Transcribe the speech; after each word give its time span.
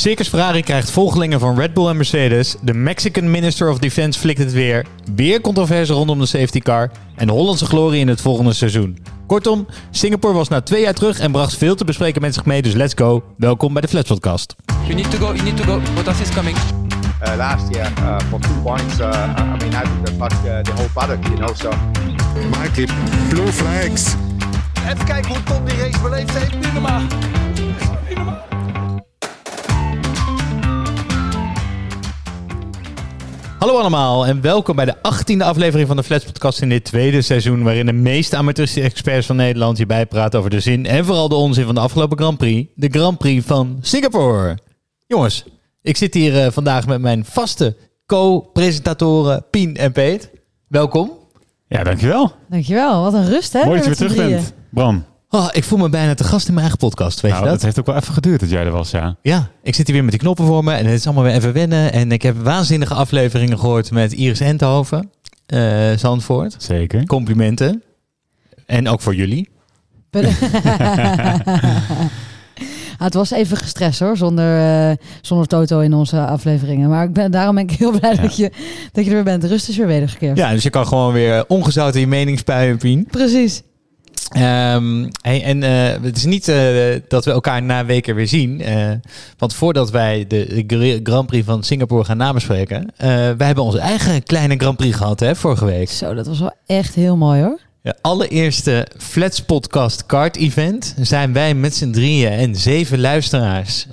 Circus 0.00 0.28
Ferrari 0.28 0.62
krijgt 0.62 0.90
volgelingen 0.90 1.40
van 1.40 1.58
Red 1.58 1.74
Bull 1.74 1.88
en 1.88 1.96
Mercedes. 1.96 2.56
De 2.62 2.74
Mexican 2.74 3.30
Minister 3.30 3.70
of 3.70 3.78
Defense 3.78 4.18
flikt 4.18 4.38
het 4.38 4.52
weer. 4.52 4.86
Weer 5.14 5.40
controverse 5.40 5.92
rondom 5.92 6.18
de 6.18 6.26
safety 6.26 6.58
car. 6.58 6.90
En 7.16 7.26
de 7.26 7.32
Hollandse 7.32 7.66
glorie 7.66 8.00
in 8.00 8.08
het 8.08 8.20
volgende 8.20 8.52
seizoen. 8.52 8.98
Kortom, 9.26 9.66
Singapore 9.90 10.34
was 10.34 10.48
na 10.48 10.60
twee 10.60 10.82
jaar 10.82 10.94
terug 10.94 11.18
en 11.18 11.32
bracht 11.32 11.56
veel 11.56 11.74
te 11.74 11.84
bespreken 11.84 12.20
met 12.20 12.34
zich 12.34 12.44
mee. 12.44 12.62
Dus 12.62 12.74
let's 12.74 12.94
go. 12.96 13.24
Welkom 13.36 13.72
bij 13.72 13.82
de 13.82 13.88
Flats 13.88 14.08
Podcast. 14.08 14.54
You 14.82 14.94
need 14.94 15.10
to 15.10 15.18
go, 15.18 15.34
you 15.34 15.42
need 15.42 15.56
to 15.56 15.64
go. 15.64 15.80
Bottas 15.94 16.20
is 16.20 16.28
coming. 16.28 16.56
uh, 16.56 17.36
last 17.36 17.74
year 17.74 17.92
uh, 17.98 18.18
for 18.28 18.40
two 18.40 18.62
points. 18.62 19.00
Uh, 19.00 19.06
I 19.06 19.56
mean, 19.64 19.72
I 19.72 19.82
think 19.82 20.06
that 20.06 20.14
fucked 20.18 20.46
uh, 20.46 20.60
the 20.60 20.72
whole 20.72 20.90
paddock, 20.94 21.24
you 21.24 21.36
know. 21.36 21.54
So 21.54 21.70
Mikey, 22.60 22.86
blue 23.28 23.52
flags. 23.52 24.14
Even 24.90 25.04
kijken 25.04 25.30
hoe 25.30 25.42
Tom 25.42 25.64
die 25.64 25.76
race 25.76 26.00
beleefd 26.00 26.38
heeft. 26.38 26.54
Niet 26.54 26.72
normaal. 26.72 27.02
Hallo 33.68 33.82
allemaal 33.82 34.26
en 34.26 34.40
welkom 34.40 34.76
bij 34.76 34.84
de 34.84 34.96
18e 34.96 35.42
aflevering 35.42 35.86
van 35.86 35.96
de 35.96 36.02
Flats 36.02 36.24
Podcast 36.24 36.60
in 36.62 36.68
dit 36.68 36.84
tweede 36.84 37.22
seizoen. 37.22 37.62
Waarin 37.62 37.86
de 37.86 37.92
meeste 37.92 38.36
amateuristische 38.36 38.88
experts 38.88 39.26
van 39.26 39.36
Nederland 39.36 39.76
hierbij 39.76 40.06
praten 40.06 40.38
over 40.38 40.50
de 40.50 40.60
zin 40.60 40.86
en 40.86 41.04
vooral 41.04 41.28
de 41.28 41.34
onzin 41.34 41.64
van 41.64 41.74
de 41.74 41.80
afgelopen 41.80 42.18
Grand 42.18 42.38
Prix. 42.38 42.70
De 42.74 42.88
Grand 42.88 43.18
Prix 43.18 43.46
van 43.46 43.78
Singapore. 43.80 44.58
Jongens, 45.06 45.44
ik 45.82 45.96
zit 45.96 46.14
hier 46.14 46.44
eh, 46.44 46.50
vandaag 46.50 46.86
met 46.86 47.00
mijn 47.00 47.24
vaste 47.24 47.76
co-presentatoren 48.06 49.44
Pien 49.50 49.76
en 49.76 49.92
Peet. 49.92 50.30
Welkom. 50.68 51.10
Ja, 51.66 51.82
dankjewel. 51.84 52.32
Dankjewel, 52.48 53.02
wat 53.02 53.14
een 53.14 53.28
rust 53.28 53.52
hè. 53.52 53.64
Mooi 53.64 53.76
dat 53.76 53.84
je 53.84 53.88
weer 53.88 53.96
terug 53.96 54.12
drieën. 54.12 54.30
bent. 54.30 54.52
Bram, 54.70 55.04
Oh, 55.30 55.48
ik 55.52 55.64
voel 55.64 55.78
me 55.78 55.88
bijna 55.88 56.14
te 56.14 56.24
gast 56.24 56.46
in 56.48 56.54
mijn 56.54 56.66
eigen 56.66 56.88
podcast, 56.88 57.20
weet 57.20 57.30
nou, 57.32 57.44
je 57.44 57.50
dat 57.50 57.54
dat? 57.58 57.64
heeft 57.64 57.78
ook 57.78 57.86
wel 57.86 57.96
even 57.96 58.14
geduurd 58.14 58.40
dat 58.40 58.50
jij 58.50 58.64
er 58.64 58.70
was, 58.70 58.90
ja. 58.90 59.16
Ja, 59.22 59.48
ik 59.62 59.74
zit 59.74 59.86
hier 59.86 59.94
weer 59.94 60.04
met 60.04 60.12
die 60.12 60.20
knoppen 60.22 60.46
voor 60.46 60.64
me 60.64 60.72
en 60.72 60.84
het 60.86 60.94
is 60.94 61.04
allemaal 61.06 61.24
weer 61.24 61.32
even 61.34 61.52
wennen. 61.52 61.92
En 61.92 62.12
ik 62.12 62.22
heb 62.22 62.36
waanzinnige 62.42 62.94
afleveringen 62.94 63.58
gehoord 63.58 63.90
met 63.90 64.12
Iris 64.12 64.40
Entenhoven, 64.40 65.10
eh 65.46 65.90
Zandvoort. 65.96 66.54
Zeker. 66.58 67.06
Complimenten. 67.06 67.82
En 68.66 68.88
ook 68.88 69.00
voor 69.00 69.14
jullie. 69.14 69.48
Ah, 72.98 73.04
het 73.04 73.14
was 73.14 73.30
even 73.30 73.56
gestrest 73.56 74.00
hoor, 74.00 74.16
zonder, 74.16 74.58
eh, 74.90 74.96
zonder 75.20 75.46
Toto 75.46 75.80
in 75.80 75.94
onze 75.94 76.20
afleveringen. 76.26 76.88
Maar 76.88 77.04
ik 77.04 77.12
ben, 77.12 77.30
daarom 77.30 77.54
ben 77.54 77.64
ik 77.64 77.70
heel 77.70 77.98
blij 77.98 78.14
Ja. 78.14 78.20
dat, 78.22 78.36
je, 78.36 78.52
dat 78.92 79.04
je 79.04 79.10
er 79.10 79.16
weer 79.16 79.24
bent. 79.24 79.42
De 79.42 79.48
rust 79.48 79.68
is 79.68 79.76
weer 79.76 79.86
wedergekeerd. 79.86 80.36
Ja, 80.36 80.50
dus 80.52 80.62
je 80.62 80.70
kan 80.70 80.86
gewoon 80.86 81.12
weer 81.12 81.44
ongezouten 81.48 82.00
je 82.00 82.06
mening 82.06 82.38
spuien, 82.38 82.76
Pien. 82.78 83.06
Precies. 83.10 83.62
Ehm, 84.28 85.08
hey, 85.22 85.42
en 85.42 85.62
eh, 85.62 86.02
het 86.02 86.16
is 86.16 86.24
niet 86.24 86.48
eh, 86.48 87.00
dat 87.08 87.24
we 87.24 87.30
elkaar 87.30 87.62
na 87.62 87.84
weken 87.84 88.14
weer 88.14 88.28
zien. 88.28 88.60
eh, 88.60 88.90
want 89.38 89.54
voordat 89.54 89.90
wij 89.90 90.24
de, 90.26 90.64
de 90.66 91.00
Grand 91.02 91.26
Prix 91.26 91.46
van 91.46 91.62
Singapore 91.62 92.04
gaan 92.04 92.16
nabespreken... 92.16 92.92
wij 93.36 93.46
hebben 93.46 93.64
onze 93.64 93.78
eigen 93.78 94.22
kleine 94.22 94.56
Grand 94.56 94.76
Prix 94.76 94.96
gehad 94.96 95.20
hè, 95.20 95.36
vorige 95.36 95.64
week. 95.64 95.90
Zo, 95.90 96.14
dat 96.14 96.26
was 96.26 96.38
wel 96.38 96.52
echt 96.66 96.94
heel 96.94 97.16
mooi 97.16 97.42
hoor. 97.42 97.58
De 97.82 97.94
allereerste 98.00 98.86
Flats 98.98 99.42
Podcast 99.42 100.06
Kart 100.06 100.36
Event 100.36 100.94
zijn 101.00 101.32
wij 101.32 101.54
met 101.54 101.74
z'n 101.74 101.90
drieën 101.90 102.32
en 102.32 102.56
zeven 102.56 103.00
luisteraars... 103.00 103.86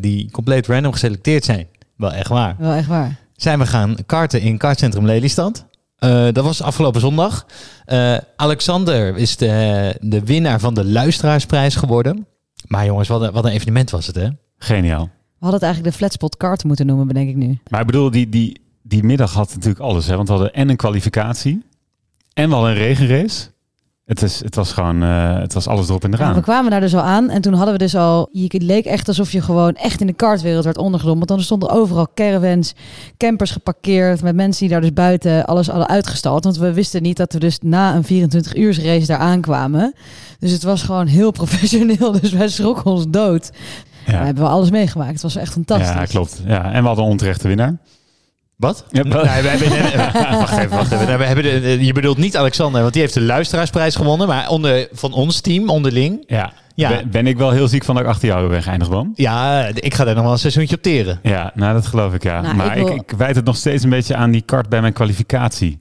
die 0.00 0.30
compleet 0.30 0.66
random 0.66 0.92
geselecteerd 0.92 1.44
zijn. 1.44 1.66
Wel 1.96 2.12
echt 2.12 2.28
waar. 2.28 2.56
Wel 2.58 2.72
echt 2.72 2.86
waar. 2.86 3.16
zijn 3.36 3.58
we 3.58 3.66
gaan 3.66 3.96
karten 4.06 4.40
in 4.40 4.58
kartcentrum 4.58 5.06
Lelystad. 5.06 5.64
Eh, 5.98 6.28
dat 6.32 6.44
was 6.44 6.62
afgelopen 6.62 7.00
zondag. 7.00 7.46
Eh, 7.84 8.16
Alexander 8.36 9.16
is 9.16 9.36
de, 9.36 9.94
de 10.00 10.24
winnaar 10.24 10.60
van 10.60 10.74
de 10.74 10.84
luisteraarsprijs 10.84 11.76
geworden. 11.76 12.26
Maar 12.66 12.84
jongens, 12.84 13.08
wat 13.08 13.22
een, 13.22 13.32
wat 13.32 13.44
een 13.44 13.50
evenement 13.50 13.90
was 13.90 14.06
het, 14.06 14.16
hè? 14.16 14.28
Geniaal. 14.58 15.02
We 15.04 15.44
hadden 15.44 15.60
het 15.60 15.62
eigenlijk 15.62 15.92
de 15.92 15.98
Flatspot 15.98 16.36
Kart 16.36 16.64
moeten 16.64 16.86
noemen, 16.86 17.06
bedenk 17.06 17.28
ik 17.28 17.36
nu. 17.36 17.58
Maar 17.70 17.80
ik 17.80 17.86
bedoel, 17.86 18.10
die, 18.10 18.28
die, 18.28 18.60
die 18.82 19.04
middag 19.04 19.32
had 19.32 19.54
natuurlijk 19.54 19.80
alles, 19.80 20.06
hè. 20.06 20.16
Want 20.16 20.28
we 20.28 20.34
hadden 20.34 20.54
en 20.54 20.68
een 20.68 20.76
kwalificatie 20.76 21.62
en 22.32 22.48
we 22.48 22.54
hadden 22.54 22.72
een 22.72 22.78
regenrace. 22.78 23.48
Het, 24.08 24.22
is, 24.22 24.40
het 24.40 24.54
was 24.54 24.72
gewoon, 24.72 25.02
eh, 25.02 25.38
het 25.38 25.52
was 25.52 25.66
alles 25.66 25.88
erop 25.88 26.04
en 26.04 26.10
Ja, 26.10 26.16
eraan. 26.16 26.34
we 26.34 26.40
kwamen 26.40 26.70
daar 26.70 26.80
dus 26.80 26.94
al 26.94 27.02
aan 27.02 27.30
en 27.30 27.40
toen 27.40 27.52
hadden 27.52 27.72
we 27.72 27.78
dus 27.78 27.94
al... 27.94 28.28
Je, 28.32 28.44
het 28.48 28.62
leek 28.62 28.84
echt 28.84 29.08
alsof 29.08 29.32
je 29.32 29.40
gewoon 29.40 29.74
echt 29.74 30.00
in 30.00 30.06
de 30.06 30.12
kartwereld 30.12 30.64
werd 30.64 30.78
ondergedompeld. 30.78 31.28
Want 31.28 31.40
dan 31.40 31.48
stonden 31.48 31.80
overal 31.80 32.08
caravans, 32.14 32.74
campers 33.16 33.50
geparkeerd... 33.50 34.22
met 34.22 34.34
mensen 34.34 34.60
die 34.60 34.70
daar 34.70 34.80
dus 34.80 34.92
buiten 34.92 35.44
alles 35.46 35.66
hadden 35.66 35.88
uitgestald. 35.88 36.44
Want 36.44 36.58
we 36.58 36.72
wisten 36.72 37.02
niet 37.02 37.16
dat 37.16 37.32
we 37.32 37.38
dus 37.38 37.58
na 37.62 37.94
een 37.94 38.04
24 38.04 38.56
uur 38.56 38.84
race 38.84 39.06
daar 39.06 39.18
aankwamen. 39.18 39.94
Dus 40.38 40.50
het 40.50 40.62
was 40.62 40.82
gewoon 40.82 41.06
heel 41.06 41.30
professioneel. 41.40 42.20
Dus 42.20 42.32
wij 42.32 42.48
schrokken 42.48 42.84
ons 42.84 43.04
dood. 43.08 43.50
We 44.06 44.12
ja. 44.12 44.24
hebben 44.24 44.44
we 44.44 44.50
alles 44.50 44.70
meegemaakt. 44.70 45.12
Het 45.12 45.22
was 45.22 45.36
echt 45.36 45.52
fantastisch. 45.52 45.88
ja, 45.88 46.04
klopt. 46.04 46.42
Ja, 46.46 46.72
en 46.72 46.80
we 46.80 46.86
hadden 46.86 47.04
een 47.04 47.10
onterechte 47.10 47.48
winnaar. 47.48 47.76
Wat? 48.58 48.84
Ja, 48.90 49.02
nee, 49.02 49.12
we 49.12 49.48
hebben, 49.48 50.38
wacht 50.38 50.58
even, 50.58 50.70
wacht 50.76 50.92
even. 50.92 51.06
Nee, 51.06 51.16
we 51.16 51.24
hebben 51.24 51.44
de, 51.44 51.84
je 51.84 51.92
bedoelt 51.92 52.18
niet 52.18 52.36
Alexander, 52.36 52.80
want 52.80 52.92
die 52.92 53.02
heeft 53.02 53.14
de 53.14 53.20
luisteraarsprijs 53.20 53.94
gewonnen. 53.96 54.26
Maar 54.26 54.48
onder, 54.48 54.88
van 54.92 55.12
ons 55.12 55.40
team, 55.40 55.68
onderling. 55.68 56.24
Ja. 56.26 56.52
Ja. 56.74 56.88
Ben, 56.88 57.10
ben 57.10 57.26
ik 57.26 57.36
wel 57.38 57.50
heel 57.50 57.68
ziek 57.68 57.84
van 57.84 57.94
dat 57.94 58.04
ik 58.04 58.10
achter 58.10 58.28
jou 58.28 58.48
ben 58.48 58.62
geëindigd, 58.62 58.90
Bram? 58.90 59.12
Ja, 59.14 59.66
ik 59.74 59.94
ga 59.94 60.04
daar 60.04 60.14
nog 60.14 60.22
wel 60.22 60.32
een 60.32 60.38
seizoentje 60.38 60.76
op 60.76 60.82
teren. 60.82 61.18
Ja, 61.22 61.50
nou 61.54 61.72
dat 61.74 61.86
geloof 61.86 62.14
ik, 62.14 62.22
ja. 62.22 62.40
Nou, 62.40 62.54
maar 62.56 62.66
ik 62.76 62.80
ik, 62.82 62.86
wil- 62.86 62.94
ik, 62.96 63.10
wijd 63.16 63.36
het 63.36 63.44
nog 63.44 63.56
steeds 63.56 63.82
een 63.82 63.90
beetje 63.90 64.14
aan 64.16 64.30
die 64.30 64.42
kart 64.42 64.68
bij 64.68 64.80
mijn 64.80 64.92
kwalificatie. 64.92 65.78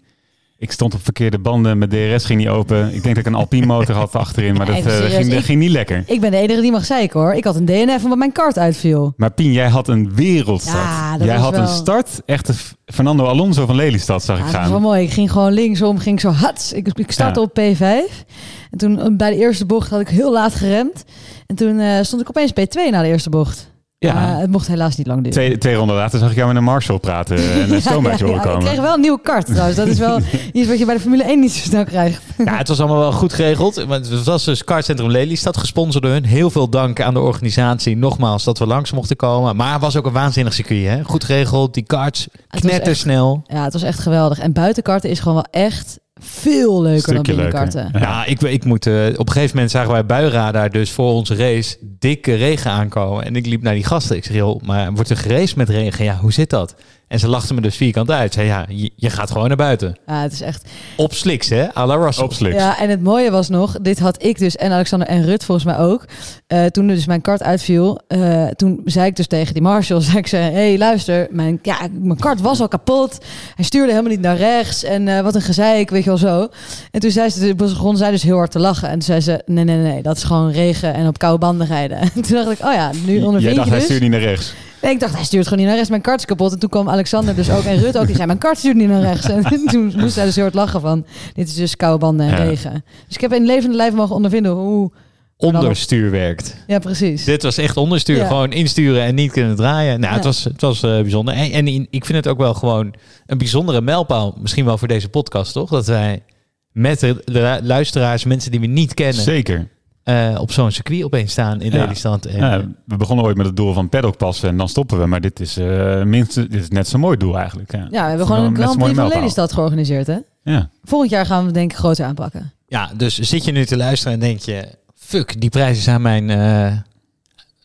Ik 0.59 0.71
stond 0.71 0.93
op 0.93 1.03
verkeerde 1.03 1.39
banden, 1.39 1.77
mijn 1.77 1.89
DRS 1.89 2.25
ging 2.25 2.39
niet 2.39 2.47
open. 2.49 2.85
Ik 2.85 2.91
denk 3.03 3.15
dat 3.15 3.17
ik 3.17 3.25
een 3.25 3.35
Alpine 3.35 3.65
motor 3.65 3.95
had 3.95 4.15
achterin, 4.25 4.53
maar 4.55 4.65
dat 4.65 4.75
eh, 4.75 4.83
ging, 4.95 5.33
ik- 5.33 5.43
ging 5.43 5.59
niet 5.59 5.69
lekker. 5.71 6.03
Ik 6.05 6.19
ben 6.21 6.31
de 6.31 6.37
enige 6.37 6.61
die 6.61 6.71
mag 6.71 6.85
zeiken 6.85 7.19
hoor. 7.19 7.33
Ik 7.33 7.43
had 7.43 7.55
een 7.55 7.65
DNF 7.65 8.03
omdat 8.03 8.17
mijn 8.17 8.31
kart 8.31 8.57
uitviel. 8.57 9.13
Maar 9.17 9.31
Pien, 9.31 9.51
jij 9.51 9.67
had 9.69 9.87
een 9.87 10.15
wereldstart. 10.15 10.77
Ja, 11.19 11.25
jij 11.25 11.35
had 11.35 11.51
wel- 11.51 11.61
een 11.61 11.67
start, 11.67 12.21
echt 12.25 12.51
Fernando 12.85 13.25
Alonso 13.25 13.65
van 13.65 13.75
Lelystad 13.75 14.23
zag 14.23 14.37
Ja, 14.37 14.45
ik 14.45 14.51
dat 14.51 14.59
was 14.61 14.69
wel 14.69 14.79
gaan. 14.79 14.87
mooi. 14.87 15.03
Ik 15.03 15.11
ging 15.11 15.31
gewoon 15.31 15.51
linksom, 15.53 15.97
ging 15.97 16.19
zo 16.21 16.29
hats. 16.29 16.73
Ik, 16.73 16.87
ik 16.87 17.11
startte 17.11 17.39
Ja. 17.39 17.45
op 17.45 17.59
P5. 17.59 18.25
En 18.71 18.77
toen 18.77 18.99
eh, 18.99 19.07
bij 19.11 19.29
de 19.29 19.37
eerste 19.37 19.65
bocht 19.65 19.89
had 19.89 19.99
ik 19.99 20.09
heel 20.09 20.31
laat 20.31 20.55
geremd. 20.55 21.03
En 21.45 21.55
toen 21.55 21.79
eh, 21.79 22.01
stond 22.01 22.21
ik 22.21 22.29
opeens 22.29 22.51
P2 22.51 22.89
na 22.91 23.01
de 23.01 23.07
eerste 23.07 23.29
bocht. 23.29 23.71
Ja. 23.99 24.37
Het 24.39 24.51
mocht 24.51 24.67
helaas 24.67 24.95
niet 24.95 25.07
lang 25.07 25.19
duren. 25.23 25.33
Twee, 25.33 25.57
twee 25.57 25.75
ronden 25.75 25.95
later 25.95 26.19
zag 26.19 26.29
ik 26.29 26.35
jou 26.35 26.47
met 26.47 26.57
een 26.57 26.63
Marshall 26.63 26.99
praten 26.99 27.37
en 27.37 27.73
een 27.73 27.81
stoombuitje 27.89 28.25
horen 28.25 28.39
ja, 28.41 28.45
ik 28.45 28.51
komen. 28.53 28.67
kreeg 28.67 28.81
wel 28.81 28.93
een 28.93 29.01
nieuwe 29.01 29.21
kart 29.21 29.45
trouwens. 29.45 29.75
Dat 29.77 29.87
is 29.87 29.99
wel 29.99 30.19
iets 30.53 30.67
wat 30.67 30.79
je 30.79 30.85
bij 30.85 30.95
de 30.95 31.01
Formule 31.01 31.23
1 31.23 31.39
niet 31.39 31.51
zo 31.51 31.63
snel 31.63 31.83
krijgt. 31.83 32.23
Ja, 32.37 32.57
het 32.57 32.67
was 32.67 32.79
allemaal 32.79 32.99
wel 32.99 33.11
goed 33.11 33.33
geregeld. 33.33 33.75
Want 33.75 34.09
Het 34.09 34.23
was 34.23 34.43
dus 34.43 34.63
Kartcentrum 34.63 35.09
Lelystad, 35.09 35.57
gesponsord 35.57 36.03
door 36.03 36.13
hun. 36.13 36.25
Heel 36.25 36.49
veel 36.49 36.69
dank 36.69 37.01
aan 37.01 37.13
de 37.13 37.19
organisatie. 37.19 37.97
Nogmaals, 37.97 38.43
dat 38.43 38.59
we 38.59 38.65
langs 38.67 38.91
mochten 38.91 39.15
komen. 39.15 39.55
Maar 39.55 39.71
het 39.73 39.81
was 39.81 39.95
ook 39.95 40.05
een 40.05 40.11
waanzinnig 40.13 40.53
circuit, 40.53 40.87
hè? 40.87 41.03
Goed 41.03 41.23
geregeld, 41.23 41.73
die 41.73 41.83
karts, 41.83 42.27
was 42.49 42.61
knettersnel. 42.61 43.41
Ja, 43.47 43.63
het 43.63 43.73
was 43.73 43.83
echt 43.83 43.99
geweldig. 43.99 44.39
En 44.39 44.53
buitenkarten 44.53 45.09
is 45.09 45.19
gewoon 45.19 45.43
wel 45.51 45.61
echt 45.63 45.99
veel 46.19 46.81
leuker 46.81 47.01
Stukje 47.01 47.15
dan 47.23 47.35
binnenkarten. 47.35 47.83
leuker. 47.83 48.01
Ja, 48.01 48.25
ik, 48.25 48.41
ik 48.41 48.63
moet, 48.65 48.87
eh, 48.87 48.93
op 49.17 49.27
een 49.27 49.31
gegeven 49.31 49.55
moment 49.55 49.71
zagen 49.71 49.91
wij 49.91 50.05
buienradar 50.05 50.69
dus 50.69 50.91
voor 50.91 51.11
onze 51.11 51.35
race 51.35 51.77
dikke 51.99 52.33
regen 52.35 52.71
aankomen. 52.71 53.25
En 53.25 53.35
ik 53.35 53.45
liep 53.45 53.61
naar 53.61 53.73
die 53.73 53.83
gasten. 53.83 54.15
Ik 54.15 54.25
zeg, 54.25 54.35
joh, 54.35 54.61
maar 54.61 54.93
wordt 54.93 55.09
er 55.09 55.17
geraced 55.17 55.55
met 55.55 55.69
regen? 55.69 56.05
Ja, 56.05 56.17
hoe 56.17 56.33
zit 56.33 56.49
dat? 56.49 56.75
En 57.07 57.19
ze 57.19 57.27
lachten 57.27 57.55
me 57.55 57.61
dus 57.61 57.75
vierkant 57.75 58.11
uit. 58.11 58.33
Zei, 58.33 58.47
ja, 58.47 58.65
je, 58.69 58.91
je 58.95 59.09
gaat 59.09 59.31
gewoon 59.31 59.47
naar 59.47 59.57
buiten. 59.57 59.97
Ja, 60.07 60.21
het 60.21 60.31
is 60.31 60.41
echt 60.41 60.69
Op 60.95 61.13
sliks, 61.13 61.49
hè? 61.49 61.75
À 61.75 61.85
la 61.85 61.95
Russell. 61.95 62.23
Op 62.23 62.33
sliks. 62.33 62.55
Ja, 62.55 62.79
en 62.79 62.89
het 62.89 63.03
mooie 63.03 63.31
was 63.31 63.49
nog, 63.49 63.77
dit 63.81 63.99
had 63.99 64.23
ik 64.23 64.37
dus 64.37 64.55
en 64.55 64.71
Alexander 64.71 65.07
en 65.07 65.23
Rut 65.25 65.43
volgens 65.43 65.65
mij 65.67 65.77
ook. 65.77 66.05
Eh, 66.47 66.65
toen 66.65 66.87
dus 66.87 67.05
mijn 67.05 67.21
kart 67.21 67.43
uitviel, 67.43 67.99
eh, 68.07 68.47
toen 68.47 68.81
zei 68.85 69.07
ik 69.07 69.15
dus 69.15 69.27
tegen 69.27 69.53
die 69.53 69.63
Marshall, 69.63 70.01
zei 70.11 70.17
ik 70.17 70.27
ze, 70.27 70.35
hé 70.35 70.51
hey, 70.51 70.77
luister, 70.77 71.27
mijn, 71.31 71.59
ja, 71.61 71.77
mijn 72.01 72.19
kart 72.19 72.41
was 72.41 72.61
al 72.61 72.67
kapot. 72.67 73.17
Hij 73.55 73.65
stuurde 73.65 73.91
helemaal 73.91 74.11
niet 74.11 74.21
naar 74.21 74.37
rechts 74.37 74.83
en 74.83 75.07
eh, 75.07 75.21
wat 75.21 75.35
een 75.35 75.41
gezeik, 75.41 75.89
weet 75.89 76.03
je 76.03 76.09
wel 76.09 76.17
zo. 76.17 76.47
En 76.91 76.99
toen 76.99 77.11
zei 77.11 77.29
ze, 77.29 77.55
begon 77.55 77.97
zij 77.97 78.11
dus 78.11 78.23
heel 78.23 78.37
hard 78.37 78.51
te 78.51 78.59
lachen. 78.59 78.87
En 78.87 78.93
toen 78.93 79.01
zei 79.01 79.21
ze, 79.21 79.41
nee, 79.45 79.63
nee, 79.63 79.77
nee, 79.77 80.01
dat 80.01 80.17
is 80.17 80.23
gewoon 80.23 80.51
regen 80.51 80.93
en 80.93 81.07
op 81.07 81.17
koude 81.17 81.39
banden 81.39 81.67
rijden. 81.67 81.97
En 82.15 82.21
toen 82.21 82.35
dacht 82.35 82.59
ik, 82.59 82.65
oh 82.65 82.73
ja, 82.73 82.91
nu 83.05 83.13
Jij 83.13 83.23
ondervind 83.23 83.55
dacht, 83.55 83.67
je 83.67 83.73
hij 83.73 83.79
dus. 83.79 83.87
stuurt 83.87 84.01
niet 84.01 84.11
naar 84.11 84.19
rechts. 84.19 84.53
Nee, 84.81 84.91
ik 84.91 84.99
dacht, 84.99 85.13
hij 85.15 85.23
stuurt 85.23 85.43
gewoon 85.43 85.57
niet 85.59 85.67
naar 85.67 85.75
rechts. 85.75 85.89
Mijn 85.89 86.01
kart 86.01 86.19
is 86.19 86.25
kapot. 86.25 86.51
En 86.53 86.59
toen 86.59 86.69
kwam 86.69 86.89
Alexander 86.89 87.35
dus 87.35 87.49
ook. 87.51 87.63
En 87.63 87.77
Rut 87.79 87.97
ook. 87.97 88.05
Die 88.05 88.15
zei, 88.15 88.27
mijn 88.27 88.39
kart 88.39 88.57
stuurt 88.57 88.75
niet 88.75 88.87
naar 88.87 89.01
rechts. 89.01 89.29
En 89.29 89.43
toen 89.71 89.93
moest 89.97 90.15
hij 90.15 90.25
dus 90.25 90.35
heel 90.35 90.43
hard 90.43 90.55
lachen 90.55 90.81
van... 90.81 91.05
Dit 91.33 91.47
is 91.47 91.55
dus 91.55 91.75
koude 91.75 91.97
banden 91.99 92.25
en 92.25 92.31
Ja. 92.31 92.43
regen. 92.43 92.83
Dus 93.07 93.15
ik 93.15 93.21
heb 93.21 93.33
in 93.33 93.45
levende 93.45 93.75
lijf 93.75 93.93
mogen 93.93 94.15
ondervinden 94.15 94.51
hoe... 94.51 94.91
Onderstuur 95.37 96.11
werkt. 96.11 96.55
Ja, 96.67 96.79
precies. 96.79 97.23
Dit 97.23 97.43
was 97.43 97.57
echt 97.57 97.77
onderstuur. 97.77 98.17
Ja. 98.17 98.27
Gewoon 98.27 98.51
insturen 98.51 99.03
en 99.03 99.15
niet 99.15 99.31
kunnen 99.31 99.55
draaien. 99.55 99.99
Nou, 99.99 100.13
het 100.15 100.23
was, 100.23 100.43
het 100.43 100.61
was 100.61 100.83
eh, 100.83 100.89
bijzonder. 101.01 101.33
En, 101.33 101.51
en 101.51 101.67
in- 101.67 101.87
ik 101.89 102.05
vind 102.05 102.17
het 102.17 102.27
ook 102.27 102.37
wel 102.37 102.53
gewoon 102.53 102.93
een 103.25 103.37
bijzondere 103.37 103.81
mijlpaal. 103.81 104.37
Misschien 104.41 104.65
wel 104.65 104.77
voor 104.77 104.87
deze 104.87 105.09
podcast, 105.09 105.53
toch? 105.53 105.69
Dat 105.69 105.85
wij 105.87 106.23
met 106.71 106.99
de, 106.99 107.21
de 107.25 107.59
luisteraars, 107.63 108.23
mensen 108.23 108.51
die 108.51 108.59
we 108.59 108.65
niet 108.65 108.93
kennen... 108.93 109.23
Zeker. 109.23 109.67
Eh, 110.07 110.37
op 110.39 110.51
zo'n 110.51 110.71
circuit 110.71 111.03
opeens 111.03 111.31
staan 111.31 111.61
in 111.61 111.71
Ja. 111.71 111.77
Lelystad. 111.77 112.25
En, 112.25 112.37
Ja, 112.37 112.65
we 112.85 112.97
begonnen 112.97 113.25
ooit 113.25 113.37
met 113.37 113.45
het 113.45 113.55
doel 113.55 113.73
van 113.73 113.89
paddock 113.89 114.17
passen 114.17 114.49
en 114.49 114.57
dan 114.57 114.69
stoppen 114.69 114.99
we. 114.99 115.05
Maar 115.05 115.21
dit 115.21 115.39
is, 115.39 115.57
eh 115.57 116.03
minstens, 116.03 116.47
dit 116.49 116.61
is 116.61 116.69
net 116.69 116.87
zo'n 116.87 116.99
mooi 116.99 117.17
doel 117.17 117.37
eigenlijk. 117.37 117.71
Ja, 117.71 117.87
Ja, 117.91 118.01
we 118.03 118.09
hebben 118.09 118.25
gewoon 118.27 118.43
een 118.43 118.55
Grand 118.55 118.77
Prix 118.77 118.93
van. 118.95 119.07
Lelystad 119.07 119.53
georganiseerd, 119.53 120.07
hè? 120.07 120.17
Ja. 120.43 120.69
Volgend 120.83 121.11
jaar 121.11 121.25
gaan 121.25 121.39
we 121.39 121.45
het 121.45 121.53
denk 121.53 121.71
ik 121.71 121.77
groter 121.77 122.05
aanpakken. 122.05 122.51
Ja, 122.67 122.89
dus 122.97 123.19
zit 123.19 123.45
je 123.45 123.51
nu 123.51 123.65
te 123.65 123.77
luisteren 123.77 124.13
en 124.13 124.19
denk 124.19 124.39
je... 124.39 124.67
Fuck, 124.95 125.41
die 125.41 125.49
prijzen 125.49 125.83
zijn 125.83 126.01
mijn... 126.01 126.29
eh, 126.29 126.77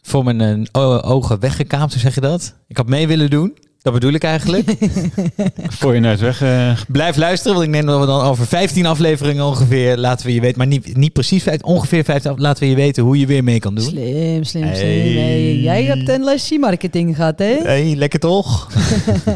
voor 0.03 0.25
mijn 0.25 0.41
eh, 0.73 0.99
ogen 1.11 1.41
weggekaapt, 1.41 1.93
hoe 1.93 2.01
zeg 2.01 2.15
je 2.15 2.21
dat? 2.21 2.55
Ik 2.67 2.77
had 2.77 2.87
mee 2.89 3.07
willen 3.07 3.31
doen. 3.31 3.57
Dat 3.83 3.93
bedoel 3.93 4.13
ik 4.13 4.25
eigenlijk. 4.25 4.75
Voor 5.79 5.95
je 5.95 6.01
neus 6.01 6.21
weg. 6.21 6.43
eh, 6.43 6.77
Blijf 6.89 7.17
luisteren, 7.17 7.55
want 7.57 7.67
ik 7.67 7.73
denk 7.73 7.87
dat 7.87 8.01
we 8.01 8.07
dan 8.07 8.21
over 8.21 8.47
15 8.47 8.87
afleveringen 8.87 9.45
ongeveer 9.45 9.97
laten 9.97 10.27
we 10.27 10.35
je 10.35 10.41
weten. 10.41 10.59
Maar 10.59 10.67
niet, 10.67 10.97
niet 10.97 11.13
precies, 11.13 11.43
vijf- 11.43 11.63
ongeveer 11.63 12.05
15 12.05 12.31
af- 12.31 12.39
laten 12.39 12.63
we 12.63 12.69
je 12.69 12.75
weten 12.77 13.03
hoe 13.03 13.19
je 13.19 13.27
weer 13.27 13.45
mee 13.45 13.59
kan 13.59 13.75
doen. 13.75 13.85
Slim, 13.85 14.45
slim, 14.45 14.63
Hey. 14.63 14.75
slim. 14.77 15.17
Hey, 15.17 15.57
jij 15.57 15.85
hebt 15.85 16.09
een 16.09 16.25
lesje 16.25 16.59
marketing 16.59 17.17
gehad, 17.17 17.39
hè? 17.39 17.55
Hey, 17.63 17.95
lekker 17.97 18.21
toch? 18.21 18.69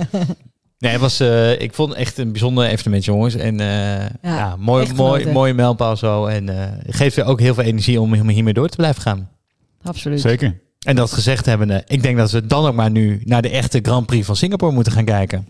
nee, 0.79 0.93
het 0.93 1.01
was, 1.01 1.21
eh, 1.21 1.61
ik 1.61 1.75
vond 1.75 1.89
het 1.91 1.99
echt 1.99 2.19
een 2.19 2.33
bijzonder 2.33 2.67
evenement, 2.67 3.05
jongens. 3.05 3.35
En 3.35 3.61
eh, 3.61 4.07
ja, 4.23 4.57
mooi, 4.59 4.83
echt 4.85 4.95
mooi, 4.97 5.11
genoten. 5.13 5.33
mooie 5.33 5.55
mijlpaal 5.55 5.97
zo. 5.97 6.27
En 6.27 6.49
eh 6.49 6.69
geeft 6.87 7.17
weer 7.17 7.25
ook 7.25 7.41
heel 7.41 7.55
veel 7.55 7.65
energie 7.65 8.01
om 8.01 8.15
om 8.15 8.29
hiermee 8.29 8.55
door 8.55 8.69
te 8.69 8.77
blijven 8.77 9.03
gaan. 9.03 9.29
Absoluut. 9.83 10.21
zeker. 10.21 10.61
En 10.87 10.97
dat 10.97 11.13
gezegd 11.13 11.47
hebbende, 11.47 11.83
ik 11.87 12.03
denk 12.03 12.17
dat 12.17 12.31
we 12.31 12.47
dan 12.47 12.67
ook 12.67 12.75
maar 12.75 12.91
nu 12.91 13.21
naar 13.25 13.43
de 13.43 13.49
echte 13.49 13.79
Grand 13.83 14.07
Prix 14.07 14.27
van 14.27 14.37
Singapore 14.37 14.73
moeten 14.73 14.93
gaan 14.93 15.05
kijken. 15.05 15.47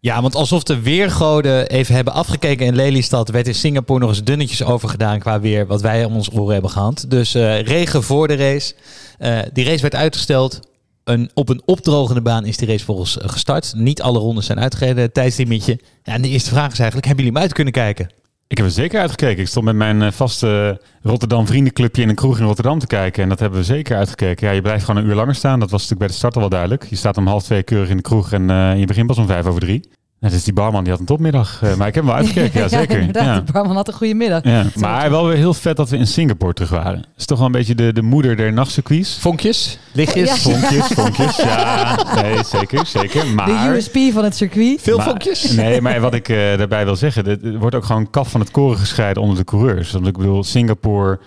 Ja, 0.00 0.22
want 0.22 0.34
alsof 0.34 0.62
de 0.62 0.80
weergoden 0.80 1.68
even 1.68 1.94
hebben 1.94 2.12
afgekeken 2.12 2.66
in 2.66 2.74
Lelystad, 2.74 3.28
werd 3.28 3.46
in 3.46 3.54
Singapore 3.54 4.00
nog 4.00 4.08
eens 4.08 4.24
dunnetjes 4.24 4.64
overgedaan 4.64 5.18
qua 5.18 5.40
weer, 5.40 5.66
wat 5.66 5.80
wij 5.80 6.04
om 6.04 6.14
ons 6.14 6.32
oren 6.32 6.52
hebben 6.52 6.70
gehad. 6.70 7.04
Dus 7.08 7.34
eh, 7.34 7.60
regen 7.60 8.02
voor 8.02 8.28
de 8.28 8.34
race. 8.34 8.74
Eh, 9.18 9.38
die 9.52 9.64
race 9.64 9.80
werd 9.80 9.94
uitgesteld. 9.94 10.60
Een, 11.04 11.30
op 11.34 11.48
een 11.48 11.62
opdrogende 11.64 12.22
baan 12.22 12.44
is 12.44 12.56
die 12.56 12.68
race 12.68 12.84
volgens 12.84 13.18
eh, 13.18 13.28
gestart. 13.28 13.72
Niet 13.76 14.02
alle 14.02 14.18
rondes 14.18 14.46
zijn 14.46 14.60
uitgereden, 14.60 15.12
tijdslimietje. 15.12 15.78
Ja, 16.02 16.12
en 16.12 16.22
de 16.22 16.28
eerste 16.28 16.50
vraag 16.50 16.72
is 16.72 16.78
eigenlijk, 16.78 17.06
hebben 17.06 17.24
jullie 17.24 17.38
hem 17.38 17.48
uit 17.48 17.56
kunnen 17.56 17.72
kijken? 17.72 18.21
Ik 18.52 18.58
heb 18.58 18.66
er 18.66 18.72
zeker 18.72 19.00
uitgekeken. 19.00 19.42
Ik 19.42 19.48
stond 19.48 19.64
met 19.64 19.74
mijn 19.74 20.02
eh, 20.02 20.10
vaste 20.10 20.80
Rotterdam 21.02 21.46
vriendenclubje 21.46 22.02
in 22.02 22.08
een 22.08 22.14
kroeg 22.14 22.38
in 22.38 22.44
Rotterdam 22.44 22.78
te 22.78 22.86
kijken. 22.86 23.22
En 23.22 23.28
dat 23.28 23.38
hebben 23.38 23.58
we 23.58 23.64
zeker 23.64 23.96
uitgekeken. 23.96 24.46
Ja, 24.46 24.52
je 24.52 24.60
blijft 24.60 24.84
gewoon 24.84 25.02
een 25.02 25.08
uur 25.08 25.14
langer 25.14 25.34
staan. 25.34 25.60
Dat 25.60 25.70
was 25.70 25.80
natuurlijk 25.80 25.98
bij 25.98 26.08
de 26.08 26.14
start 26.14 26.34
al 26.34 26.40
wel 26.40 26.50
duidelijk. 26.50 26.84
Je 26.84 26.96
staat 26.96 27.16
om 27.16 27.26
half 27.26 27.42
twee 27.42 27.62
keurig 27.62 27.88
in 27.88 27.96
de 27.96 28.02
kroeg 28.02 28.32
en 28.32 28.50
eh, 28.50 28.78
je 28.78 28.86
begint 28.86 29.06
pas 29.06 29.18
om 29.18 29.26
vijf 29.26 29.46
over 29.46 29.60
drie. 29.60 29.88
Nou, 30.22 30.34
dus 30.34 30.44
die 30.44 30.52
barman 30.52 30.82
die 30.82 30.90
had 30.92 31.00
een 31.00 31.06
topmiddag. 31.06 31.62
Eh, 31.62 31.74
maar 31.74 31.88
ik 31.88 31.94
heb 31.94 32.04
hem 32.04 32.12
wel 32.12 32.22
uitgekeken, 32.22 32.60
ja 32.62 32.68
zeker. 32.68 32.98
inderdaad. 32.98 33.24
Ja. 33.24 33.40
Die 33.40 33.52
barman 33.52 33.76
had 33.76 33.88
een 33.88 33.94
goede 33.94 34.14
middag. 34.14 34.44
Ja, 34.44 34.64
maar 34.76 35.10
wel 35.10 35.26
weer 35.26 35.36
heel 35.36 35.54
vet 35.54 35.76
dat 35.76 35.88
we 35.90 35.96
in 35.96 36.06
Singapore 36.06 36.52
terug 36.52 36.70
waren. 36.70 37.04
is 37.16 37.24
toch 37.26 37.38
wel 37.38 37.46
een 37.46 37.52
beetje 37.52 37.74
de, 37.74 37.92
de 37.92 38.02
moeder 38.02 38.36
der 38.36 38.52
nachtcircuits. 38.52 39.18
Vonkjes? 39.20 39.78
Lichtjes? 39.92 40.28
Ja. 40.28 40.50
Vonkjes, 40.50 40.86
vonkjes. 40.98 41.36
Ja, 41.36 42.04
nee, 42.22 42.44
zeker, 42.44 42.86
zeker. 42.86 43.24
De 43.24 43.30
Maar... 43.34 43.74
USP 43.76 43.96
van 44.12 44.24
het 44.24 44.36
circuit. 44.36 44.80
Veel 44.82 44.96
Maar- 44.96 45.06
vonkjes? 45.06 45.50
Nee, 45.52 45.80
maar 45.80 46.00
wat 46.00 46.14
ik 46.14 46.28
eh, 46.28 46.36
daarbij 46.36 46.84
wil 46.84 46.96
zeggen, 46.96 47.26
er 47.26 47.58
wordt 47.58 47.74
ook 47.76 47.84
gewoon 47.84 48.10
kaf 48.10 48.30
van 48.30 48.40
het 48.40 48.50
koren 48.50 48.78
gescheiden 48.78 49.22
onder 49.22 49.36
de 49.36 49.44
coureurs. 49.44 49.90
Want 49.90 50.06
ik 50.06 50.16
bedoel, 50.16 50.44
Singapore 50.44 51.20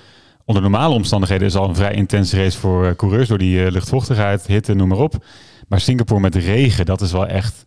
onder 0.45 0.61
normale 0.63 0.93
omstandigheden 0.93 1.47
is 1.47 1.55
al 1.55 1.69
een 1.69 1.75
vrij 1.75 1.93
intense 1.93 2.37
race 2.43 2.57
voor 2.59 2.85
eh, 2.85 2.95
coureurs 2.95 3.27
door 3.27 3.37
die 3.37 3.71
luchtvochtigheid, 3.71 4.45
hitte, 4.47 4.73
noem 4.73 4.87
maar 4.87 4.97
op. 4.97 5.25
Maar 5.67 5.79
Singapore 5.79 6.21
met 6.21 6.35
regen, 6.35 6.85
dat 6.85 7.01
is 7.01 7.11
wel 7.11 7.27
echt 7.27 7.65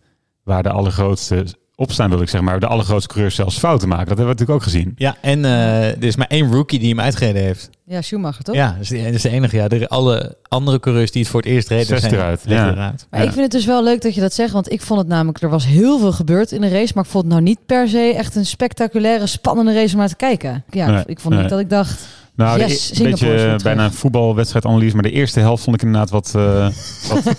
waar 0.48 0.62
de 0.62 0.70
allergrootste 0.70 1.44
opstaan, 1.74 2.10
wil 2.10 2.20
ik 2.20 2.28
zeggen, 2.28 2.48
maar 2.50 2.60
de 2.60 2.66
allergrootste 2.66 3.08
coureurs 3.08 3.34
zelfs 3.34 3.58
fouten 3.58 3.88
maken. 3.88 4.06
Dat 4.06 4.16
hebben 4.18 4.34
we 4.36 4.40
natuurlijk 4.40 4.58
ook 4.66 4.72
gezien. 4.72 4.92
Ja, 4.96 5.16
en 5.20 5.44
eh, 5.44 5.86
er 5.86 6.04
is 6.04 6.16
maar 6.16 6.26
één 6.26 6.52
rookie 6.52 6.78
die 6.78 6.88
hem 6.88 7.00
uitgereden 7.00 7.42
heeft. 7.42 7.70
Ja, 7.84 8.02
Schumacher, 8.02 8.44
toch? 8.44 8.54
Ja, 8.54 8.70
dat 8.72 8.80
is, 8.80 8.88
de, 8.88 9.02
dat 9.02 9.12
is 9.14 9.22
de 9.22 9.28
enige. 9.28 9.56
Ja, 9.56 9.68
de, 9.68 9.88
alle 9.88 10.36
andere 10.48 10.80
coureurs 10.80 11.10
die 11.10 11.22
het 11.22 11.30
voor 11.30 11.40
het 11.40 11.50
eerst 11.50 11.68
reden 11.68 11.86
Zes 11.86 12.00
zijn 12.00 12.14
eruit, 12.14 12.42
ja. 12.46 12.70
eruit. 12.70 13.06
Maar 13.10 13.20
Ja. 13.20 13.26
ik 13.26 13.32
vind 13.32 13.42
het 13.44 13.52
dus 13.52 13.64
wel 13.66 13.82
leuk 13.82 14.02
dat 14.02 14.14
je 14.14 14.20
dat 14.20 14.32
zegt, 14.34 14.52
want 14.52 14.72
ik 14.72 14.82
vond 14.82 14.98
het 15.00 15.08
namelijk, 15.08 15.42
er 15.42 15.48
was 15.48 15.66
heel 15.66 15.98
veel 15.98 16.12
gebeurd 16.12 16.52
in 16.52 16.60
de 16.60 16.68
race, 16.68 16.92
maar 16.94 17.04
ik 17.04 17.10
vond 17.10 17.24
het 17.24 17.32
nou 17.32 17.44
niet 17.44 17.58
per 17.66 17.88
se 17.88 18.14
echt 18.16 18.34
een 18.36 18.46
spectaculaire, 18.46 19.26
spannende 19.26 19.74
race 19.74 19.92
om 19.92 19.98
naar 19.98 20.08
te 20.08 20.16
kijken. 20.16 20.64
Ja, 20.70 20.90
Nee, 20.90 21.02
ik 21.06 21.20
vond 21.20 21.34
niet 21.40 21.48
dat 21.48 21.60
ik 21.60 21.70
dacht, 21.70 22.06
Nou, 22.38 22.58
Yes, 22.58 22.86
Singapore 22.94 23.30
een 23.30 23.36
beetje 23.36 23.46
eh, 23.52 23.56
bijna 23.62 23.84
een 23.84 23.92
voetbalwedstrijdanalyse, 23.92 24.94
maar 24.94 25.02
de 25.02 25.10
eerste 25.10 25.40
helft 25.40 25.64
vond 25.64 25.76
ik 25.76 25.82
inderdaad 25.82 26.10
wat... 26.10 26.32
eh, 26.36 26.68
wat 27.10 27.34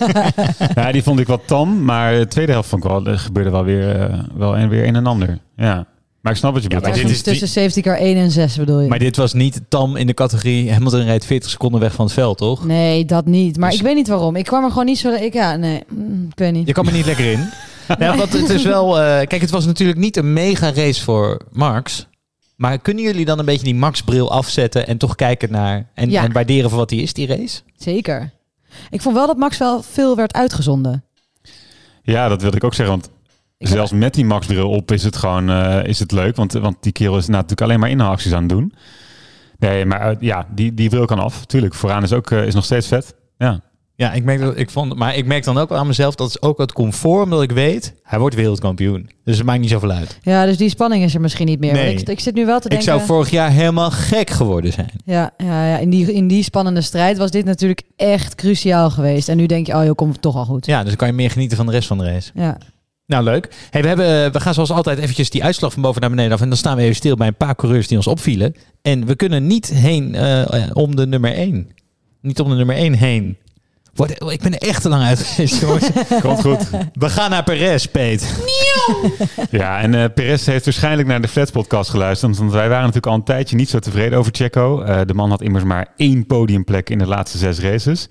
ja, 0.75 0.91
die 0.91 1.03
vond 1.03 1.19
ik 1.19 1.27
wat 1.27 1.41
tam, 1.45 1.83
maar 1.83 2.17
de 2.17 2.27
tweede 2.27 2.51
helft 2.51 2.69
vond 2.69 2.83
ik 2.83 2.89
wel, 2.89 3.05
er 3.07 3.19
gebeurde 3.19 3.49
wel 3.49 3.63
weer, 3.63 3.95
eh, 4.01 4.19
wel 4.35 4.55
en 4.57 4.69
weer 4.69 4.87
een 4.87 4.95
en 4.95 5.05
ander. 5.05 5.39
Ja, 5.55 5.85
maar 6.21 6.31
ik 6.31 6.37
snap 6.37 6.53
wat 6.53 6.63
je 6.63 6.69
Ja, 6.69 6.75
bedoelt. 6.75 6.95
maar 6.95 7.03
dit 7.05 7.11
is 7.15 7.21
tussen 7.21 7.47
safety 7.47 7.81
car 7.81 7.97
1 7.97 8.17
en 8.17 8.31
6 8.31 8.57
bedoel 8.57 8.79
je? 8.79 8.87
Maar 8.89 8.99
dit 8.99 9.15
was 9.15 9.33
niet 9.33 9.61
tam 9.69 9.95
in 9.95 10.07
de 10.07 10.13
categorie 10.13 10.71
Hamilton 10.71 11.03
rijdt 11.03 11.25
40 11.25 11.49
seconden 11.49 11.79
weg 11.79 11.93
van 11.93 12.05
het 12.05 12.13
veld, 12.13 12.37
toch? 12.37 12.65
Nee, 12.65 13.05
dat 13.05 13.25
niet. 13.25 13.57
Maar 13.57 13.69
Dus- 13.69 13.79
ik 13.79 13.85
weet 13.85 13.95
niet 13.95 14.07
waarom. 14.07 14.35
Ik 14.35 14.45
kwam 14.45 14.63
er 14.63 14.69
gewoon 14.69 14.85
niet 14.85 14.99
zo... 14.99 15.09
Ik, 15.13 15.33
ja, 15.33 15.55
nee, 15.55 15.83
mm, 15.89 16.27
ik 16.31 16.39
weet 16.39 16.51
niet. 16.53 16.67
Je 16.67 16.73
kwam 16.73 16.87
er 16.87 16.93
niet 16.93 17.05
lekker 17.05 17.31
in. 17.31 17.49
Ja, 17.99 18.15
want 18.17 18.33
het 18.33 18.49
is 18.49 18.63
wel... 18.63 18.99
eh, 19.01 19.05
kijk, 19.27 19.41
het 19.41 19.49
was 19.49 19.65
natuurlijk 19.65 19.99
niet 19.99 20.17
een 20.17 20.33
mega 20.33 20.71
race 20.73 21.03
voor 21.03 21.41
Max. 21.51 22.07
Maar 22.59 22.79
kunnen 22.79 23.03
jullie 23.03 23.25
dan 23.25 23.39
een 23.39 23.45
beetje 23.45 23.63
die 23.63 23.75
Max-bril 23.75 24.31
afzetten 24.31 24.87
en 24.87 24.97
toch 24.97 25.15
kijken 25.15 25.51
naar... 25.51 25.89
En, 25.93 26.09
Ja. 26.09 26.23
en 26.23 26.31
waarderen 26.31 26.69
voor 26.69 26.79
wat 26.79 26.89
die 26.89 27.01
is, 27.01 27.13
die 27.13 27.27
race? 27.27 27.61
Zeker. 27.77 28.31
Ik 28.89 29.01
vond 29.01 29.15
wel 29.15 29.27
dat 29.27 29.37
Max 29.37 29.57
wel 29.57 29.81
veel 29.83 30.15
werd 30.15 30.33
uitgezonden. 30.33 31.03
Ja, 32.01 32.27
dat 32.27 32.41
wilde 32.41 32.57
ik 32.57 32.63
ook 32.63 32.73
zeggen, 32.73 32.95
want 32.95 33.05
Ik 33.57 33.67
heb- 33.67 33.75
zelfs 33.75 33.91
met 33.91 34.13
die 34.13 34.25
Max-bril 34.25 34.69
op 34.69 34.91
is 34.91 35.03
het 35.03 35.15
gewoon 35.15 35.49
eh, 35.49 35.83
is 35.83 35.99
het 35.99 36.11
leuk, 36.11 36.35
want, 36.35 36.53
want 36.53 36.75
die 36.79 36.91
kerel 36.91 37.17
is 37.17 37.27
natuurlijk 37.27 37.61
alleen 37.61 37.79
maar 37.79 37.89
inhaalacties 37.89 38.33
aan 38.33 38.41
het 38.41 38.49
doen. 38.49 38.73
Nee, 39.59 39.85
maar 39.85 40.09
eh, 40.09 40.15
ja, 40.19 40.47
die, 40.55 40.73
die 40.73 40.89
bril 40.89 41.05
kan 41.05 41.19
af. 41.19 41.45
Tuurlijk, 41.45 41.73
vooraan 41.73 42.03
is 42.03 42.13
ook 42.13 42.31
eh, 42.31 42.45
is 42.45 42.53
nog 42.53 42.63
steeds 42.65 42.87
vet. 42.87 43.15
Ja. 43.37 43.61
Ja, 43.99 44.13
ik 44.13 44.23
merk, 44.23 44.39
dat, 44.39 44.57
ik 44.57 44.69
vond, 44.69 44.95
maar 44.95 45.15
ik 45.15 45.25
merk 45.25 45.43
dan 45.43 45.57
ook 45.57 45.69
wel 45.69 45.77
aan 45.77 45.87
mezelf... 45.87 46.15
dat 46.15 46.29
is 46.29 46.41
ook 46.41 46.57
het 46.57 46.73
comfort, 46.73 47.23
omdat 47.23 47.41
ik 47.41 47.51
weet... 47.51 47.93
hij 48.03 48.19
wordt 48.19 48.35
wereldkampioen. 48.35 49.09
Dus 49.23 49.37
het 49.37 49.45
maakt 49.45 49.59
niet 49.59 49.69
zoveel 49.69 49.91
uit. 49.91 50.17
Ja, 50.21 50.45
dus 50.45 50.57
die 50.57 50.69
spanning 50.69 51.03
is 51.03 51.13
er 51.13 51.21
misschien 51.21 51.45
niet 51.45 51.59
meer. 51.59 51.73
Nee. 51.73 51.95
Ik, 51.95 52.09
ik 52.09 52.19
zit 52.19 52.35
nu 52.35 52.45
wel 52.45 52.59
te 52.59 52.63
Ik 52.63 52.69
denken... 52.69 52.87
zou 52.87 53.01
vorig 53.01 53.29
jaar 53.29 53.51
helemaal 53.51 53.91
gek 53.91 54.29
geworden 54.29 54.71
zijn. 54.71 54.89
Ja, 55.05 55.31
ja, 55.37 55.67
ja 55.67 55.77
in, 55.77 55.89
die, 55.89 56.13
in 56.13 56.27
die 56.27 56.43
spannende 56.43 56.81
strijd 56.81 57.17
was 57.17 57.31
dit 57.31 57.45
natuurlijk 57.45 57.81
echt 57.95 58.35
cruciaal 58.35 58.89
geweest. 58.89 59.29
En 59.29 59.37
nu 59.37 59.45
denk 59.45 59.67
je, 59.67 59.75
oh 59.75 59.83
joh, 59.83 59.95
komt 59.95 60.13
het 60.13 60.21
toch 60.21 60.35
al 60.35 60.45
goed. 60.45 60.65
Ja, 60.65 60.79
dus 60.79 60.87
dan 60.87 60.97
kan 60.97 61.07
je 61.07 61.13
meer 61.13 61.31
genieten 61.31 61.57
van 61.57 61.65
de 61.65 61.71
rest 61.71 61.87
van 61.87 61.97
de 61.97 62.05
race. 62.05 62.31
Ja. 62.33 62.57
Nou, 63.05 63.23
leuk. 63.23 63.53
Hey, 63.69 63.81
we, 63.81 63.87
hebben, 63.87 64.25
eh, 64.25 64.31
we 64.31 64.39
gaan 64.39 64.53
zoals 64.53 64.71
altijd 64.71 64.99
eventjes 64.99 65.29
die 65.29 65.43
uitslag 65.43 65.73
van 65.73 65.81
boven 65.81 66.01
naar 66.01 66.09
beneden 66.09 66.33
af. 66.33 66.41
En 66.41 66.47
dan 66.47 66.57
staan 66.57 66.75
we 66.75 66.81
even 66.81 66.95
stil 66.95 67.15
bij 67.15 67.27
een 67.27 67.35
paar 67.35 67.55
coureurs 67.55 67.87
die 67.87 67.97
ons 67.97 68.07
opvielen. 68.07 68.55
En 68.81 69.05
we 69.05 69.15
kunnen 69.15 69.47
niet 69.47 69.67
heen 69.67 70.15
eh, 70.15 70.69
om 70.73 70.95
de 70.95 71.07
nummer 71.07 71.33
1. 71.33 71.69
Niet 72.21 72.39
om 72.39 72.49
de 72.49 72.55
nummer 72.55 72.75
1 72.75 72.93
heen. 72.93 73.37
Ik 74.07 74.41
ben 74.41 74.57
er 74.57 74.67
echt 74.67 74.81
te 74.81 74.89
lang 74.89 75.03
uit 75.03 75.19
geweest, 75.19 75.61
jongens. 75.61 75.89
Komt 76.21 76.41
goed. 76.41 76.69
We 76.93 77.09
gaan 77.09 77.29
naar 77.29 77.43
Perez, 77.43 77.85
Peet. 77.85 78.35
Ja, 79.49 79.79
en 79.79 79.93
eh 79.93 80.05
Perez 80.15 80.45
heeft 80.45 80.65
waarschijnlijk 80.65 81.07
naar 81.07 81.21
de 81.21 81.27
Flats 81.27 81.51
podcast 81.51 81.89
geluisterd. 81.89 82.37
Want 82.37 82.51
wij 82.51 82.67
waren 82.67 82.79
natuurlijk 82.79 83.05
al 83.05 83.13
een 83.13 83.23
tijdje 83.23 83.55
niet 83.55 83.69
zo 83.69 83.79
tevreden 83.79 84.19
over 84.19 84.31
Checo. 84.35 84.81
Eh, 84.81 84.99
de 85.05 85.13
man 85.13 85.29
had 85.29 85.41
immers 85.41 85.63
maar 85.63 85.87
één 85.97 86.25
podiumplek 86.25 86.89
in 86.89 86.97
de 86.97 87.07
laatste 87.07 87.37
zes 87.37 87.59
races. 87.59 88.07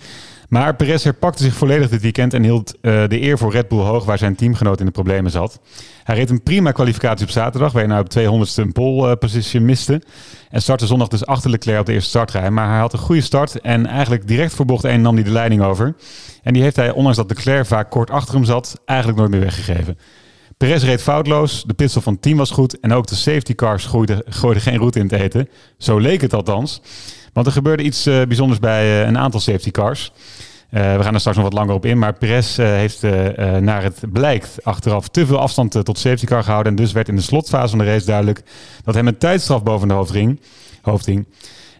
Maar 0.48 0.76
Perez 0.76 1.04
herpakte 1.04 1.42
zich 1.42 1.54
volledig 1.54 1.88
dit 1.88 2.02
weekend 2.02 2.34
en 2.34 2.42
hield 2.42 2.74
eh, 2.80 2.92
de 3.08 3.22
eer 3.22 3.38
voor 3.38 3.52
Red 3.52 3.68
Bull 3.68 3.78
hoog, 3.78 4.04
waar 4.04 4.18
zijn 4.18 4.34
teamgenoot 4.34 4.80
in 4.80 4.86
de 4.86 4.92
problemen 4.92 5.30
zat. 5.30 5.60
Hij 6.04 6.14
reed 6.14 6.30
een 6.30 6.42
prima 6.42 6.72
kwalificatie 6.72 7.26
op 7.26 7.32
zaterdag, 7.32 7.72
waar 7.72 7.82
hij 7.86 7.90
nou 7.90 8.04
op 8.04 8.46
200ste 8.46 8.54
een 8.54 8.72
pole 8.72 9.18
eh, 9.20 9.60
miste. 9.60 10.02
En 10.50 10.62
startte 10.62 10.86
zondag 10.86 11.08
dus 11.08 11.26
achter 11.26 11.50
Leclerc 11.50 11.80
op 11.80 11.86
de 11.86 11.92
eerste 11.92 12.08
startrij. 12.08 12.50
Maar 12.50 12.68
hij 12.68 12.78
had 12.78 12.92
een 12.92 12.98
goede 12.98 13.20
start 13.20 13.60
en 13.60 13.86
eigenlijk 13.86 14.28
direct 14.28 14.54
voor 14.54 14.66
bocht 14.66 14.84
1 14.84 15.00
nam 15.00 15.14
hij 15.14 15.24
de 15.24 15.30
leiding 15.30 15.62
over. 15.62 15.94
En 16.42 16.52
die 16.52 16.62
heeft 16.62 16.76
hij, 16.76 16.90
ondanks 16.90 17.18
dat 17.18 17.28
Leclerc 17.28 17.66
vaak 17.66 17.90
kort 17.90 18.10
achter 18.10 18.34
hem 18.34 18.44
zat, 18.44 18.80
eigenlijk 18.84 19.18
nooit 19.18 19.30
meer 19.30 19.40
weggegeven. 19.40 19.98
Perez 20.56 20.84
reed 20.84 21.02
foutloos, 21.02 21.64
de 21.66 21.74
pitstop 21.74 22.02
van 22.02 22.12
het 22.12 22.22
team 22.22 22.36
was 22.36 22.50
goed 22.50 22.80
en 22.80 22.92
ook 22.92 23.06
de 23.06 23.14
safety 23.14 23.54
cars 23.54 23.84
gooiden, 23.84 24.22
geen 24.62 24.76
roet 24.76 24.96
in 24.96 25.02
het 25.02 25.12
eten. 25.12 25.48
Zo 25.78 25.98
leek 25.98 26.20
het 26.20 26.34
althans. 26.34 26.80
Want 27.32 27.46
er 27.46 27.52
gebeurde 27.52 27.82
iets 27.82 28.06
eh, 28.06 28.22
bijzonders 28.22 28.60
bij 28.60 29.06
een 29.06 29.18
aantal 29.18 29.40
safety 29.40 29.70
cars. 29.70 30.12
Eh, 30.70 30.96
we 30.96 31.02
gaan 31.02 31.14
er 31.14 31.20
straks 31.20 31.36
nog 31.36 31.46
wat 31.46 31.54
langer 31.54 31.74
op 31.74 31.84
in, 31.84 31.98
maar 31.98 32.12
Perez 32.12 32.58
eh, 32.58 32.66
heeft 32.66 33.04
eh, 33.04 33.56
naar 33.56 33.82
het 33.82 34.02
blijkt 34.12 34.64
achteraf 34.64 35.08
te 35.08 35.26
veel 35.26 35.38
afstand 35.38 35.84
tot 35.84 35.98
safety 35.98 36.26
car 36.26 36.42
gehouden. 36.42 36.72
En 36.72 36.78
dus 36.78 36.92
werd 36.92 37.08
in 37.08 37.16
de 37.16 37.22
slotfase 37.22 37.68
van 37.68 37.78
de 37.78 37.84
race 37.84 38.06
duidelijk 38.06 38.42
dat 38.84 38.94
hem 38.94 39.06
een 39.06 39.18
tijdstraf 39.18 39.62
boven 39.62 39.88
de 39.88 39.94
hoofd 39.94 40.10
ging. 40.10 40.40
Hoofd 40.82 41.06
hing. 41.06 41.26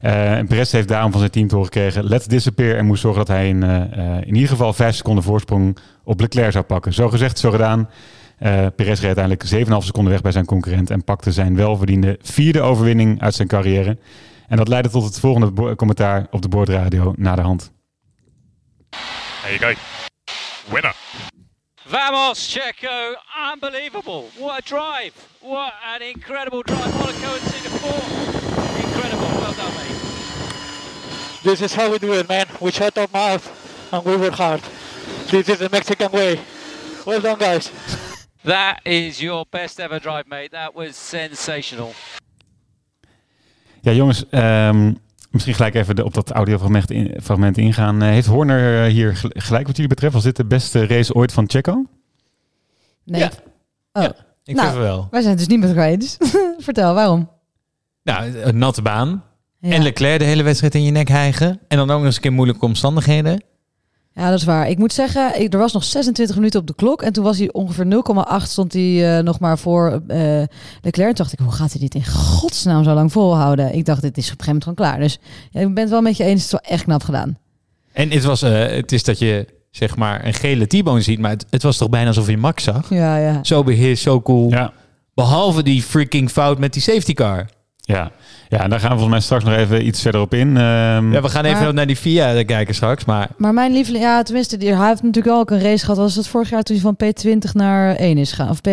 Eh, 0.01 0.33
en 0.33 0.47
Perez 0.47 0.73
heeft 0.73 0.89
daarom 0.89 1.11
van 1.11 1.21
zijn 1.21 1.33
team 1.33 1.49
te 1.49 1.63
gekregen, 1.65 2.05
let's 2.05 2.27
disappear. 2.27 2.77
En 2.77 2.87
moest 2.87 3.01
zorgen 3.01 3.25
dat 3.27 3.37
hij 3.37 3.49
in, 3.49 3.63
in 4.27 4.35
ieder 4.35 4.49
geval 4.49 4.73
vijf 4.73 4.95
seconden 4.95 5.25
voorsprong 5.25 5.79
op 6.05 6.21
Leclerc 6.21 6.53
zou 6.53 6.65
pakken. 6.65 6.93
Zo 6.93 7.09
gezegd, 7.09 7.39
zo 7.39 7.51
gedaan. 7.51 7.89
Perez 8.77 9.01
reed 9.01 9.19
uiteindelijk 9.19 9.69
7,5 9.69 9.85
seconden 9.85 10.13
weg 10.13 10.23
bij 10.23 10.33
zijn 10.33 10.45
concurrent 10.45 10.91
en 10.91 11.05
pakte 11.05 11.33
zijn 11.33 11.57
welverdiende 11.57 12.19
vierde 12.23 12.61
overwinning 12.61 13.21
uit 13.21 13.35
zijn 13.35 13.49
carrière. 13.49 13.99
En 14.49 14.57
dat 14.57 14.69
leidde 14.69 14.91
tot 14.91 15.05
het 15.05 15.21
volgende 15.21 15.75
commentaar 15.75 16.27
op 16.31 16.43
de 16.43 16.49
boordradio 16.49 17.13
na 17.17 17.35
de 17.35 17.43
hand. 17.43 17.77
There 18.93 19.53
you 19.53 19.59
go. 19.59 19.75
Winner. 20.73 20.93
Vamos, 21.87 22.39
Checo! 22.39 23.15
Unbelievable! 23.35 24.29
What 24.37 24.63
a 24.63 24.69
drive! 24.69 25.15
What 25.41 25.73
an 25.87 26.03
incredible 26.03 26.63
drive! 26.63 26.95
Monaco 26.95 27.35
and 27.35 27.43
Singapore! 27.43 28.03
Incredible! 28.85 29.27
Well 29.41 29.55
done, 29.55 29.75
mate. 29.75 31.43
This 31.43 31.63
is 31.63 31.75
how 31.75 31.91
we 31.91 31.99
do 31.99 32.13
it, 32.13 32.29
man. 32.29 32.47
We 32.61 32.71
shut 32.73 32.99
our 32.99 33.09
mouth 33.11 33.89
and 33.93 34.05
we 34.05 34.17
work 34.17 34.35
hard. 34.35 34.61
This 35.31 35.49
is 35.49 35.59
the 35.61 35.71
Mexican 35.71 36.13
way. 36.13 36.41
Well 37.07 37.21
done, 37.21 37.39
guys. 37.39 37.71
That 38.45 38.81
is 38.85 39.23
your 39.23 39.47
best 39.47 39.81
ever 39.81 39.99
drive, 39.99 40.27
mate. 40.27 40.53
That 40.53 40.75
was 40.75 40.95
sensational. 40.95 41.95
Ja, 43.81 43.93
jongens, 43.95 44.27
ehm, 44.31 45.01
Misschien 45.31 45.55
gelijk 45.55 45.75
even 45.75 46.05
op 46.05 46.15
dat 46.15 46.31
audiofragment 46.31 46.91
in, 46.91 47.15
fragment 47.23 47.57
ingaan. 47.59 48.03
Eh, 48.03 48.09
heeft 48.09 48.27
Horner 48.27 48.85
eh, 48.85 48.93
hier 48.93 49.17
gel- 49.17 49.31
gelijk 49.35 49.67
wat 49.67 49.75
jullie 49.77 49.91
betreft? 49.91 50.15
Was 50.15 50.23
dit 50.23 50.37
de 50.37 50.45
beste 50.45 50.87
race 50.87 51.15
ooit 51.15 51.33
van 51.33 51.45
Checo? 51.49 51.85
Nee. 53.05 53.21
Ja. 53.21 53.31
Oh, 53.93 54.03
Ja. 54.03 54.13
Ik 54.45 54.55
Nou. 54.55 54.67
vind 54.69 54.79
het 54.79 54.89
wel. 54.89 55.09
wij 55.11 55.21
zijn 55.21 55.31
het 55.37 55.39
dus 55.39 55.49
niet 55.57 55.61
met 55.61 55.69
elkaar 55.69 55.89
eens. 55.89 56.17
Vertel, 56.59 56.95
waarom? 56.95 57.31
Nou, 58.03 58.39
een 58.39 58.59
natte 58.59 58.83
baan. 58.83 59.25
Ja. 59.61 59.71
En 59.73 59.83
Leclerc 59.83 60.19
de 60.19 60.25
hele 60.25 60.43
wedstrijd 60.43 60.75
in 60.75 60.83
je 60.83 60.91
nek 60.91 61.09
hijgen. 61.09 61.61
En 61.69 61.77
dan 61.77 61.91
ook 61.91 61.97
nog 61.97 62.05
eens 62.07 62.15
een 62.17 62.21
keer 62.23 62.33
moeilijke 62.33 62.65
omstandigheden. 62.65 63.43
Ja, 64.19 64.31
dat 64.31 64.39
is 64.39 64.45
waar. 64.45 64.69
Ik 64.69 64.79
moet 64.79 64.93
zeggen, 64.93 65.41
ik, 65.41 65.53
er 65.53 65.59
was 65.59 65.73
nog 65.73 65.85
26 65.85 66.37
minuten 66.37 66.61
op 66.61 66.67
de 66.67 66.75
klok. 66.75 67.03
En 67.03 67.13
toen 67.13 67.25
was 67.25 67.39
hij 67.39 67.53
ongeveer 67.53 67.85
0,8 67.85 68.47
stond 68.47 68.73
hij 68.73 69.19
eh, 69.19 69.25
nog 69.25 69.41
maar 69.41 69.59
voor 69.59 70.03
eh 70.07 70.43
Leclerc. 70.83 71.07
Toen 71.07 71.15
dacht 71.15 71.33
ik, 71.33 71.39
hoe 71.39 71.53
gaat 71.53 71.71
hij 71.71 71.81
dit 71.81 71.95
in 71.95 72.07
godsnaam 72.07 72.85
zo 72.85 72.95
lang 72.95 73.13
volhouden? 73.13 73.75
Ik 73.75 73.85
dacht, 73.85 74.03
dit 74.03 74.17
is 74.17 74.33
op 74.33 74.39
een 74.39 74.45
gegeven 74.45 74.63
moment 74.67 74.81
gewoon 74.81 74.91
klaar. 74.91 75.01
Dus 75.01 75.19
ja, 75.51 75.61
ik 75.61 75.75
ben 75.75 75.83
het 75.83 75.93
wel 75.93 76.01
met 76.01 76.17
je 76.17 76.25
eens. 76.25 76.43
Het 76.43 76.45
is 76.45 76.51
wel 76.51 76.73
echt 76.73 76.85
knap 76.85 77.03
gedaan. 77.03 77.39
En 77.93 78.11
het, 78.11 78.25
was, 78.25 78.43
eh, 78.43 78.67
het 78.67 78.93
is 78.93 79.05
dat 79.05 79.19
je 79.19 79.47
zeg 79.71 79.97
maar 79.97 80.27
een 80.27 80.35
gele 80.35 80.67
T-bone 80.67 81.01
ziet. 81.01 81.19
Maar 81.19 81.31
het, 81.31 81.47
het 81.51 81.63
was 81.63 81.77
toch 81.77 81.89
bijna 81.89 82.09
alsof 82.09 82.29
je 82.29 82.37
Max 82.37 82.65
zag. 82.65 82.91
Ja, 82.91 83.17
ja. 83.17 83.39
Zo 83.43 83.65
beheerst, 83.65 84.03
zo 84.03 84.23
cool. 84.23 84.51
Ja. 84.51 84.73
Behalve 85.15 85.63
die 85.63 85.83
freaking 85.83 86.31
fout 86.31 86.59
met 86.59 86.73
die 86.73 86.83
safety 86.83 87.13
car. 87.13 87.47
Ja. 87.95 88.11
ja, 88.49 88.59
en 88.63 88.71
daar 88.71 88.79
gaan 88.81 88.89
we 88.91 88.99
volgens 88.99 89.11
mij 89.11 89.21
straks 89.21 89.45
nog 89.45 89.55
even 89.55 89.87
iets 89.87 90.01
verder 90.03 90.21
op 90.21 90.35
in. 90.35 90.49
Ehm, 90.57 91.13
Ja, 91.13 91.23
we 91.23 91.29
gaan 91.29 91.45
even 91.45 91.63
Maar- 91.63 91.75
naar 91.75 91.87
die 91.87 91.99
VIA 91.99 92.43
kijken 92.45 92.75
straks. 92.75 93.05
Maar 93.05 93.29
Maar 93.37 93.55
mijn 93.55 93.73
lieveling, 93.73 94.05
ja, 94.05 94.23
tenminste, 94.23 94.57
die, 94.57 94.75
hij 94.75 94.89
heeft 94.89 95.03
natuurlijk 95.03 95.37
ook 95.37 95.51
een 95.51 95.61
race 95.61 95.85
gehad. 95.85 95.97
Was 96.01 96.15
het 96.15 96.29
vorig 96.29 96.51
jaar 96.51 96.63
toen 96.63 96.77
hij 96.77 96.85
van 96.85 96.97
P20 96.97 97.53
naar 97.53 97.95
1 97.97 98.19
is 98.19 98.31
gegaan? 98.33 98.51
Of 98.51 98.61
P, 98.61 98.67
eh, 98.67 98.73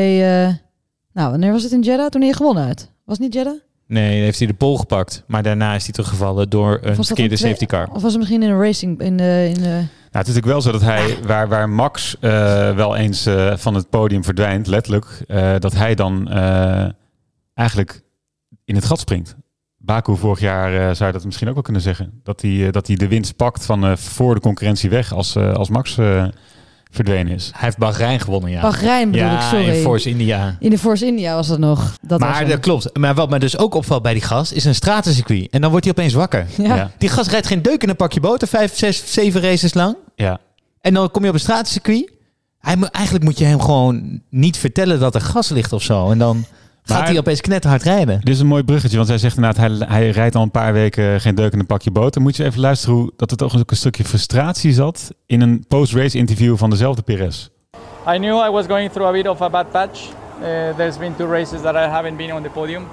nou, 1.14 1.30
wanneer 1.32 1.52
was 1.52 1.64
het 1.64 1.72
in 1.72 1.82
Jeddah? 1.82 2.10
Toen 2.10 2.22
hij 2.22 2.34
gewonnen 2.34 2.68
had. 2.68 2.92
Was 3.06 3.18
het 3.18 3.20
niet 3.26 3.34
Jeddah? 3.34 3.54
nee, 3.88 4.22
heeft 4.22 4.38
hij 4.40 4.48
de 4.48 4.54
pol 4.54 4.78
gepakt. 4.78 5.24
Maar 5.28 5.44
daarna 5.44 5.76
is 5.76 5.84
hij 5.84 5.94
teruggevallen 5.94 6.50
door 6.50 6.80
een 6.82 6.96
verkeerde 7.04 7.32
een 7.32 7.38
safety 7.38 7.66
car. 7.66 7.88
Of 7.92 8.02
was 8.02 8.12
het 8.12 8.18
misschien 8.18 8.44
in 8.44 8.50
een 8.50 8.62
racing, 8.62 9.02
in 9.02 9.18
de, 9.18 9.46
in 9.56 9.62
de... 9.62 9.70
Nou, 9.70 10.26
het 10.28 10.28
is 10.28 10.34
natuurlijk 10.34 10.46
wel 10.46 10.62
zo 10.62 10.72
dat 10.72 10.82
hij, 10.82 11.18
waar, 11.26 11.48
waar 11.48 11.70
Max 11.70 12.16
eh, 12.20 12.30
wel 12.76 12.96
eens 12.96 13.26
eh, 13.26 13.54
van 13.56 13.74
het 13.74 13.90
podium 13.90 14.24
verdwijnt, 14.24 14.68
letterlijk, 14.68 15.24
eh, 15.28 15.54
dat 15.60 15.74
hij 15.74 15.96
dan 15.96 16.30
eh, 16.30 16.86
eigenlijk 17.54 18.02
in 18.66 18.76
het 18.76 18.86
gat 18.86 19.00
springt. 19.00 19.36
Baku 19.78 20.18
vorig 20.18 20.40
jaar 20.40 20.74
eh, 20.74 20.96
zou 20.96 21.06
je 21.06 21.12
dat 21.12 21.26
misschien 21.26 21.48
ook 21.48 21.54
wel 21.54 21.64
kunnen 21.64 21.82
zeggen. 21.82 22.20
Dat 22.24 22.42
hij, 22.42 22.66
eh, 22.66 22.72
dat 22.72 22.88
hij 22.88 22.96
de 22.96 23.08
winst 23.08 23.36
pakt 23.36 23.66
van 23.66 23.86
eh, 23.86 23.96
voor 23.96 24.36
de 24.36 24.42
concurrentie 24.42 24.90
weg 24.90 25.14
als, 25.14 25.36
eh, 25.36 25.54
als 25.54 25.70
Max 25.70 25.98
eh, 25.98 26.26
verdwenen 26.92 27.34
is. 27.34 27.50
Hij 27.52 27.64
heeft 27.64 27.78
Bahrein 27.78 28.20
gewonnen, 28.20 28.52
ja. 28.52 28.62
Bahrein 28.62 29.12
bedoel 29.12 29.28
ja, 29.28 29.36
ik, 29.36 29.42
sorry. 29.42 29.68
in 29.68 29.82
Force 29.82 30.10
India. 30.10 30.56
In 30.60 30.70
de 30.70 30.78
Force 30.78 31.06
India 31.06 31.36
was 31.36 31.48
dat 31.48 31.60
nog. 31.60 31.98
Dat 32.02 32.20
was 32.20 32.30
maar 32.30 32.48
dat 32.48 32.60
klopt. 32.60 32.98
Maar 32.98 33.14
wat 33.14 33.30
mij 33.30 33.40
dus 33.40 33.58
ook 33.58 33.74
opvalt 33.74 34.02
bij 34.02 34.14
die 34.14 34.22
gast, 34.22 34.52
is 34.52 34.66
een 34.66 34.76
stratencircuit. 34.76 35.50
En 35.50 35.62
dan 35.62 35.70
wordt 35.70 35.86
hij 35.86 35.94
opeens 35.98 36.14
wakker. 36.14 36.46
Ja. 36.58 36.76
Ja. 36.76 36.92
Die 36.98 37.10
gast 37.10 37.30
rijdt 37.30 37.48
geen 37.48 37.62
deuk 37.62 37.84
in 37.84 37.90
een 37.90 37.96
pakje 37.96 38.20
boter, 38.20 38.48
vijf, 38.48 38.78
zes, 38.78 39.14
zeven 39.14 39.42
races 39.42 39.74
lang. 39.74 39.96
Ja. 40.16 40.40
En 40.82 40.94
dan 40.94 41.12
kom 41.12 41.22
je 41.22 41.28
op 41.28 41.34
een 41.34 41.40
stratencircuit. 41.40 42.12
Hij, 42.60 42.76
eigenlijk 42.92 43.26
moet 43.26 43.38
je 43.38 43.46
hem 43.46 43.62
gewoon 43.62 44.22
niet 44.30 44.58
vertellen 44.58 45.00
dat 45.00 45.16
er 45.16 45.22
gas 45.22 45.50
ligt 45.50 45.74
of 45.74 45.82
zo. 45.82 46.12
En 46.12 46.18
dan 46.18 46.46
gaat 46.86 46.98
Maar- 46.98 47.08
hij 47.08 47.18
opeens 47.18 47.42
knetterhard 47.42 47.84
rijden. 47.84 48.20
Dit 48.20 48.34
is 48.34 48.40
een 48.40 48.48
mooi 48.48 48.64
bruggetje, 48.64 48.98
want 48.98 49.10
hij 49.10 49.18
zegt 49.18 49.36
inderdaad, 49.36 49.70
hij, 49.80 49.88
hij 49.88 50.10
rijdt 50.10 50.36
al 50.36 50.42
een 50.42 50.52
paar 50.52 50.74
weken 50.74 51.22
geen 51.22 51.36
deuk 51.36 51.54
in 51.54 51.60
een 51.60 51.66
pakje 51.66 51.92
boter. 51.92 52.22
Moet 52.22 52.36
je 52.36 52.44
even 52.44 52.60
luisteren 52.60 52.96
hoe 52.96 53.12
dat 53.16 53.32
er 53.32 53.38
toch 53.38 53.58
ook 53.58 53.72
een 53.72 53.78
stukje 53.78 54.04
frustratie 54.04 54.74
zat 54.74 55.14
in 55.26 55.42
een 55.42 55.66
post-race 55.68 56.18
interview 56.18 56.58
van 56.58 56.70
dezelfde 56.70 57.02
Perez. 57.02 57.48
I 58.14 58.18
knew 58.18 58.46
I 58.48 58.50
was 58.50 58.66
going 58.66 58.92
through 58.92 59.10
a 59.10 59.12
bit 59.12 59.28
of 59.28 59.42
a 59.42 59.50
bad 59.50 59.70
patch. 59.72 60.00
Uh, 60.00 60.76
there's 60.78 60.98
been 60.98 61.16
two 61.16 61.28
races 61.32 61.62
that 61.62 61.76
I 61.76 61.90
haven't 61.90 62.18
been 62.18 62.32
on 62.34 62.44
the 62.44 62.50
podium, 62.50 62.84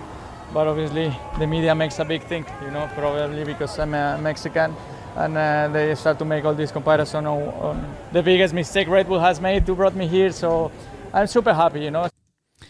but 0.52 0.66
obviously 0.66 1.10
the 1.38 1.46
media 1.46 1.74
makes 1.74 1.98
a 1.98 2.04
big 2.04 2.22
thing, 2.28 2.44
you 2.64 2.70
know, 2.70 2.86
probably 2.94 3.44
because 3.44 3.82
I'm 3.82 3.94
a 3.94 4.18
Mexican, 4.22 4.70
and 5.16 5.36
uh, 5.36 5.72
they 5.72 5.94
start 5.94 6.18
to 6.18 6.24
make 6.24 6.44
all 6.48 6.54
this 6.54 6.70
comparison 6.72 7.26
on, 7.26 7.42
on 7.60 7.76
the 8.12 8.22
biggest 8.22 8.54
mistake 8.54 8.88
Red 8.88 9.06
Bull 9.06 9.20
has 9.20 9.40
made 9.40 9.64
to 9.66 9.74
brought 9.74 9.96
me 9.96 10.06
here. 10.06 10.32
So 10.32 10.70
I'm 11.12 11.26
super 11.26 11.52
happy, 11.52 11.80
you 11.80 11.90
know. 11.90 12.11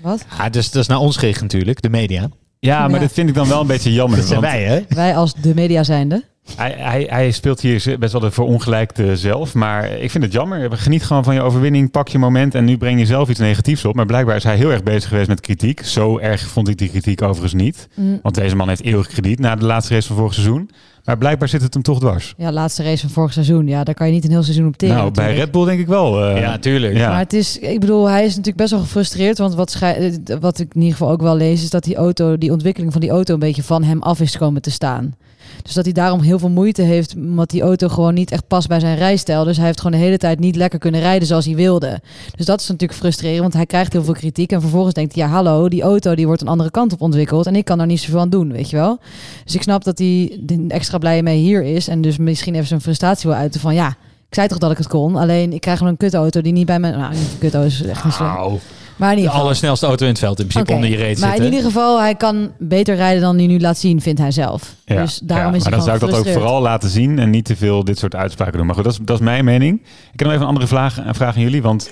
Wat? 0.00 0.24
Ja, 0.38 0.48
dus 0.48 0.70
dat 0.70 0.82
is 0.82 0.88
naar 0.88 0.98
ons 0.98 1.16
gericht 1.16 1.40
natuurlijk, 1.40 1.82
de 1.82 1.88
media. 1.90 2.28
Ja, 2.58 2.80
maar 2.80 2.90
Ja. 2.90 2.98
dit 2.98 3.12
vind 3.12 3.28
ik 3.28 3.34
dan 3.34 3.48
wel 3.48 3.60
een 3.60 3.66
beetje 3.66 3.92
jammer. 3.92 4.18
Dat 4.18 4.26
zijn 4.28 4.40
want 4.40 4.52
wij, 4.52 4.62
hè? 4.64 4.80
Wij 4.88 5.16
als 5.16 5.34
de 5.34 5.54
media 5.54 5.82
zijnde. 5.84 6.24
Hij, 6.56 6.74
hij, 6.78 7.06
hij 7.10 7.30
speelt 7.30 7.60
hier 7.60 7.96
best 7.98 8.12
wel 8.12 8.20
de 8.20 8.30
verongelijkte 8.30 9.16
zelf, 9.16 9.54
maar 9.54 9.90
ik 9.90 10.10
vind 10.10 10.24
het 10.24 10.32
jammer. 10.32 10.76
Geniet 10.76 11.04
gewoon 11.04 11.24
van 11.24 11.34
je 11.34 11.40
overwinning, 11.42 11.90
pak 11.90 12.08
je 12.08 12.18
moment 12.18 12.54
en 12.54 12.64
nu 12.64 12.76
breng 12.76 12.98
je 12.98 13.06
zelf 13.06 13.28
iets 13.28 13.38
negatiefs 13.38 13.84
op. 13.84 13.94
Maar 13.94 14.06
blijkbaar 14.06 14.36
is 14.36 14.44
hij 14.44 14.56
heel 14.56 14.70
erg 14.70 14.82
bezig 14.82 15.08
geweest 15.08 15.28
met 15.28 15.40
kritiek. 15.40 15.84
Zo 15.84 16.18
erg 16.18 16.40
vond 16.40 16.68
ik 16.68 16.78
die 16.78 16.88
kritiek 16.88 17.22
overigens 17.22 17.62
niet. 17.62 17.88
Mm. 17.94 18.18
Want 18.22 18.34
deze 18.34 18.56
man 18.56 18.68
heeft 18.68 18.82
eeuwig 18.84 19.06
krediet 19.06 19.38
na 19.38 19.56
de 19.56 19.64
laatste 19.64 19.94
race 19.94 20.06
van 20.06 20.16
vorig 20.16 20.34
seizoen. 20.34 20.70
Maar 21.04 21.18
blijkbaar 21.18 21.48
zit 21.48 21.62
het 21.62 21.74
hem 21.74 21.82
toch 21.82 21.98
dwars. 21.98 22.34
Ja, 22.36 22.52
laatste 22.52 22.82
race 22.82 23.00
van 23.00 23.10
vorig 23.10 23.32
seizoen. 23.32 23.66
Ja, 23.66 23.84
daar 23.84 23.94
kan 23.94 24.06
je 24.06 24.12
niet 24.12 24.24
een 24.24 24.30
heel 24.30 24.42
seizoen 24.42 24.66
op 24.66 24.76
teren. 24.76 24.96
nou, 24.96 25.10
bij. 25.10 25.34
Red 25.34 25.50
Bull 25.50 25.64
denk 25.64 25.80
ik 25.80 25.86
wel. 25.86 26.24
eh, 26.24 26.40
Ja, 26.40 26.58
tuurlijk. 26.58 26.96
Ja. 26.96 27.08
Maar 27.08 27.18
het 27.18 27.32
is, 27.32 27.58
ik 27.58 27.80
bedoel, 27.80 28.08
hij 28.08 28.20
is 28.22 28.28
natuurlijk 28.28 28.56
best 28.56 28.70
wel 28.70 28.80
gefrustreerd. 28.80 29.38
Want 29.38 29.54
wat, 29.54 29.78
eh, 29.80 30.12
wat 30.40 30.58
ik 30.58 30.74
in 30.74 30.80
ieder 30.80 30.96
geval 30.96 31.10
ook 31.12 31.22
wel 31.22 31.36
lees, 31.36 31.62
is 31.62 31.70
dat 31.70 31.84
die 31.84 31.96
auto, 31.96 32.38
die 32.38 32.52
ontwikkeling 32.52 32.92
van 32.92 33.00
die 33.00 33.10
auto 33.10 33.34
een 33.34 33.40
beetje 33.40 33.62
van 33.62 33.82
hem 33.82 34.02
af 34.02 34.20
is 34.20 34.36
komen 34.38 34.62
te 34.62 34.70
staan. 34.70 35.14
Dus 35.62 35.74
dat 35.74 35.84
hij 35.84 35.92
daarom 35.92 36.20
heel 36.20 36.38
veel 36.38 36.48
moeite 36.48 36.82
heeft, 36.82 37.14
omdat 37.16 37.50
die 37.50 37.62
auto 37.62 37.88
gewoon 37.88 38.14
niet 38.14 38.30
echt 38.30 38.46
past 38.46 38.68
bij 38.68 38.80
zijn 38.80 38.96
rijstijl. 38.96 39.44
Dus 39.44 39.56
hij 39.56 39.66
heeft 39.66 39.80
gewoon 39.80 39.98
de 39.98 40.04
hele 40.04 40.18
tijd 40.18 40.38
niet 40.38 40.56
lekker 40.56 40.78
kunnen 40.78 41.00
rijden 41.00 41.28
zoals 41.28 41.44
hij 41.44 41.54
wilde. 41.54 42.00
Dus 42.36 42.46
dat 42.46 42.60
is 42.60 42.68
natuurlijk 42.68 42.98
frustrerend, 42.98 43.40
want 43.40 43.52
hij 43.52 43.66
krijgt 43.66 43.92
heel 43.92 44.04
veel 44.04 44.14
kritiek. 44.14 44.52
En 44.52 44.60
vervolgens 44.60 44.94
denkt 44.94 45.14
hij, 45.14 45.24
ja 45.24 45.30
hallo, 45.30 45.68
die 45.68 45.82
auto 45.82 46.14
die 46.14 46.26
wordt 46.26 46.40
een 46.40 46.48
andere 46.48 46.70
kant 46.70 46.92
op 46.92 47.00
ontwikkeld. 47.00 47.46
En 47.46 47.56
ik 47.56 47.64
kan 47.64 47.78
daar 47.78 47.86
niet 47.86 48.00
zoveel 48.00 48.20
aan 48.20 48.30
doen, 48.30 48.52
weet 48.52 48.70
je 48.70 48.76
wel. 48.76 48.98
Dus 49.44 49.54
ik 49.54 49.62
snap 49.62 49.84
dat 49.84 49.98
hij 49.98 50.40
extra 50.68 50.98
blij 50.98 51.22
mee 51.22 51.38
hier 51.38 51.62
is. 51.62 51.88
En 51.88 52.00
dus 52.00 52.16
misschien 52.16 52.54
even 52.54 52.66
zijn 52.66 52.80
frustratie 52.80 53.30
wil 53.30 53.38
uiten 53.38 53.60
van, 53.60 53.74
ja, 53.74 53.88
ik 54.28 54.34
zei 54.34 54.48
toch 54.48 54.58
dat 54.58 54.70
ik 54.70 54.78
het 54.78 54.88
kon. 54.88 55.16
Alleen 55.16 55.52
ik 55.52 55.60
krijg 55.60 55.78
gewoon 55.78 55.92
een 55.92 55.98
kutauto 55.98 56.40
die 56.40 56.52
niet 56.52 56.66
bij 56.66 56.80
me... 56.80 56.90
Nou, 56.90 57.14
kutauto 57.38 57.66
is 57.66 57.82
echt 57.82 58.04
niet 58.04 58.12
slim. 58.12 58.58
Maar 58.96 59.08
in 59.08 59.14
de 59.14 59.20
ieder 59.20 59.30
geval... 59.30 59.40
allersnelste 59.40 59.86
auto 59.86 60.04
in 60.04 60.10
het 60.10 60.18
veld 60.18 60.40
in 60.40 60.46
principe 60.46 60.72
Oké, 60.72 60.84
onder 60.84 60.98
je 60.98 61.04
reet 61.04 61.20
Maar 61.20 61.36
in 61.36 61.44
ieder 61.44 61.62
geval, 61.62 62.00
hij 62.00 62.14
kan 62.14 62.52
beter 62.58 62.94
rijden 62.94 63.22
dan 63.22 63.36
hij 63.36 63.46
nu 63.46 63.60
laat 63.60 63.78
zien, 63.78 64.00
vindt 64.00 64.20
hij 64.20 64.30
zelf. 64.30 64.74
Ja, 64.84 65.00
Dus 65.00 65.18
daarom 65.18 65.50
ja, 65.50 65.56
is 65.56 65.62
maar 65.62 65.72
hij 65.72 65.84
dan 65.84 65.98
zou 65.98 66.10
ik 66.10 66.12
dat 66.12 66.26
ook 66.26 66.32
vooral 66.32 66.60
laten 66.60 66.88
zien 66.88 67.18
en 67.18 67.30
niet 67.30 67.44
te 67.44 67.56
veel 67.56 67.84
dit 67.84 67.98
soort 67.98 68.14
uitspraken 68.14 68.56
doen. 68.56 68.66
Maar 68.66 68.74
goed, 68.74 68.84
dat 68.84 68.92
is, 68.92 68.98
dat 69.02 69.18
is 69.18 69.24
mijn 69.24 69.44
mening. 69.44 69.80
Ik 70.12 70.18
heb 70.18 70.20
nog 70.20 70.30
even 70.30 70.42
een 70.42 70.48
andere 70.48 70.66
vraag, 70.66 71.06
een 71.06 71.14
vraag 71.14 71.34
aan 71.34 71.42
jullie. 71.42 71.62
Want 71.62 71.90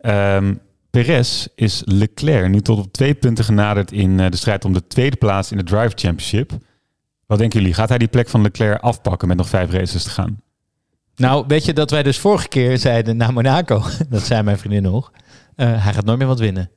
ehm 0.00 0.54
Perez 1.02 1.46
is 1.54 1.82
Leclerc 1.84 2.48
nu 2.48 2.60
tot 2.60 2.78
op 2.78 2.92
twee 2.92 3.14
punten 3.14 3.44
genaderd 3.44 3.92
in 3.92 4.20
eh, 4.20 4.30
de 4.30 4.36
strijd 4.36 4.64
om 4.64 4.72
de 4.72 4.86
tweede 4.86 5.16
plaats 5.16 5.50
in 5.50 5.56
de 5.56 5.64
Drive 5.64 5.92
Championship. 5.94 6.52
Wat 7.26 7.38
denken 7.38 7.60
jullie? 7.60 7.74
Gaat 7.74 7.88
hij 7.88 7.98
die 7.98 8.08
plek 8.08 8.28
van 8.28 8.42
Leclerc 8.42 8.80
afpakken 8.80 9.28
met 9.28 9.36
nog 9.36 9.48
vijf 9.48 9.70
races 9.70 10.02
te 10.02 10.10
gaan? 10.10 10.40
Nou, 11.16 11.44
weet 11.48 11.64
je 11.64 11.72
dat 11.72 11.90
wij 11.90 12.02
dus 12.02 12.18
vorige 12.18 12.48
keer 12.48 12.78
zeiden 12.78 13.16
naar 13.16 13.32
Monaco, 13.32 13.82
dat 14.10 14.22
zei 14.22 14.42
mijn 14.42 14.58
vriendin 14.58 14.82
nog, 14.82 15.12
eh, 15.12 15.20
hij 15.56 15.92
gaat 15.92 16.04
nooit 16.04 16.18
meer 16.18 16.26
wat 16.26 16.38
winnen. 16.38 16.70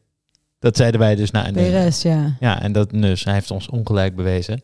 Dat 0.60 0.78
zeiden 0.78 1.00
wij 1.00 1.16
dus 1.16 1.32
na 1.32 1.48
een 1.48 1.54
PRS, 1.88 2.02
ja. 2.02 2.36
Ja, 2.40 2.62
en 2.62 2.72
dat 2.72 2.90
dus, 2.90 3.24
hij 3.24 3.34
heeft 3.34 3.52
ons 3.52 3.70
ongelijk 3.70 4.16
bewezen. 4.16 4.62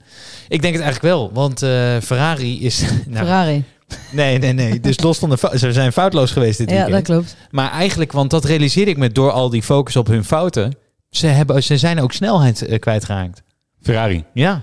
Ik 0.48 0.62
denk 0.62 0.74
het 0.74 0.84
eigenlijk 0.84 1.13
wel, 1.15 1.31
want 1.34 1.62
eh, 1.62 1.98
Ferrari 2.01 2.63
is... 2.65 2.81
nou, 3.05 3.25
Ferrari. 3.25 3.63
Nee, 4.12 4.38
nee, 4.38 4.53
nee. 4.53 4.79
Dus 4.79 5.00
los 5.00 5.17
van 5.17 5.29
de 5.29 5.51
ze 5.57 5.74
zijn 5.74 5.91
foutloos 5.91 6.31
geweest 6.31 6.57
dit 6.57 6.69
Ja, 6.69 6.75
dat 6.75 6.86
weekend. 6.86 7.05
klopt. 7.05 7.36
Maar 7.51 7.72
eigenlijk, 7.72 8.12
want 8.12 8.29
dat 8.29 8.45
realiseer 8.45 8.88
ik 8.88 8.98
me 8.98 9.10
door 9.12 9.31
al 9.31 9.50
die 9.50 9.63
focus 9.63 9.95
op 9.95 10.07
hun 10.07 10.24
fouten. 10.24 10.75
Ze, 11.10 11.27
hebben, 11.27 11.63
ze 11.63 11.77
zijn 11.77 12.00
ook 12.00 12.12
snelheid 12.12 12.62
eh, 12.65 12.79
kwijtgeraakt. 12.79 13.43
Ferrari. 13.81 14.24
Ja. 14.34 14.62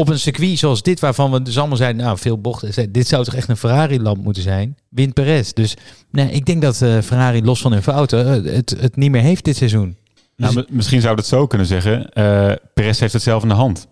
Op 0.00 0.08
een 0.08 0.18
circuit 0.18 0.58
zoals 0.58 0.82
dit, 0.82 1.00
waarvan 1.00 1.30
we 1.30 1.42
dus 1.42 1.58
allemaal 1.58 1.76
zeiden, 1.76 2.02
nou, 2.04 2.18
veel 2.18 2.40
bochten. 2.40 2.92
Dit 2.92 3.08
zou 3.08 3.24
toch 3.24 3.34
echt 3.34 3.48
een 3.48 3.56
Ferrari-lamp 3.56 4.22
moeten 4.24 4.42
zijn? 4.42 4.76
Wint 4.88 5.14
Perez. 5.14 5.52
Dus 5.52 5.76
nee, 6.10 6.30
ik 6.30 6.46
denk 6.46 6.62
dat 6.62 6.82
eh, 6.82 6.98
Ferrari, 6.98 7.42
los 7.44 7.60
van 7.60 7.72
hun 7.72 7.82
fouten, 7.82 8.44
eh, 8.46 8.54
het, 8.54 8.76
het 8.80 8.96
niet 8.96 9.10
meer 9.10 9.22
heeft 9.22 9.44
dit 9.44 9.56
seizoen. 9.56 9.96
Nou, 10.36 10.54
Dus- 10.54 10.64
mi- 10.68 10.76
misschien 10.76 11.00
zou 11.00 11.16
dat 11.16 11.26
zo 11.26 11.46
kunnen 11.46 11.66
zeggen. 11.66 12.12
Eh 12.12 12.52
Perez 12.74 13.00
heeft 13.00 13.12
het 13.12 13.22
zelf 13.22 13.42
in 13.42 13.48
de 13.48 13.54
hand. 13.54 13.86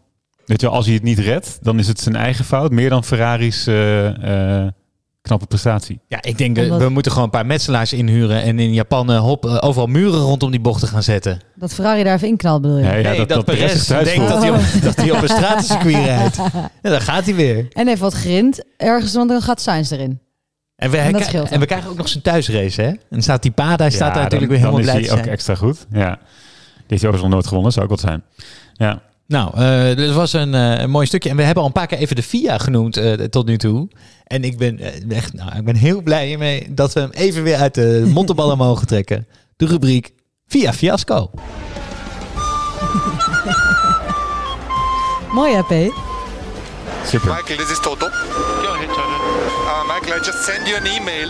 Weet 0.45 0.61
je 0.61 0.69
als 0.69 0.85
hij 0.85 0.95
het 0.95 1.03
niet 1.03 1.19
redt, 1.19 1.59
dan 1.63 1.79
is 1.79 1.89
het 1.89 2.01
zijn 2.01 2.17
eigen 2.17 2.45
fout. 2.45 2.71
Meer 2.73 2.91
dan 2.91 3.05
Ferrari's 3.05 3.67
knappe 5.29 5.47
prestatie. 5.47 6.01
Ja, 6.07 6.23
ik 6.23 6.39
denk 6.39 6.57
dat 6.57 6.65
Omdat- 6.65 6.81
we 6.81 6.89
moeten 6.89 7.13
gewoon 7.13 7.27
een 7.27 7.33
paar 7.33 7.47
metselaars 7.47 7.93
inhuren 7.93 8.43
en 8.43 8.59
in 8.59 8.73
Japan 8.73 9.13
eh, 9.13 9.21
hop, 9.21 9.45
eh, 9.47 9.57
overal 9.61 9.87
muren 9.87 10.21
rondom 10.21 10.51
die 10.51 10.61
bochten 10.61 10.89
gaan 10.89 11.03
zetten. 11.03 11.41
Dat 11.55 11.75
Ferrari 11.75 12.03
daar 12.05 12.15
even 12.15 12.29
inknalt, 12.29 12.63
bedoel 12.63 12.77
je? 12.77 12.83
Nee, 12.83 13.03
ja, 13.03 13.09
nee, 13.09 13.19
dat, 13.19 13.29
dat, 13.29 13.45
Perez 13.45 13.87
denkt 13.87 14.29
dat 14.29 14.43
hij, 14.43 14.51
op, 14.51 14.61
dat 14.83 14.97
hij 14.97 15.11
op 15.11 15.23
een 15.23 15.29
stratencircuit 15.29 15.95
rijdt. 16.05 16.37
Ja, 16.83 16.91
dan 16.91 17.01
gaat 17.01 17.25
hij 17.25 17.35
weer. 17.35 17.67
En 17.73 17.89
even 17.89 18.01
wat 18.03 18.15
grind 18.15 18.65
ergens, 18.77 19.15
want 19.15 19.29
dan 19.29 19.43
gaat 19.43 19.61
Sainz 19.61 19.91
erin. 19.91 20.21
En 20.77 20.91
we, 20.91 20.97
En 20.97 21.13
dat 21.13 21.21
hij- 21.21 21.29
scheelt 21.31 21.45
en 21.45 21.51
dan. 21.51 21.61
we 21.61 21.67
krijgen 21.67 21.91
ook 21.91 21.97
nog 21.97 22.09
zijn 22.09 22.23
thuisrace, 22.23 22.81
hè? 22.83 22.89
En 22.89 22.99
dan 23.11 23.23
staat 23.23 23.43
die 23.43 23.51
Pada, 23.51 23.77
hij 23.85 23.91
staat 23.91 24.15
daar 24.15 24.23
natuurlijk 24.23 24.51
weer 24.51 24.61
dan, 24.61 24.71
helemaal 24.71 24.75
dan 24.87 24.91
blij 24.91 25.01
is 25.01 25.09
te 25.09 25.15
hij 25.15 25.23
ook 25.23 25.29
extra 25.31 25.55
goed. 25.55 25.87
Ja. 25.91 26.09
Die 26.09 26.97
heeft 26.97 27.03
hij 27.03 27.11
overigens 27.11 27.23
nog 27.23 27.31
nooit 27.31 27.47
gewonnen, 27.47 27.73
zou 27.73 27.85
ook 27.85 27.91
wat 27.91 28.01
zijn. 28.01 28.23
Ja. 28.75 29.03
Nou, 29.29 29.57
eh 29.57 29.97
dat 29.97 30.15
was 30.15 30.33
een, 30.33 30.55
eh, 30.55 30.81
een 30.81 30.91
mooi 30.91 31.07
stukje. 31.07 31.31
En 31.31 31.37
we 31.37 31.43
hebben 31.43 31.63
al 31.63 31.69
een 31.69 31.75
paar 31.75 31.87
keer 31.87 31.99
even 31.99 32.17
de 32.17 32.23
FIA 32.23 32.59
genoemd 32.59 32.97
eh, 32.97 33.13
tot 33.13 33.47
nu 33.47 33.59
toe. 33.59 33.89
En 34.25 34.45
ik 34.45 34.59
ben 34.59 34.79
echt, 35.09 35.33
nou, 35.33 35.57
ik 35.57 35.65
ben 35.65 35.77
heel 35.77 36.03
blij 36.03 36.27
hiermee 36.27 36.75
dat 36.75 36.93
we 36.93 37.01
hem 37.01 37.11
even 37.11 37.43
weer 37.43 37.57
uit 37.57 37.75
de 37.75 38.05
mottenballen 38.15 38.57
mogen 38.57 38.87
trekken. 38.87 39.27
De 39.57 39.67
rubriek 39.67 40.13
FIA 40.47 40.73
Fiasco. 40.73 41.31
Mooi 45.33 45.55
hè, 45.55 45.63
P? 45.63 45.93
Super. 47.07 47.35
Michael, 47.35 47.59
this 47.59 47.71
is 47.71 47.81
Toto. 47.81 48.07
Go 48.07 48.73
ahead, 48.73 48.89
Toto. 48.89 49.01
Uh, 49.65 49.95
Michael, 49.95 50.21
I 50.21 50.25
just 50.25 50.45
sent 50.45 50.67
you 50.69 50.79
an 50.81 50.87
email. 50.87 51.29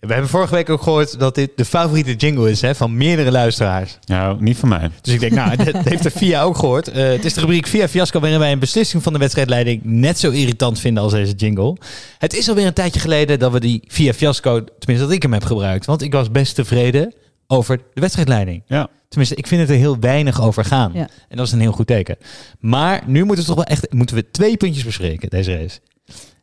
We 0.00 0.12
hebben 0.12 0.30
vorige 0.30 0.54
week 0.54 0.70
ook 0.70 0.82
gehoord 0.82 1.18
dat 1.18 1.34
dit 1.34 1.50
de 1.56 1.64
favoriete 1.64 2.14
jingle 2.14 2.50
is 2.50 2.60
hè, 2.60 2.74
van 2.74 2.96
meerdere 2.96 3.30
luisteraars. 3.30 3.98
Nou, 4.04 4.42
niet 4.42 4.56
van 4.56 4.68
mij. 4.68 4.90
Dus 5.00 5.14
ik 5.14 5.20
denk, 5.20 5.32
nou, 5.32 5.56
dat 5.56 5.84
heeft 5.90 6.02
de 6.02 6.10
VIA 6.10 6.42
ook 6.42 6.56
gehoord. 6.56 6.88
Eh, 6.88 7.08
het 7.08 7.24
is 7.24 7.34
de 7.34 7.40
rubriek 7.40 7.66
VIA 7.66 7.88
Fiasco 7.88 8.20
waarin 8.20 8.38
wij 8.38 8.52
een 8.52 8.58
beslissing 8.58 9.02
van 9.02 9.12
de 9.12 9.18
wedstrijdleiding 9.18 9.80
net 9.84 10.18
zo 10.18 10.30
irritant 10.30 10.80
vinden 10.80 11.02
als 11.02 11.12
deze 11.12 11.32
jingle. 11.32 11.76
Het 12.18 12.34
is 12.34 12.48
alweer 12.48 12.66
een 12.66 12.72
tijdje 12.72 13.00
geleden 13.00 13.38
dat 13.38 13.52
we 13.52 13.60
die 13.60 13.82
VIA 13.86 14.14
Fiasco, 14.14 14.64
tenminste 14.64 15.06
dat 15.06 15.10
ik 15.16 15.22
hem 15.22 15.32
heb 15.32 15.44
gebruikt. 15.44 15.86
Want 15.86 16.02
ik 16.02 16.12
was 16.12 16.30
best 16.30 16.54
tevreden 16.54 17.14
over 17.46 17.76
de 17.94 18.00
wedstrijdleiding. 18.00 18.62
Ja. 18.66 18.88
Tenminste, 19.08 19.36
ik 19.36 19.46
vind 19.46 19.60
het 19.60 19.70
er 19.70 19.76
heel 19.76 19.98
weinig 19.98 20.42
over 20.42 20.64
gaan. 20.64 20.90
Ja. 20.94 21.08
En 21.28 21.36
dat 21.36 21.46
is 21.46 21.52
een 21.52 21.60
heel 21.60 21.72
goed 21.72 21.86
teken. 21.86 22.16
Maar 22.60 23.02
nu 23.06 23.24
moeten 23.24 23.44
we 23.44 23.50
toch 23.50 23.64
wel 23.64 23.76
echt 23.76 23.92
moeten 23.92 24.16
we 24.16 24.30
twee 24.30 24.56
puntjes 24.56 24.84
bespreken, 24.84 25.30
deze 25.30 25.56
race. 25.56 25.78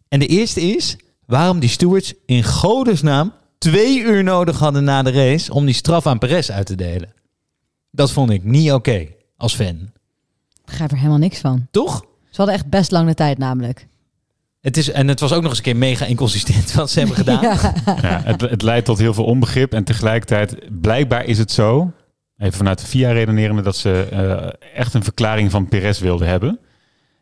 En 0.07 0.19
de 0.19 0.27
eerste 0.27 0.61
is 0.61 0.97
waarom 1.25 1.59
die 1.59 1.69
stewards 1.69 2.13
in 2.25 2.43
godesnaam 2.43 3.33
twee 3.71 3.99
uur 3.99 4.23
nodig 4.23 4.59
hadden 4.59 4.83
na 4.83 5.03
de 5.03 5.11
race 5.11 5.53
om 5.53 5.65
die 5.65 5.75
straf 5.75 6.07
aan 6.07 6.17
Perez 6.17 6.49
uit 6.49 6.65
te 6.65 6.75
delen. 6.75 7.13
Dat 7.91 8.11
vond 8.11 8.29
ik 8.29 8.43
niet 8.43 8.71
oké 8.71 9.07
als 9.37 9.55
fan. 9.55 9.91
Ik 10.53 10.65
begrijp 10.65 10.91
er 10.91 10.97
helemaal 10.97 11.17
niks 11.17 11.39
van. 11.39 11.67
Toch? 11.71 12.05
Ze 12.29 12.35
hadden 12.35 12.55
echt 12.55 12.69
best 12.69 12.91
lang 12.91 13.07
de 13.07 13.13
tijd 13.13 13.37
namelijk. 13.37 13.87
Het 14.61 14.77
is, 14.77 14.91
en 14.91 15.07
het 15.07 15.19
was 15.19 15.31
ook 15.33 15.41
nog 15.41 15.49
eens 15.49 15.57
een 15.57 15.63
keer 15.63 15.75
mega 15.75 16.05
inconsistent 16.05 16.73
wat 16.73 16.91
ze 16.91 16.99
hebben 16.99 17.17
gedaan. 17.17 17.43
Ja. 17.85 17.97
Ja, 18.01 18.21
het, 18.23 18.41
het 18.41 18.61
leidt 18.61 18.85
tot 18.85 18.97
heel 18.97 19.13
veel 19.13 19.25
onbegrip. 19.25 19.73
En 19.73 19.83
tegelijkertijd, 19.83 20.81
blijkbaar 20.81 21.25
is 21.25 21.37
het 21.37 21.51
zo, 21.51 21.91
even 22.37 22.57
vanuit 22.57 22.79
de 22.79 22.85
VIA 22.85 23.11
redenerende, 23.11 23.61
dat 23.61 23.77
ze 23.77 24.07
eh, 24.11 24.79
echt 24.79 24.93
een 24.93 25.03
verklaring 25.03 25.51
van 25.51 25.67
Perez 25.67 25.99
wilden 25.99 26.27
hebben. 26.27 26.59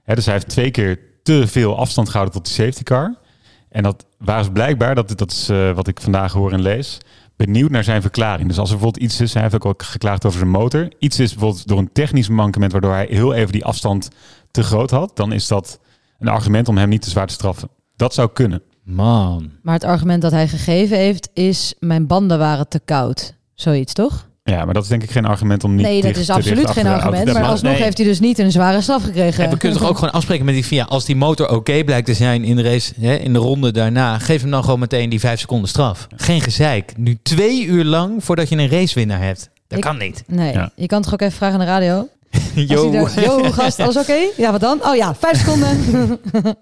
Hè, 0.03 0.15
dus 0.15 0.25
hij 0.25 0.33
heeft 0.33 0.49
twee 0.49 0.71
keer 0.71 0.99
te 1.23 1.47
veel 1.47 1.77
afstand 1.77 2.07
gehouden 2.09 2.35
tot 2.35 2.45
de 2.45 2.53
safety 2.53 2.83
car. 2.83 3.21
En 3.73 3.83
dat 3.83 4.05
waren 4.17 4.43
ze 4.43 4.51
blijkbaar, 4.51 4.95
dat, 4.95 5.17
dat 5.17 5.31
is 5.31 5.49
eh, 5.49 5.71
wat 5.71 5.87
ik 5.87 6.01
vandaag 6.01 6.33
hoor 6.33 6.51
en 6.51 6.61
lees, 6.61 6.97
benieuwd 7.35 7.69
naar 7.69 7.83
zijn 7.83 8.01
verklaring. 8.01 8.47
Dus 8.47 8.57
als 8.57 8.69
er 8.69 8.75
bijvoorbeeld 8.75 9.03
iets 9.03 9.21
is, 9.21 9.33
hij 9.33 9.41
heeft 9.41 9.55
ook 9.55 9.65
al 9.65 9.73
geklaagd 9.77 10.25
over 10.25 10.37
zijn 10.37 10.51
motor. 10.51 10.89
Iets 10.99 11.19
is 11.19 11.31
bijvoorbeeld 11.31 11.67
door 11.67 11.77
een 11.77 11.91
technisch 11.93 12.29
mankement, 12.29 12.71
waardoor 12.71 12.91
hij 12.91 13.07
heel 13.09 13.33
even 13.33 13.51
die 13.51 13.65
afstand 13.65 14.09
te 14.51 14.63
groot 14.63 14.91
had. 14.91 15.15
Dan 15.15 15.31
is 15.31 15.47
dat 15.47 15.79
een 16.19 16.27
argument 16.27 16.67
om 16.67 16.77
hem 16.77 16.89
niet 16.89 17.01
te 17.01 17.09
zwaar 17.09 17.27
te 17.27 17.33
straffen. 17.33 17.69
Dat 17.95 18.13
zou 18.13 18.29
kunnen. 18.33 18.61
Man. 18.83 19.51
Maar 19.61 19.73
het 19.73 19.83
argument 19.83 20.21
dat 20.21 20.31
hij 20.31 20.47
gegeven 20.47 20.97
heeft 20.97 21.29
is... 21.33 21.75
mijn 21.79 22.07
banden 22.07 22.39
waren 22.39 22.67
te 22.67 22.79
koud. 22.79 23.35
Zoiets, 23.53 23.93
toch? 23.93 24.27
Ja, 24.43 24.65
maar 24.65 24.73
dat 24.73 24.83
is 24.83 24.89
denk 24.89 25.03
ik 25.03 25.11
geen 25.11 25.25
argument 25.25 25.63
om 25.63 25.75
niet 25.75 25.85
nee, 25.85 26.01
dat 26.01 26.15
is 26.15 26.25
te 26.25 26.33
absoluut 26.33 26.69
geen 26.69 26.87
argument. 26.87 27.27
te 27.27 27.33
Maar 27.33 27.43
alsnog 27.43 27.73
nee. 27.73 27.81
heeft 27.83 27.97
hij 27.97 28.07
dus 28.07 28.19
niet 28.19 28.39
een 28.39 28.51
zware 28.51 28.81
straf 28.81 29.03
gekregen. 29.03 29.43
En 29.43 29.49
we 29.49 29.57
kunnen 29.57 29.79
toch 29.79 29.89
ook 29.89 29.97
gewoon 29.97 30.13
afspreken 30.13 30.45
met 30.45 30.53
die 30.53 30.65
VIA. 30.65 30.83
Als 30.85 31.05
die 31.05 31.15
motor 31.15 31.49
oké 31.49 31.83
blijkt 31.83 32.05
te 32.05 32.13
zijn 32.13 32.43
in 32.43 32.55
de 32.55 32.61
race, 32.61 32.93
hè, 32.99 33.15
in 33.15 33.33
de 33.33 33.39
ronde 33.39 33.71
daarna, 33.71 34.19
geef 34.19 34.41
hem 34.41 34.51
dan 34.51 34.63
gewoon 34.63 34.79
meteen 34.79 35.09
die 35.09 35.19
vijf 35.19 35.39
seconden 35.39 35.69
straf. 35.69 36.07
Geen 36.15 36.41
gezeik. 36.41 36.93
Nu 36.97 37.17
twee 37.23 37.65
uur 37.65 37.83
lang 37.83 38.23
voordat 38.23 38.49
je 38.49 38.55
een 38.57 38.69
racewinnaar 38.69 39.21
hebt. 39.21 39.49
Dat 39.67 39.77
Ik- 39.77 39.83
kan 39.83 39.97
niet. 39.97 40.23
Nee, 40.27 40.53
Ja. 40.53 40.71
je 40.75 40.85
kan 40.87 41.01
toch 41.01 41.13
ook 41.13 41.21
even 41.21 41.33
vragen 41.37 41.59
aan 41.59 41.65
de 41.65 41.71
radio? 41.71 42.07
Yo, 42.73 43.03
gast, 43.51 43.79
alles 43.79 43.97
oké? 43.97 44.17
Ja, 44.37 44.51
wat 44.51 44.61
dan? 44.61 44.79
Oh 44.85 44.95
ja, 44.95 45.15
vijf 45.15 45.37
seconden. 45.39 45.77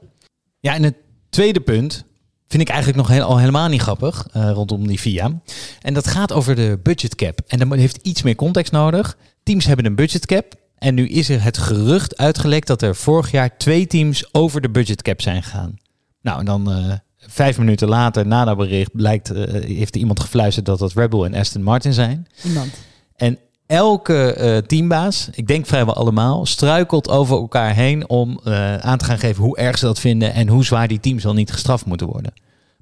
Ja, 0.60 0.74
en 0.76 0.84
het 0.84 0.96
tweede 1.30 1.60
punt 1.60 2.04
vind 2.52 2.64
ik 2.64 2.70
eigenlijk 2.70 2.98
nog 2.98 3.08
heel, 3.08 3.24
al 3.24 3.38
helemaal 3.38 3.68
niet 3.68 3.82
grappig 3.82 4.28
eh, 4.32 4.52
rondom 4.52 4.88
die 4.88 5.00
VIA. 5.00 5.42
En 5.82 5.94
dat 5.94 6.08
gaat 6.08 6.32
over 6.32 6.56
de 6.56 6.80
budgetcap. 6.84 7.40
En 7.48 7.60
dat 7.60 7.78
heeft 7.78 7.98
iets 8.02 8.22
meer 8.22 8.36
context 8.36 8.72
nodig. 8.72 9.18
Teams 9.44 9.66
hebben 9.66 9.86
een 9.86 9.96
budgetcap. 9.96 10.54
En 10.78 10.94
nu 10.94 11.08
is 11.08 11.30
er 11.30 11.44
het 11.44 11.58
gerucht 11.58 12.18
uitgelekt 12.18 12.68
dat 12.68 12.82
er 12.82 12.96
vorig 12.96 13.32
jaar 13.32 13.58
twee 13.58 13.88
teams 13.88 14.34
over 14.34 14.62
de 14.62 14.70
budgetcap 14.70 15.22
zijn 15.22 15.44
gegaan. 15.44 15.80
Nou, 16.22 16.40
en 16.40 16.46
dan 16.46 16.72
eh, 16.72 16.94
vijf 17.18 17.58
minuten 17.58 17.88
later, 17.88 18.28
na 18.28 18.46
dat 18.46 18.58
bericht, 18.58 18.96
blijkt, 18.96 19.30
eh, 19.30 19.54
heeft 19.78 19.96
iemand 19.96 20.20
gefluisterd 20.20 20.66
dat 20.66 20.80
dat 20.80 20.94
Red 20.94 21.10
Bull 21.10 21.24
en 21.24 21.34
Aston 21.34 21.64
Martin 21.64 21.94
zijn. 21.94 22.28
Iemand. 22.44 22.74
En 23.16 23.38
elke 23.72 24.34
eh, 24.34 24.58
teambaas, 24.58 25.30
ik 25.34 25.48
denk 25.48 25.66
vrijwel 25.66 25.96
allemaal, 25.96 26.46
struikelt 26.46 27.10
over 27.10 27.38
elkaar 27.38 27.74
heen 27.74 28.10
om 28.10 28.40
eh, 28.44 28.76
aan 28.76 28.98
te 28.98 29.06
gaan 29.06 29.20
geven 29.20 29.44
hoe 29.44 29.58
erg 29.58 29.78
ze 29.78 29.86
dat 29.86 30.00
vinden 30.00 30.34
en 30.34 30.48
hoe 30.48 30.66
zwaar 30.66 30.88
die 30.88 31.00
teams 31.00 31.24
wel 31.24 31.34
niet 31.34 31.52
gestraft 31.52 31.86
moeten 31.86 32.08
worden. 32.08 32.34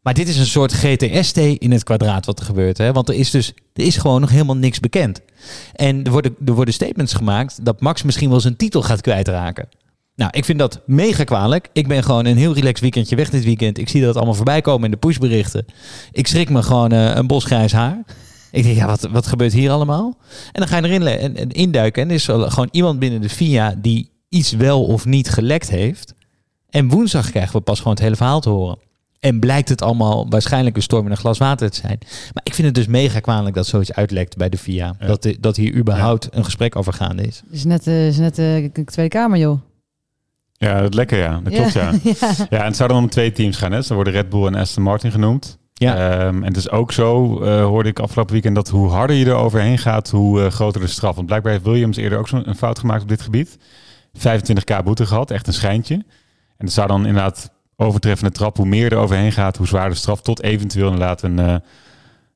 Maar 0.02 0.13
dit 0.13 0.28
is 0.28 0.38
een 0.38 0.45
soort 0.45 0.73
GTST 0.73 1.38
in 1.38 1.71
het 1.71 1.84
kwadraat 1.84 2.25
wat 2.25 2.39
er 2.39 2.45
gebeurt. 2.45 2.78
Hè? 2.78 2.91
Want 2.91 3.10
er 3.10 3.15
is 3.15 3.32
dus 3.32 3.54
er 3.73 3.84
is 3.84 3.97
gewoon 3.97 4.21
nog 4.21 4.30
helemaal 4.30 4.58
niks 4.58 4.80
bekend. 4.80 5.21
En 5.75 6.04
er 6.04 6.12
worden, 6.12 6.36
er 6.45 6.54
worden 6.54 6.73
statements 6.73 7.13
gemaakt 7.13 7.65
dat 7.65 7.82
Max 7.82 8.04
misschien 8.04 8.30
wel 8.30 8.39
zijn 8.39 8.56
titel 8.56 8.82
gaat 8.82 9.02
kwijtraken. 9.02 9.69
Nou, 10.15 10.32
ik 10.34 10.45
vind 10.45 10.60
dat 10.60 10.82
mega 10.86 11.23
kwalijk. 11.23 11.69
Ik 11.73 11.88
ben 11.88 12.04
gewoon 12.04 12.25
een 12.25 12.38
heel 12.38 12.54
relaxed 12.54 12.80
weekendje 12.80 13.15
weg 13.15 13.30
dit 13.30 13.43
weekend. 13.43 13.78
Ik 13.78 13.89
zie 13.89 14.02
dat 14.02 14.15
allemaal 14.15 14.34
voorbij 14.34 14.62
komen 14.62 14.86
in 14.86 14.91
de 14.91 14.97
pushberichten. 14.97 15.65
Ik 16.12 16.28
schrik 16.28 16.49
me 16.49 16.63
gewoon 16.63 16.91
eh, 16.91 17.15
een 17.15 17.28
bos 17.28 17.43
grijs 17.43 17.71
haar. 17.71 18.04
Ik 18.51 18.63
denk, 18.63 18.75
ja, 18.75 18.85
wat, 18.85 19.01
wat 19.01 19.27
gebeurt 19.27 19.53
hier 19.53 19.71
allemaal? 19.71 20.17
En 20.51 20.59
dan 20.59 20.67
ga 20.67 20.77
je 20.77 20.83
erin 20.83 21.07
en, 21.07 21.38
en 21.38 21.49
induiken. 21.49 22.01
En 22.01 22.09
er 22.09 22.15
is 22.15 22.25
gewoon 22.25 22.69
iemand 22.71 22.99
binnen 22.99 23.21
de 23.21 23.29
FIA 23.29 23.75
die 23.77 24.09
iets 24.29 24.51
wel 24.51 24.83
of 24.85 25.05
niet 25.05 25.29
gelekt 25.29 25.69
heeft. 25.69 26.13
En 26.69 26.89
woensdag 26.89 27.29
krijgen 27.29 27.55
we 27.55 27.62
pas 27.62 27.77
gewoon 27.77 27.93
het 27.93 28.03
hele 28.03 28.15
verhaal 28.15 28.39
te 28.39 28.49
horen. 28.49 28.77
En 29.19 29.39
blijkt 29.39 29.69
het 29.69 29.81
allemaal 29.81 30.29
waarschijnlijk 30.29 30.75
een 30.75 30.81
storm 30.81 31.05
in 31.05 31.12
een 31.12 31.17
glas 31.17 31.38
water 31.38 31.69
te 31.69 31.77
zijn. 31.77 31.97
Maar 32.33 32.43
ik 32.43 32.53
vind 32.53 32.67
het 32.67 32.75
dus 32.75 32.88
mega 32.88 33.19
kwalijk 33.19 33.55
dat 33.55 33.67
zoiets 33.67 33.93
uitlekt 33.93 34.38
bij 34.38 34.49
de 34.49 34.57
FIA. 34.57 34.95
Ja. 34.99 35.07
Dat, 35.07 35.27
dat 35.39 35.55
hier 35.55 35.75
überhaupt 35.75 36.27
een 36.31 36.43
gesprek 36.43 36.75
over 36.75 36.93
gaande 36.93 37.23
is. 37.23 37.41
Het 37.45 37.55
is 37.55 37.63
net, 37.63 37.88
eh, 37.88 38.07
is 38.07 38.17
net 38.17 38.35
de 38.35 38.71
Tweede 38.85 39.15
Kamer, 39.15 39.39
joh. 39.39 39.59
Ja, 40.53 40.81
dat 40.81 40.93
lekker 40.93 41.17
ja. 41.17 41.39
Dat 41.43 41.53
klopt 41.53 41.73
ja. 41.73 41.91
ja. 42.03 42.35
Ja, 42.49 42.59
en 42.59 42.65
het 42.65 42.75
zou 42.75 42.89
dan 42.89 42.97
om 42.97 43.09
twee 43.09 43.31
teams 43.31 43.57
gaan. 43.57 43.71
Hè? 43.71 43.77
Dus 43.77 43.88
dan 43.88 43.95
worden 43.95 44.13
Red 44.13 44.29
Bull 44.29 44.45
en 44.45 44.55
Aston 44.55 44.83
Martin 44.83 45.12
genoemd. 45.12 45.57
Ja. 45.79 45.95
Ehm, 46.19 46.35
en 46.35 46.43
het 46.43 46.57
is 46.57 46.69
ook 46.69 46.91
zo, 46.91 47.41
eh, 47.41 47.63
hoorde 47.63 47.89
ik 47.89 47.99
afgelopen 47.99 48.33
weekend, 48.33 48.55
dat 48.55 48.69
hoe 48.69 48.89
harder 48.89 49.15
je 49.15 49.25
er 49.25 49.33
overheen 49.33 49.77
gaat, 49.77 50.09
hoe 50.09 50.41
eh, 50.43 50.51
groter 50.51 50.81
de 50.81 50.87
straf. 50.87 51.15
Want 51.15 51.27
blijkbaar 51.27 51.51
heeft 51.51 51.63
Williams 51.65 51.97
eerder 51.97 52.19
ook 52.19 52.27
zo'n 52.27 52.49
een 52.49 52.55
fout 52.55 52.79
gemaakt 52.79 53.01
op 53.01 53.07
dit 53.09 53.21
gebied. 53.21 53.57
25k 54.17 54.83
boete 54.83 55.05
gehad, 55.05 55.31
echt 55.31 55.47
een 55.47 55.53
schijntje. 55.53 55.93
En 56.57 56.65
het 56.65 56.71
zou 56.73 56.87
dan 56.87 57.05
inderdaad 57.05 57.51
overtreffende 57.75 58.31
trap, 58.33 58.57
hoe 58.57 58.65
meer 58.65 58.91
er 58.91 58.97
overheen 58.97 59.31
gaat, 59.31 59.57
hoe 59.57 59.67
zwaarder 59.67 59.91
de 59.93 59.97
straf, 59.99 60.21
tot 60.21 60.41
eventueel 60.43 60.85
inderdaad 60.91 61.21
een, 61.21 61.39
eh, 61.39 61.55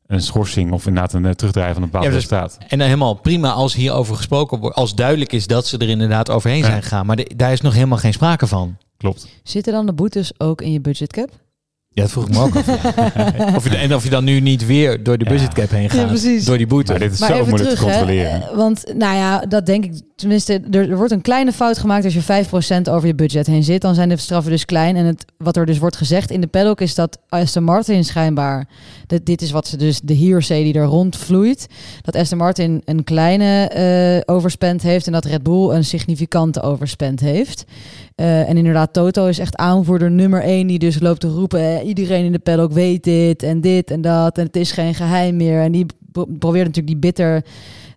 een 0.08 0.22
schorsing 0.22 0.72
of 0.72 0.88
inderdaad 0.88 1.14
een 1.14 1.36
terugdraaien 1.36 1.74
van 1.74 1.84
een 1.84 1.90
bepaald 1.90 2.06
Ja, 2.12 2.12
dus- 2.20 2.30
resultaat. 2.30 2.58
En 2.68 2.78
dan 2.78 2.88
helemaal 2.88 3.14
prima 3.14 3.52
als 3.52 3.74
hierover 3.76 4.16
gesproken 4.16 4.60
wordt. 4.60 4.76
Als 4.76 4.96
duidelijk 4.96 5.34
is 5.34 5.48
dat 5.48 5.68
ze 5.68 5.78
er 5.78 5.90
inderdaad 5.90 6.30
overheen 6.30 6.60
Ja. 6.60 6.66
zijn 6.66 6.82
gegaan. 6.82 7.06
Maar 7.06 7.16
de- 7.16 7.32
daar 7.36 7.52
is 7.52 7.62
nog 7.62 7.74
helemaal 7.74 7.98
geen 7.98 8.14
sprake 8.14 8.48
van. 8.48 8.78
Klopt. 8.98 9.28
Zitten 9.44 9.74
dan 9.74 9.86
de 9.86 9.94
boetes 9.94 10.34
ook 10.40 10.62
in 10.62 10.72
je 10.72 10.82
budgetcap? 10.82 11.30
Ja, 11.94 12.02
dat 12.02 12.12
vroeg 12.12 12.28
ik 12.28 12.34
me 12.34 12.40
ook 12.40 12.56
af. 12.56 12.66
ja. 12.66 13.56
of 13.58 13.70
je, 13.70 13.78
en 13.78 13.96
of 13.96 14.04
je 14.04 14.10
dan 14.10 14.24
nu 14.24 14.40
niet 14.40 14.66
weer 14.66 15.04
door 15.04 15.18
de 15.18 15.26
budgetcap 15.26 15.70
heen 15.70 15.90
gaat. 15.90 16.00
Ja, 16.00 16.08
precies. 16.08 16.46
Door 16.46 16.58
die 16.58 16.68
boete. 16.68 16.92
Maar 16.92 17.00
dit 17.00 17.12
is 17.12 17.20
Maar 17.20 17.30
zo 17.30 17.36
even 17.36 17.50
moeilijk 17.50 17.76
terug, 17.76 17.92
te 17.92 17.98
controleren. 17.98 18.42
Eh, 18.42 18.56
Want, 18.56 18.94
nou 18.98 19.16
ja, 19.16 19.40
dat 19.40 19.66
denk 19.66 19.84
ik. 19.84 20.02
Tenminste, 20.16 20.62
er, 20.72 20.90
er 20.90 20.98
wordt 20.98 21.12
een 21.12 21.22
kleine 21.22 21.52
fout 21.52 21.78
gemaakt 21.78 22.04
als 22.04 22.14
je 22.14 22.46
5% 22.80 22.92
over 22.92 23.08
je 23.08 23.16
budget 23.16 23.48
heen 23.48 23.64
zit. 23.64 23.82
Dan 23.82 23.96
zijn 23.96 24.10
de 24.10 24.18
straffen 24.18 24.52
dus 24.52 24.66
klein. 24.66 24.96
En 24.96 25.06
het, 25.06 25.26
wat 25.38 25.58
er 25.58 25.66
dus 25.66 25.78
wordt 25.78 25.96
gezegd 25.96 26.32
in 26.32 26.42
de 26.42 26.48
paddock 26.48 26.82
is 26.82 26.96
dat 26.96 27.18
Aston 27.30 27.64
Martin 27.64 28.04
schijnbaar... 28.04 28.68
Dat, 29.08 29.26
dit 29.26 29.42
is 29.42 29.52
wat 29.52 29.68
ze 29.68 29.78
dus, 29.78 30.00
de 30.02 30.18
hearsay 30.18 30.64
die 30.64 30.74
er 30.74 30.86
rondvloeit. 30.86 31.68
Dat 32.02 32.16
Aston 32.16 32.38
Martin 32.38 32.82
een 32.86 33.04
kleine 33.04 33.68
eh 33.68 34.36
overspend 34.36 34.82
heeft... 34.82 35.06
en 35.06 35.12
dat 35.12 35.26
Red 35.26 35.44
Bull 35.44 35.70
een 35.70 35.86
significante 35.86 36.62
overspend 36.62 37.20
heeft. 37.20 37.66
Eh, 38.16 38.50
en 38.50 38.58
inderdaad, 38.58 38.94
Toto 38.94 39.26
is 39.26 39.40
echt 39.40 39.56
aanvoerder 39.56 40.12
nummer 40.12 40.42
één... 40.42 40.68
die 40.68 40.80
dus 40.80 41.00
loopt 41.00 41.20
te 41.20 41.28
roepen... 41.28 41.60
eh, 41.60 41.88
iedereen 41.88 42.26
in 42.26 42.32
de 42.32 42.40
paddock 42.40 42.72
weet 42.72 43.04
dit 43.04 43.44
en 43.44 43.62
dit 43.62 43.92
en 43.92 44.02
dat... 44.02 44.38
en 44.38 44.46
het 44.46 44.56
is 44.56 44.72
geen 44.72 44.96
geheim 44.96 45.36
meer. 45.36 45.62
En 45.62 45.72
die 45.72 45.86
pro- 46.12 46.28
probeert 46.40 46.66
natuurlijk 46.66 46.94
die 47.02 47.12
bitter 47.12 47.44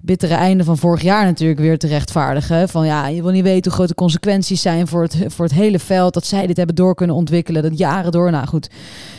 bittere 0.01 0.35
einde 0.35 0.65
van 0.65 0.79
vorig 0.79 1.03
jaar 1.03 1.25
natuurlijk 1.25 1.61
weer 1.61 1.79
te 1.79 1.87
rechtvaardigen. 1.87 2.69
Van 2.69 2.87
ja, 2.87 3.07
je 3.09 3.23
wil 3.23 3.31
niet 3.31 3.43
weten 3.43 3.65
hoe 3.65 3.73
grote 3.73 3.95
consequenties 3.95 4.63
zijn 4.63 4.87
voor 4.87 5.03
het, 5.03 5.17
voor 5.27 5.45
het 5.45 5.55
hele 5.55 5.79
veld. 5.79 6.15
Dat 6.15 6.27
zij 6.27 6.47
dit 6.47 6.57
hebben 6.57 6.75
door 6.75 6.95
kunnen 6.95 7.17
ontwikkelen. 7.17 7.63
Dat 7.63 7.79
jaren 7.79 8.13
door. 8.13 8.31
Nou 8.31 8.47
goed, 8.47 8.71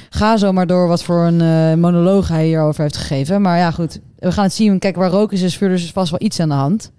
ga 0.10 0.38
zo 0.38 0.52
maar 0.52 0.68
door 0.68 0.88
wat 0.88 1.04
voor 1.04 1.26
een 1.26 1.42
eh, 1.42 1.74
monoloog 1.74 2.28
hij 2.28 2.46
hierover 2.46 2.82
heeft 2.82 2.98
gegeven. 2.98 3.42
Maar 3.42 3.58
ja, 3.58 3.72
goed. 3.72 4.00
We 4.20 4.32
gaan 4.32 4.44
het 4.44 4.54
zien. 4.54 4.80
Kijk, 4.80 4.96
waar 4.96 5.10
rook 5.10 5.32
is, 5.32 5.42
is 5.42 5.62
er 5.62 5.70
dus 5.70 5.92
vast 5.92 6.12
wel 6.12 6.22
iets 6.22 6.40
aan 6.40 6.50
de 6.50 6.56
hand. 6.56 6.92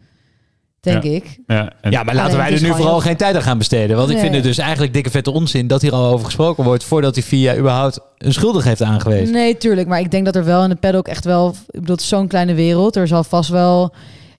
Denk 0.80 1.02
Ja. 1.02 1.10
ik. 1.10 1.38
Ja, 1.46 1.72
en 1.80 1.90
Ja, 1.90 2.02
maar 2.02 2.14
laten 2.14 2.32
Alleen, 2.34 2.44
wij 2.46 2.54
er 2.56 2.62
nu 2.62 2.68
vooral 2.68 2.86
heel- 2.92 3.00
geen 3.00 3.16
tijd 3.16 3.34
aan 3.36 3.42
gaan 3.42 3.58
besteden. 3.58 3.96
Want 3.96 4.10
ik 4.10 4.18
vind 4.18 4.34
het 4.34 4.42
dus 4.42 4.58
eigenlijk 4.58 4.92
dikke 4.92 5.10
vette 5.10 5.30
onzin 5.30 5.66
dat 5.66 5.82
hier 5.82 5.92
al 5.92 6.12
over 6.12 6.24
gesproken 6.24 6.64
wordt 6.64 6.84
voordat 6.84 7.14
die 7.14 7.24
VIA 7.24 7.56
überhaupt 7.56 8.00
een 8.18 8.32
schuldig 8.32 8.64
heeft 8.64 8.82
aangewezen. 8.82 9.34
Nee, 9.34 9.56
tuurlijk. 9.56 9.88
Maar 9.88 10.00
ik 10.00 10.10
denk 10.10 10.24
dat 10.24 10.36
er 10.36 10.44
wel 10.44 10.62
in 10.62 10.68
de 10.68 10.74
paddock 10.76 11.08
echt 11.08 11.24
wel... 11.24 11.54
Ik 11.70 11.80
bedoel, 11.80 11.98
zo'n 12.00 12.26
kleine 12.28 12.54
wereld. 12.54 12.96
Er 12.96 13.06
zal 13.08 13.24
vast 13.24 13.50
wel 13.50 13.94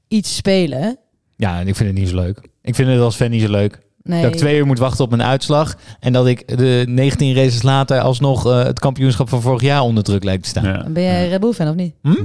iets 0.07 0.35
spelen. 0.35 0.97
Ja, 1.35 1.59
en 1.59 1.67
ik 1.67 1.75
vind 1.75 1.89
het 1.89 1.97
niet 1.97 2.09
zo 2.09 2.15
leuk. 2.15 2.41
Ik 2.61 2.75
vind 2.75 2.89
het 2.89 2.99
als 2.99 3.15
fan 3.15 3.29
niet 3.29 3.41
zo 3.41 3.49
leuk. 3.51 3.79
Nee. 4.09 4.21
Dat 4.21 4.31
ik 4.31 4.37
twee 4.37 4.57
uur 4.57 4.65
moet 4.65 4.79
wachten 4.79 5.03
op 5.03 5.09
mijn 5.09 5.23
uitslag. 5.23 5.75
En 5.99 6.13
dat 6.13 6.27
ik 6.27 6.57
de 6.57 6.83
19 6.87 7.35
races 7.35 7.61
later 7.61 7.99
alsnog 7.99 8.45
eh, 8.45 8.63
het 8.63 8.79
kampioenschap 8.79 9.29
van 9.29 9.41
vorig 9.41 9.61
jaar 9.61 9.81
onder 9.81 10.03
druk 10.03 10.23
lijkt 10.23 10.43
te 10.43 10.49
staan. 10.49 10.63
Ja. 10.63 10.85
Ben 10.87 11.03
jij 11.03 11.29
Red 11.29 11.39
Bull 11.39 11.53
fan 11.53 11.69
of 11.69 11.75
niet? 11.75 11.93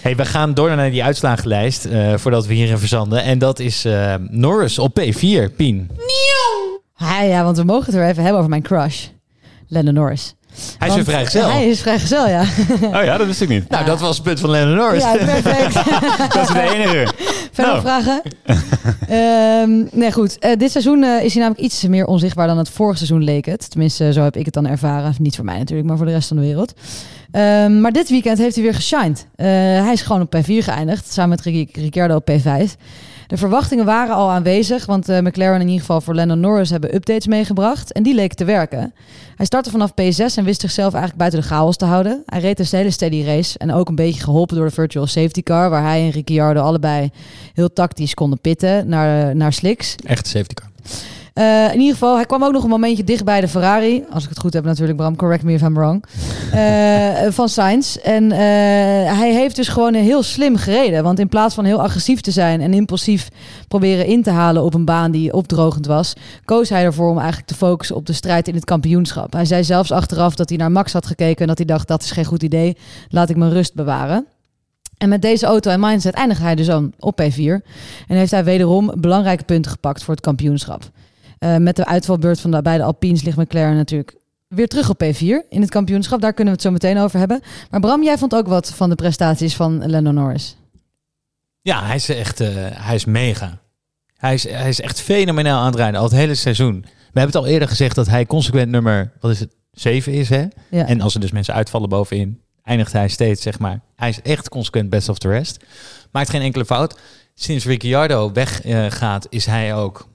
Hey, 0.00 0.16
we 0.16 0.24
gaan 0.24 0.54
door 0.54 0.76
naar 0.76 0.90
die 0.90 1.04
uitslagenlijst 1.04 1.84
eh, 1.84 2.12
voordat 2.16 2.46
we 2.46 2.54
hierin 2.54 2.78
verzanden. 2.78 3.22
En 3.22 3.38
dat 3.38 3.58
is 3.58 3.84
eh, 3.84 4.14
Norris 4.30 4.78
op 4.78 5.00
P4, 5.00 5.56
Pien. 5.56 5.90
Ja, 6.98 7.22
ja, 7.22 7.44
want 7.44 7.56
we 7.56 7.64
mogen 7.64 7.84
het 7.84 7.94
er 7.94 8.08
even 8.08 8.22
hebben 8.22 8.38
over 8.38 8.50
mijn 8.50 8.62
crush. 8.62 9.06
Lennon 9.68 9.94
Norris. 9.94 10.34
Hij 10.78 10.88
is 10.88 10.94
weer 10.94 11.04
vrijgezel. 11.04 11.50
Hij 11.50 11.68
is 11.68 11.80
vrijgezel, 11.80 12.28
ja. 12.28 12.44
Oh 12.82 13.04
ja, 13.04 13.16
dat 13.16 13.26
wist 13.26 13.40
ik 13.40 13.48
niet. 13.48 13.68
Nou, 13.68 13.84
dat 13.84 14.00
was 14.00 14.14
het 14.14 14.24
punt 14.24 14.40
van 14.40 14.50
Lennon 14.50 14.76
Norris. 14.76 15.02
ja, 15.02 15.16
perfect. 15.16 15.74
Dat 16.34 16.48
is 16.48 16.54
de 16.54 16.60
enige. 16.60 17.06
Verder 17.64 17.82
Nou. 17.82 18.02
vragen? 18.02 18.22
Ehm, 19.08 19.98
nee, 19.98 20.12
goed. 20.12 20.38
Eh, 20.38 20.56
dit 20.56 20.70
seizoen 20.70 21.02
eh, 21.02 21.24
is 21.24 21.32
hij 21.34 21.42
namelijk 21.42 21.64
iets 21.64 21.82
meer 21.86 22.06
onzichtbaar 22.06 22.46
dan 22.46 22.58
het 22.58 22.68
vorige 22.70 22.96
seizoen 22.96 23.22
leek 23.24 23.44
het. 23.46 23.70
Tenminste, 23.70 24.12
zo 24.12 24.22
heb 24.22 24.36
ik 24.36 24.44
het 24.44 24.54
dan 24.54 24.66
ervaren. 24.66 25.14
Niet 25.18 25.36
voor 25.36 25.44
mij 25.44 25.58
natuurlijk, 25.58 25.88
maar 25.88 25.96
voor 25.96 26.06
de 26.06 26.12
rest 26.12 26.28
van 26.28 26.36
de 26.36 26.42
wereld. 26.42 26.72
Ehm, 27.30 27.80
maar 27.80 27.92
dit 27.92 28.08
weekend 28.08 28.38
heeft 28.38 28.54
hij 28.54 28.64
weer 28.64 28.74
geshined. 28.74 29.26
Eh, 29.34 29.46
hij 29.82 29.92
is 29.92 30.02
gewoon 30.02 30.22
op 30.22 30.34
P4 30.36 30.64
geëindigd, 30.64 31.12
samen 31.12 31.30
met 31.30 31.40
Ric- 31.40 31.76
Ricciardo 31.76 32.14
op 32.16 32.30
P5. 32.30 32.76
De 33.28 33.36
verwachtingen 33.36 33.84
waren 33.84 34.14
al 34.14 34.30
aanwezig, 34.30 34.86
want 34.86 35.08
eh, 35.08 35.20
McLaren 35.20 35.60
in 35.60 35.66
ieder 35.66 35.80
geval 35.80 36.00
voor 36.00 36.14
Lando 36.14 36.34
Norris 36.34 36.70
hebben 36.70 36.94
updates 36.94 37.26
meegebracht. 37.26 37.92
En 37.92 38.02
die 38.02 38.14
leken 38.14 38.36
te 38.36 38.44
werken. 38.44 38.94
Hij 39.36 39.46
startte 39.46 39.70
vanaf 39.70 39.90
P6 39.90 40.36
en 40.36 40.44
wist 40.44 40.60
zichzelf 40.60 40.92
eigenlijk 40.92 41.16
buiten 41.16 41.40
de 41.40 41.46
chaos 41.46 41.76
te 41.76 41.84
houden. 41.84 42.22
Hij 42.26 42.40
reed 42.40 42.56
dus 42.56 42.72
een 42.72 42.78
hele 42.78 42.90
steady 42.90 43.24
race 43.24 43.58
en 43.58 43.72
ook 43.72 43.88
een 43.88 43.94
beetje 43.94 44.22
geholpen 44.22 44.56
door 44.56 44.66
de 44.66 44.72
virtual 44.72 45.06
safety 45.06 45.42
car, 45.42 45.70
waar 45.70 45.82
hij 45.82 46.00
en 46.04 46.10
Ricciardo 46.10 46.60
allebei 46.60 47.10
heel 47.54 47.72
tactisch 47.72 48.14
konden 48.14 48.40
pitten 48.40 48.88
naar, 48.88 49.36
naar 49.36 49.52
slicks. 49.52 49.94
Echt 50.04 50.26
safety 50.26 50.54
car. 50.54 50.68
Eh, 51.38 51.72
in 51.72 51.78
ieder 51.78 51.92
geval, 51.92 52.14
hij 52.14 52.26
kwam 52.26 52.44
ook 52.44 52.52
nog 52.52 52.62
een 52.62 52.68
momentje 52.68 53.04
dicht 53.04 53.24
bij 53.24 53.40
de 53.40 53.48
Ferrari. 53.48 54.04
Als 54.10 54.22
ik 54.22 54.28
het 54.28 54.38
goed 54.38 54.52
heb 54.52 54.64
natuurlijk, 54.64 54.98
Bram, 54.98 55.16
correct 55.16 55.42
me 55.42 55.52
if 55.52 55.62
I'm 55.62 55.74
wrong. 55.74 56.04
Eh, 56.52 57.30
van 57.38 57.48
Sainz. 57.48 57.96
En 57.96 58.32
eh, 58.32 58.38
hij 59.18 59.32
heeft 59.32 59.56
dus 59.56 59.68
gewoon 59.68 59.94
heel 59.94 60.22
slim 60.22 60.56
gereden. 60.56 61.02
Want 61.02 61.18
in 61.18 61.28
plaats 61.28 61.54
van 61.54 61.64
heel 61.64 61.82
agressief 61.82 62.20
te 62.20 62.30
zijn 62.30 62.60
en 62.60 62.74
impulsief 62.74 63.28
proberen 63.68 64.06
in 64.06 64.22
te 64.22 64.30
halen 64.30 64.62
op 64.62 64.74
een 64.74 64.84
baan 64.84 65.10
die 65.10 65.32
opdrogend 65.32 65.86
was, 65.86 66.12
koos 66.44 66.68
hij 66.68 66.84
ervoor 66.84 67.10
om 67.10 67.18
eigenlijk 67.18 67.48
te 67.48 67.54
focussen 67.54 67.96
op 67.96 68.06
de 68.06 68.12
strijd 68.12 68.48
in 68.48 68.54
het 68.54 68.64
kampioenschap. 68.64 69.32
Hij 69.32 69.44
zei 69.44 69.64
zelfs 69.64 69.92
achteraf 69.92 70.34
dat 70.34 70.48
hij 70.48 70.58
naar 70.58 70.72
Max 70.72 70.92
had 70.92 71.06
gekeken 71.06 71.40
en 71.40 71.46
dat 71.46 71.58
hij 71.58 71.66
dacht, 71.66 71.88
dat 71.88 72.02
is 72.02 72.10
geen 72.10 72.24
goed 72.24 72.42
idee, 72.42 72.76
laat 73.08 73.30
ik 73.30 73.36
mijn 73.36 73.52
rust 73.52 73.74
bewaren. 73.74 74.26
En 74.96 75.08
met 75.08 75.22
deze 75.22 75.46
auto 75.46 75.70
en 75.70 75.80
mindset 75.80 76.14
eindigde 76.14 76.44
hij 76.44 76.54
dus 76.54 76.66
dan 76.66 76.92
op 76.98 77.22
P4. 77.22 77.36
En 78.06 78.16
heeft 78.16 78.30
hij 78.30 78.44
wederom 78.44 78.92
belangrijke 78.96 79.44
punten 79.44 79.70
gepakt 79.70 80.02
voor 80.02 80.14
het 80.14 80.22
kampioenschap. 80.24 80.90
Eh, 81.38 81.56
met 81.56 81.76
de 81.76 81.86
uitvalbeurt 81.86 82.40
van 82.40 82.50
de 82.50 82.62
beide 82.62 82.84
Alpines 82.84 83.22
ligt 83.22 83.36
McLaren 83.36 83.76
natuurlijk 83.76 84.16
weer 84.48 84.68
terug 84.68 84.90
op 84.90 85.02
P4 85.04 85.48
in 85.48 85.60
het 85.60 85.70
kampioenschap. 85.70 86.20
Daar 86.20 86.32
kunnen 86.32 86.54
we 86.54 86.60
het 86.60 86.68
zo 86.68 86.72
meteen 86.72 87.02
over 87.02 87.18
hebben. 87.18 87.40
Maar 87.70 87.80
Bram, 87.80 88.02
jij 88.02 88.18
vond 88.18 88.34
ook 88.34 88.46
wat 88.46 88.74
van 88.74 88.88
de 88.88 88.94
prestaties 88.94 89.56
van 89.56 89.90
Lando 89.90 90.10
Norris. 90.10 90.56
Ja, 91.60 91.84
hij 91.84 91.94
is 91.94 92.08
echt 92.08 92.40
eh, 92.40 92.48
hij 92.72 92.94
is 92.94 93.04
mega. 93.04 93.58
Hij 94.16 94.34
is, 94.34 94.48
hij 94.48 94.68
is 94.68 94.80
echt 94.80 95.00
fenomenaal 95.00 95.60
aan 95.60 95.66
het 95.66 95.74
rijden, 95.74 96.00
al 96.00 96.06
het 96.06 96.14
hele 96.14 96.34
seizoen. 96.34 96.80
We 96.82 97.20
hebben 97.20 97.40
het 97.40 97.46
al 97.46 97.46
eerder 97.46 97.68
gezegd 97.68 97.94
dat 97.94 98.06
hij 98.06 98.26
consequent 98.26 98.70
nummer, 98.70 99.12
wat 99.20 99.30
is 99.30 99.40
het, 99.40 99.56
7 99.72 100.12
is, 100.12 100.28
hè? 100.28 100.46
Ja. 100.70 100.86
En 100.86 101.00
als 101.00 101.14
er 101.14 101.20
dus 101.20 101.30
mensen 101.30 101.54
uitvallen 101.54 101.88
bovenin, 101.88 102.40
eindigt 102.62 102.92
hij 102.92 103.08
steeds, 103.08 103.42
zeg 103.42 103.58
maar. 103.58 103.80
Hij 103.96 104.08
is 104.08 104.22
echt 104.22 104.48
consequent 104.48 104.90
best 104.90 105.08
of 105.08 105.18
the 105.18 105.28
rest. 105.28 105.64
Maakt 106.12 106.30
geen 106.30 106.42
enkele 106.42 106.64
fout. 106.64 106.98
Sinds 107.34 107.64
Ricciardo 107.64 108.32
weggaat, 108.32 108.92
gaat, 108.92 109.26
is 109.30 109.46
hij 109.46 109.74
ook... 109.74 110.08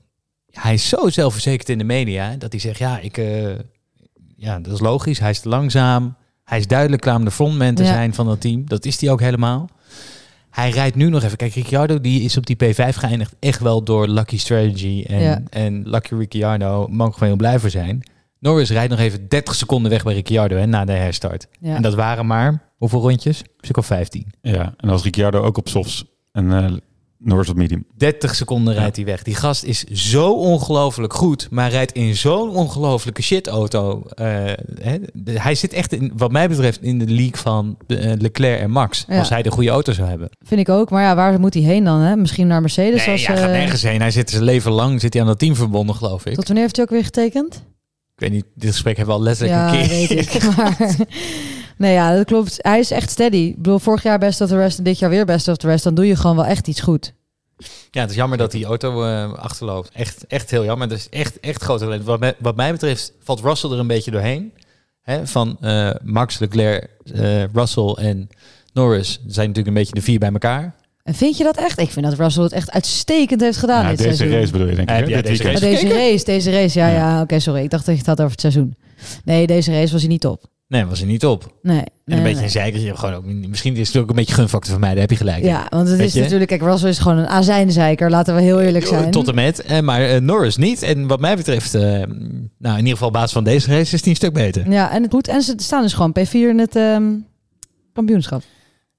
Hij 0.59 0.73
is 0.73 0.89
zo 0.89 1.09
zelfverzekerd 1.09 1.69
in 1.69 1.77
de 1.77 1.83
media, 1.83 2.35
dat 2.35 2.51
hij 2.51 2.61
zegt, 2.61 2.77
ja, 2.79 2.99
ik... 2.99 3.17
eh, 3.17 3.49
ja, 4.37 4.59
dat 4.59 4.73
is 4.73 4.79
logisch. 4.79 5.19
Hij 5.19 5.29
is 5.29 5.39
te 5.39 5.49
langzaam. 5.49 6.15
Hij 6.43 6.57
is 6.57 6.67
duidelijk 6.67 7.01
klaar 7.01 7.15
om 7.15 7.25
de 7.25 7.31
frontman 7.31 7.75
te 7.75 7.83
Ja. 7.83 7.89
zijn 7.93 8.13
van 8.13 8.25
dat 8.25 8.41
team. 8.41 8.67
Dat 8.67 8.85
is 8.85 9.01
hij 9.01 9.11
ook 9.11 9.19
helemaal. 9.19 9.69
Hij 10.49 10.69
rijdt 10.69 10.95
nu 10.95 11.09
nog 11.09 11.23
even. 11.23 11.37
Kijk, 11.37 11.53
Ricciardo 11.53 12.01
die 12.01 12.21
is 12.21 12.37
op 12.37 12.45
die 12.45 12.55
P5 12.63 12.89
geëindigd. 12.97 13.35
Echt 13.39 13.59
wel 13.59 13.83
door 13.83 14.07
Lucky 14.07 14.37
Strategy. 14.37 15.03
En, 15.07 15.19
Ja. 15.21 15.41
en 15.49 15.89
Lucky 15.89 16.13
Ricciardo 16.15 16.87
mogen 16.89 17.19
we 17.19 17.25
heel 17.25 17.35
blij 17.35 17.59
voor 17.59 17.69
zijn. 17.69 18.03
Norris 18.39 18.69
rijdt 18.69 18.89
nog 18.89 18.99
even 18.99 19.27
30 19.27 19.55
seconden 19.55 19.91
weg 19.91 20.03
bij 20.03 20.13
Ricciardo 20.13 20.55
hè, 20.55 20.65
na 20.65 20.85
de 20.85 20.91
herstart. 20.91 21.47
Ja. 21.59 21.75
En 21.75 21.81
dat 21.81 21.93
waren 21.93 22.25
maar, 22.25 22.69
hoeveel 22.77 23.01
rondjes? 23.01 23.39
Een 23.39 23.45
stuk 23.61 23.77
of 23.77 23.85
15. 23.85 24.33
Ja, 24.41 24.73
en 24.77 24.89
als 24.89 25.03
Ricciardo 25.03 25.41
ook 25.41 25.57
op 25.57 25.67
softs 25.69 26.05
en 26.31 26.51
eh 26.51 26.71
Op 27.27 27.55
medium. 27.55 27.85
30 27.97 28.35
seconden 28.35 28.73
rijdt 28.73 28.95
hij 28.95 29.05
weg. 29.05 29.23
Die 29.23 29.35
gast 29.35 29.63
is 29.63 29.83
zo 29.83 30.31
ongelooflijk 30.33 31.13
goed, 31.13 31.47
maar 31.51 31.69
rijdt 31.69 31.91
in 31.91 32.15
zo'n 32.15 32.49
ongelooflijke 32.49 33.21
shitauto. 33.21 34.03
Eh, 34.15 34.25
hè, 34.81 34.97
de- 35.13 35.39
hij 35.41 35.55
zit 35.55 35.73
echt, 35.73 35.93
in, 35.93 36.11
wat 36.15 36.31
mij 36.31 36.49
betreft, 36.49 36.81
in 36.81 36.99
de 36.99 37.05
league 37.07 37.37
van 37.37 37.77
eh, 37.87 38.11
Leclerc 38.17 38.59
en 38.59 38.71
Max. 38.71 39.05
Ja. 39.07 39.19
Als 39.19 39.29
hij 39.29 39.41
de 39.41 39.51
goede 39.51 39.69
auto 39.69 39.91
zou 39.93 40.09
hebben. 40.09 40.29
Vind 40.41 40.61
ik 40.61 40.69
ook. 40.69 40.89
Maar 40.89 41.03
ja, 41.03 41.15
waar 41.15 41.39
moet 41.39 41.53
hij 41.53 41.63
heen 41.63 41.83
dan? 41.83 41.99
Hè? 41.99 42.15
Misschien 42.15 42.47
naar 42.47 42.61
Mercedes? 42.61 43.05
nee, 43.05 43.15
als, 43.15 43.27
hij 43.27 43.37
gaat 43.37 43.45
eh, 43.45 43.51
nergens 43.51 43.81
heen. 43.81 44.01
Hij 44.01 44.11
zit 44.11 44.29
zijn 44.29 44.43
leven 44.43 44.71
lang 44.71 45.01
zit 45.01 45.13
hij 45.13 45.21
aan 45.21 45.27
dat 45.27 45.39
team 45.39 45.55
verbonden, 45.55 45.95
geloof 45.95 46.25
ik. 46.25 46.33
Tot 46.35 46.43
wanneer 46.45 46.63
heeft 46.63 46.75
hij 46.75 46.85
ook 46.85 46.91
weer 46.91 47.03
getekend? 47.03 47.55
Ik 48.15 48.19
weet 48.19 48.31
niet, 48.31 48.45
dit 48.55 48.71
gesprek 48.71 48.97
hebben 48.97 49.15
we 49.15 49.19
al 49.21 49.27
letterlijk 49.27 49.57
Ja, 49.59 49.73
een 49.73 49.87
keer. 49.87 50.07
weet 50.07 50.33
ik. 50.35 50.43
Maar, 50.57 50.77
nee, 51.83 51.93
ja, 51.93 52.15
dat 52.15 52.25
klopt. 52.25 52.57
Hij 52.61 52.79
is 52.79 52.91
echt 52.91 53.09
steady. 53.09 53.37
Ik 53.37 53.55
bedoel, 53.55 53.79
vorig 53.79 54.03
jaar 54.03 54.19
best 54.19 54.41
of 54.41 54.47
the 54.49 54.57
rest 54.57 54.77
en 54.77 54.83
dit 54.83 54.99
jaar 54.99 55.09
weer 55.09 55.25
best 55.25 55.47
of 55.47 55.57
the 55.57 55.67
rest. 55.67 55.83
Dan 55.83 55.95
doe 55.95 56.07
je 56.07 56.15
gewoon 56.15 56.35
wel 56.35 56.45
echt 56.45 56.67
iets 56.67 56.81
goed. 56.81 57.13
Ja, 57.91 58.01
het 58.01 58.09
is 58.09 58.15
jammer 58.15 58.37
dat 58.37 58.51
die 58.51 58.65
auto 58.65 59.03
eh, 59.03 59.33
achterloopt. 59.33 59.89
Echt, 59.93 60.27
echt 60.27 60.51
heel 60.51 60.63
jammer. 60.63 60.87
Dat 60.89 60.97
is 60.97 61.09
echt, 61.09 61.39
echt 61.39 61.63
groot 61.63 61.79
talent. 61.79 62.03
Wat, 62.03 62.19
mij- 62.19 62.35
wat 62.39 62.55
mij 62.55 62.71
betreft 62.71 63.11
valt 63.23 63.39
Russell 63.41 63.69
er 63.71 63.79
een 63.79 63.87
beetje 63.87 64.11
doorheen. 64.11 64.53
Hè, 65.01 65.27
van 65.27 65.57
eh, 65.61 65.89
Max, 66.03 66.39
Leclerc, 66.39 66.89
eh, 67.13 67.43
Russell 67.53 67.89
en 67.99 68.29
Norris 68.73 69.11
zijn 69.27 69.47
natuurlijk 69.47 69.67
een 69.67 69.73
beetje 69.81 69.93
de 69.93 70.01
vier 70.01 70.19
bij 70.19 70.31
elkaar. 70.31 70.75
En 71.03 71.13
vind 71.13 71.37
je 71.37 71.43
dat 71.43 71.57
echt? 71.57 71.79
Ik 71.79 71.91
vind 71.91 72.05
dat 72.05 72.15
Russell 72.19 72.43
het 72.43 72.51
echt 72.51 72.71
uitstekend 72.71 73.41
heeft 73.41 73.57
gedaan 73.57 73.83
Ja, 73.83 73.89
dit 73.89 73.97
deze 73.97 74.15
seizoen. 74.15 74.37
race 74.39 74.51
bedoel 74.51 74.67
je 74.67 74.75
denk 74.75 74.89
ik. 74.89 75.05
Dit 75.05 75.25
deze. 75.25 75.43
Oh, 75.49 75.59
deze 75.59 75.87
race, 75.87 76.25
deze 76.25 76.51
race. 76.51 76.79
Ja, 76.79 76.87
ja. 76.87 77.21
oké, 77.21 77.39
sorry. 77.39 77.63
Ik 77.63 77.69
dacht 77.69 77.85
dat 77.85 77.93
je 77.93 77.99
het 77.99 78.09
had 78.09 78.19
over 78.19 78.31
het 78.31 78.41
seizoen. 78.41 78.75
Nee, 79.23 79.47
deze 79.47 79.71
race 79.71 79.91
was 79.91 80.01
hij 80.01 80.09
niet 80.09 80.25
op. 80.25 80.43
Nee, 80.73 80.85
was 80.85 80.99
hij 80.99 81.07
niet 81.07 81.25
op. 81.25 81.53
Nee. 81.61 81.77
En 81.77 81.83
nee, 82.05 82.17
een 82.17 82.23
beetje 82.23 82.35
nee. 82.35 82.43
een 82.43 82.49
zeikertje. 82.51 82.95
Gewoon 82.95 83.15
ook, 83.15 83.25
misschien 83.25 83.75
is 83.75 83.87
het 83.93 84.01
ook 84.01 84.09
een 84.09 84.15
beetje 84.15 84.33
gunfactor 84.33 84.71
van 84.71 84.79
mij. 84.79 84.89
Daar 84.89 84.99
heb 84.99 85.09
je 85.09 85.15
gelijk. 85.15 85.43
Ja, 85.43 85.65
want 85.69 85.87
het 85.87 85.97
Weet 85.97 86.07
is 86.07 86.13
je? 86.13 86.21
natuurlijk... 86.21 86.49
Kijk, 86.49 86.61
Russell 86.61 86.89
is 86.89 86.99
gewoon 86.99 87.17
een 87.17 87.27
azijnzeiker. 87.27 88.09
Laten 88.09 88.35
we 88.35 88.41
heel 88.41 88.61
eerlijk 88.61 88.85
zijn. 88.85 89.11
Tot 89.11 89.27
en 89.27 89.35
met. 89.35 89.61
eh, 89.61 89.79
maar 89.79 90.01
eh, 90.01 90.21
Norris 90.21 90.57
niet. 90.57 90.81
En 90.81 91.07
wat 91.07 91.19
mij 91.19 91.35
betreft, 91.35 91.75
eh, 91.75 91.81
nou 91.81 92.73
in 92.73 92.77
ieder 92.77 92.91
geval 92.91 93.07
op 93.07 93.13
basis 93.13 93.31
van 93.31 93.43
deze 93.43 93.67
race 93.71 93.93
is 93.95 94.01
hij 94.01 94.09
een 94.09 94.15
stuk 94.15 94.33
beter. 94.33 94.71
Ja, 94.71 94.91
en 94.91 95.03
het 95.03 95.11
moet. 95.11 95.27
En 95.27 95.41
ze 95.41 95.53
staan 95.57 95.81
dus 95.81 95.93
gewoon 95.93 96.15
P4 96.19 96.31
in 96.31 96.59
het 96.59 96.75
ehm, 96.75 97.03
kampioenschap. 97.93 98.41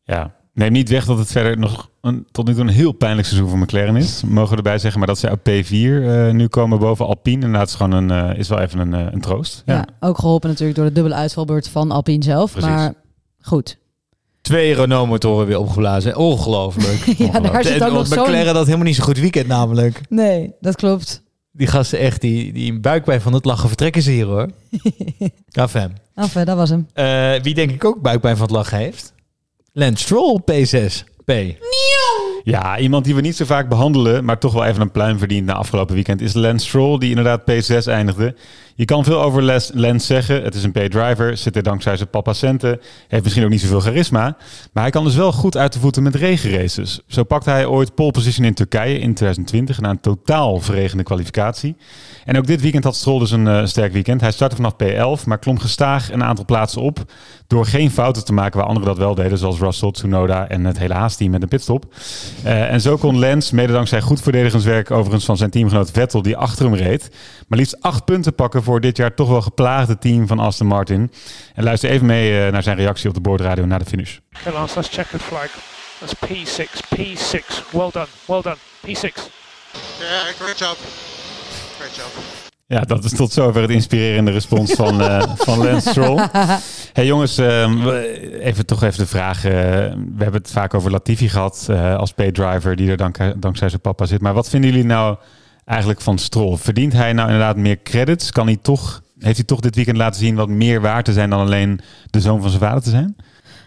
Ja, 0.03 0.35
neem 0.55 0.73
niet 0.73 0.89
weg 0.89 1.05
dat 1.05 1.19
het 1.19 1.33
verder 1.33 1.59
nog 1.59 1.91
een, 2.01 2.27
tot 2.31 2.47
nu 2.47 2.53
toe 2.55 2.63
een 2.63 2.69
heel 2.69 2.93
pijnlijk 2.93 3.27
seizoen 3.27 3.49
voor 3.49 3.59
McLaren 3.59 3.97
is. 3.97 4.23
Mogen 4.23 4.51
we 4.51 4.57
erbij 4.57 4.79
zeggen, 4.79 4.99
maar 4.99 5.09
dat 5.09 5.19
ze 5.19 5.31
op 5.31 5.39
P4 5.39 5.73
eh, 5.73 6.31
nu 6.31 6.47
komen 6.47 6.79
boven 6.79 7.07
Alpine. 7.07 7.45
En 7.45 7.53
dat 7.53 7.69
is 7.69 7.75
gewoon 7.75 7.93
een, 7.93 8.11
eh, 8.31 8.39
is 8.39 8.49
wel 8.49 8.61
even 8.61 8.79
een, 8.79 8.95
eh, 8.95 9.13
een 9.13 9.21
troost. 9.21 9.63
Ja. 9.67 9.75
Ja. 9.75 9.87
ook 10.09 10.19
geholpen 10.19 10.49
natuurlijk 10.49 10.79
door 10.79 10.87
de 10.87 10.93
dubbele 10.93 11.15
uitvalbeurt 11.15 11.69
van 11.69 11.91
Alpine 11.91 12.25
zelf. 12.25 12.51
Precies. 12.53 12.71
Maar 12.71 12.95
goed. 13.41 13.79
Twee 14.41 14.75
Renault-motoren 14.75 15.47
weer 15.47 15.59
opgeblazen. 15.59 16.17
Ongelooflijk. 16.17 16.99
Ja, 17.33 17.41
daar 17.41 17.65
zit 17.65 17.81
En 17.81 17.89
ook 17.89 17.93
nog 17.93 18.07
zo'n... 18.07 18.23
McLaren 18.23 18.55
dat 18.55 18.65
helemaal 18.65 18.87
niet 18.87 18.97
zo 18.97 19.05
goed 19.05 19.19
weekend 19.19 19.47
namelijk. 19.47 20.01
Nee, 20.09 20.53
dat 20.61 20.77
klopt. 20.77 21.23
Die 21.53 21.67
gasten 21.67 21.99
echt, 21.99 22.21
die, 22.21 22.53
die 22.53 22.81
buikpijn 22.81 23.21
van 23.21 23.33
het 23.33 23.45
lachen 23.45 23.69
vertrekken 23.69 24.03
ze 24.03 24.11
hier 24.11 24.27
hoor. 24.27 24.51
Ja, 25.47 25.69
fam. 25.75 25.93
Af, 26.15 26.33
dat 26.33 26.57
was 26.57 26.71
hem. 26.71 26.87
Eh, 26.93 27.33
wie 27.43 27.55
denk 27.55 27.71
ik 27.71 27.85
ook 27.85 28.03
buikpijn 28.03 28.37
van 28.37 28.47
het 28.47 28.55
lachen 28.55 28.79
heeft? 28.79 29.14
Lance 29.77 30.03
Stroll, 30.03 30.41
P6. 30.51 31.05
P. 31.25 31.31
Ja, 32.43 32.79
iemand 32.79 33.05
die 33.05 33.15
we 33.15 33.21
niet 33.21 33.37
zo 33.37 33.45
vaak 33.45 33.69
behandelen, 33.69 34.25
maar 34.25 34.39
toch 34.39 34.53
wel 34.53 34.65
even 34.65 34.81
een 34.81 34.91
pluim 34.91 35.19
verdient 35.19 35.47
na 35.47 35.53
afgelopen 35.53 35.95
weekend, 35.95 36.21
is 36.21 36.35
Lance 36.35 36.67
Stroll, 36.67 36.99
die 36.99 37.09
inderdaad 37.09 37.41
P6 37.41 37.87
eindigde. 37.87 38.35
Je 38.77 38.85
kan 38.85 39.05
veel 39.05 39.23
over 39.23 39.43
Lance 39.75 40.07
zeggen. 40.07 40.43
Het 40.43 40.55
is 40.55 40.65
een 40.65 40.73
P-driver, 40.73 41.37
zit 41.37 41.57
er 41.57 41.63
dankzij 41.63 41.97
zijn 41.97 42.11
papa 42.11 42.33
centen, 42.33 42.81
heeft 43.09 43.23
misschien 43.23 43.45
ook 43.45 43.51
niet 43.51 43.61
zoveel 43.61 43.81
charisma, 43.81 44.37
maar 44.73 44.83
hij 44.83 44.93
kan 44.93 45.05
dus 45.05 45.15
wel 45.15 45.33
goed 45.33 45.57
uit 45.57 45.73
de 45.73 45.79
voeten 45.79 46.03
met 46.03 46.15
regenraces. 46.15 47.01
Zo 47.07 47.25
pakte 47.25 47.51
hij 47.51 47.67
ooit 47.67 47.95
pole 47.95 48.11
position 48.11 48.47
in 48.47 48.55
Turkije 48.55 48.99
in 48.99 49.15
2020 49.15 49.81
na 49.81 49.91
een 49.91 50.01
totaal 50.01 50.61
verregende 50.61 51.03
kwalificatie. 51.03 51.77
En 52.25 52.39
ook 52.39 52.47
dit 52.47 52.61
weekend 52.61 52.85
had 52.85 52.97
Stroll 52.97 53.19
dus 53.19 53.31
een 53.31 53.49
eh, 53.49 53.67
sterk 53.67 53.93
weekend. 53.93 54.21
Hij 54.21 54.33
startte 54.33 54.57
vanaf 54.57 54.73
P11, 54.73 55.25
maar 55.27 55.39
klom 55.39 55.59
gestaag 55.59 56.13
een 56.13 56.25
aantal 56.25 56.45
plaatsen 56.45 56.83
op 56.83 57.05
door 57.47 57.67
geen 57.67 57.91
fouten 57.91 58.25
te 58.25 58.33
maken 58.33 58.59
waar 58.59 58.69
anderen 58.69 58.89
dat 58.89 58.99
wel 58.99 59.15
deden, 59.15 59.39
zoals 59.39 59.59
Russell, 59.59 59.91
Tsunoda 59.91 60.49
en 60.49 60.65
het 60.65 60.79
hele 60.79 60.95
Haas-team 60.95 61.31
met 61.31 61.43
een 61.43 61.49
pitstop. 61.49 61.95
Eh, 62.43 62.73
en 62.73 62.81
zo 62.81 62.97
kon 62.97 63.19
Lance, 63.19 63.55
mede 63.55 63.73
dankzij 63.73 64.01
goed 64.01 64.21
verdedigenswerk 64.21 64.91
overigens 64.91 65.25
van 65.25 65.37
zijn 65.37 65.51
teamgenoot 65.51 65.91
Vettel, 65.91 66.23
die 66.23 66.37
achter 66.37 66.65
hem 66.65 66.75
reed, 66.75 67.11
maar 67.49 67.59
liefst 67.59 67.83
acht 67.83 68.05
punten 68.05 68.35
pakken 68.35 68.63
voor 68.65 68.81
dit 68.81 68.97
jaar 68.97 69.15
toch 69.15 69.29
wel 69.29 69.43
geplaagde 69.43 69.99
team 69.99 70.27
van 70.27 70.39
Aston 70.39 70.67
Martin. 70.67 71.11
En 71.55 71.65
luister 71.65 71.91
even 71.91 72.07
mee 72.07 72.45
eh, 72.45 72.53
naar 72.53 72.63
zijn 72.63 72.77
reactie 72.77 73.09
op 73.09 73.15
de 73.15 73.21
boordradio 73.21 73.65
na 73.67 73.79
de 73.79 73.85
finish. 73.85 74.19
Okay, 74.41 74.53
Lance, 74.53 74.75
that's 74.75 74.89
checkered 74.89 75.23
flag. 75.23 75.49
That's 75.99 76.15
P6, 76.15 76.97
P6. 76.97 77.71
Well 77.71 77.91
done, 77.93 78.07
well 78.27 78.43
done. 78.43 78.57
P6. 78.87 79.03
Yeah, 79.99 80.35
great 80.39 80.59
job. 80.59 80.77
Great 81.79 81.97
job. 81.97 82.43
Ja, 82.67 82.81
dat 82.81 83.05
is 83.05 83.13
tot 83.13 83.33
zover 83.33 83.61
het 83.63 83.71
inspirerende 83.71 84.31
respons 84.31 84.73
van, 84.73 85.01
eh 85.03 85.23
van 85.37 85.59
Lance 85.59 85.89
Stroll. 85.89 86.29
hey 86.93 87.07
jongens, 87.07 87.39
ehm, 87.39 87.89
even 88.41 88.67
toch 88.67 88.83
even 88.83 88.99
de 88.99 89.07
vraag. 89.07 89.45
eh, 89.45 89.53
we 89.93 90.23
hebben 90.23 90.41
het 90.41 90.51
vaak 90.51 90.75
over 90.75 90.91
Latifi 90.91 91.29
gehad 91.29 91.67
eh, 91.71 91.97
als 91.97 92.13
paydriver 92.13 92.77
die 92.77 92.91
er 92.91 92.97
dank, 92.97 93.19
dankzij 93.37 93.69
zijn 93.69 93.81
papa 93.81 94.07
zit. 94.07 94.21
Maar 94.21 94.35
wat 94.35 94.49
vinden 94.49 94.71
jullie 94.71 94.85
nou 94.87 95.17
eigenlijk 95.65 96.01
van 96.01 96.19
Stroll? 96.19 96.57
Verdient 96.57 96.93
hij 96.93 97.13
nou 97.13 97.29
inderdaad 97.29 97.57
meer 97.57 97.83
credits? 97.83 98.31
Kan 98.31 98.47
hij 98.47 98.59
toch, 98.63 99.03
heeft 99.19 99.37
hij 99.37 99.45
toch 99.45 99.61
dit 99.61 99.75
weekend 99.75 99.97
laten 99.97 100.21
zien 100.21 100.35
wat 100.35 100.49
meer 100.49 100.81
waard 100.81 101.05
te 101.05 101.13
zijn 101.13 101.31
dan 101.31 101.41
alleen 101.41 101.81
de 102.11 102.21
zoon 102.21 102.41
van 102.41 102.51
zijn 102.51 102.63
vader 102.63 102.83
te 102.83 102.91
zijn? 102.91 103.17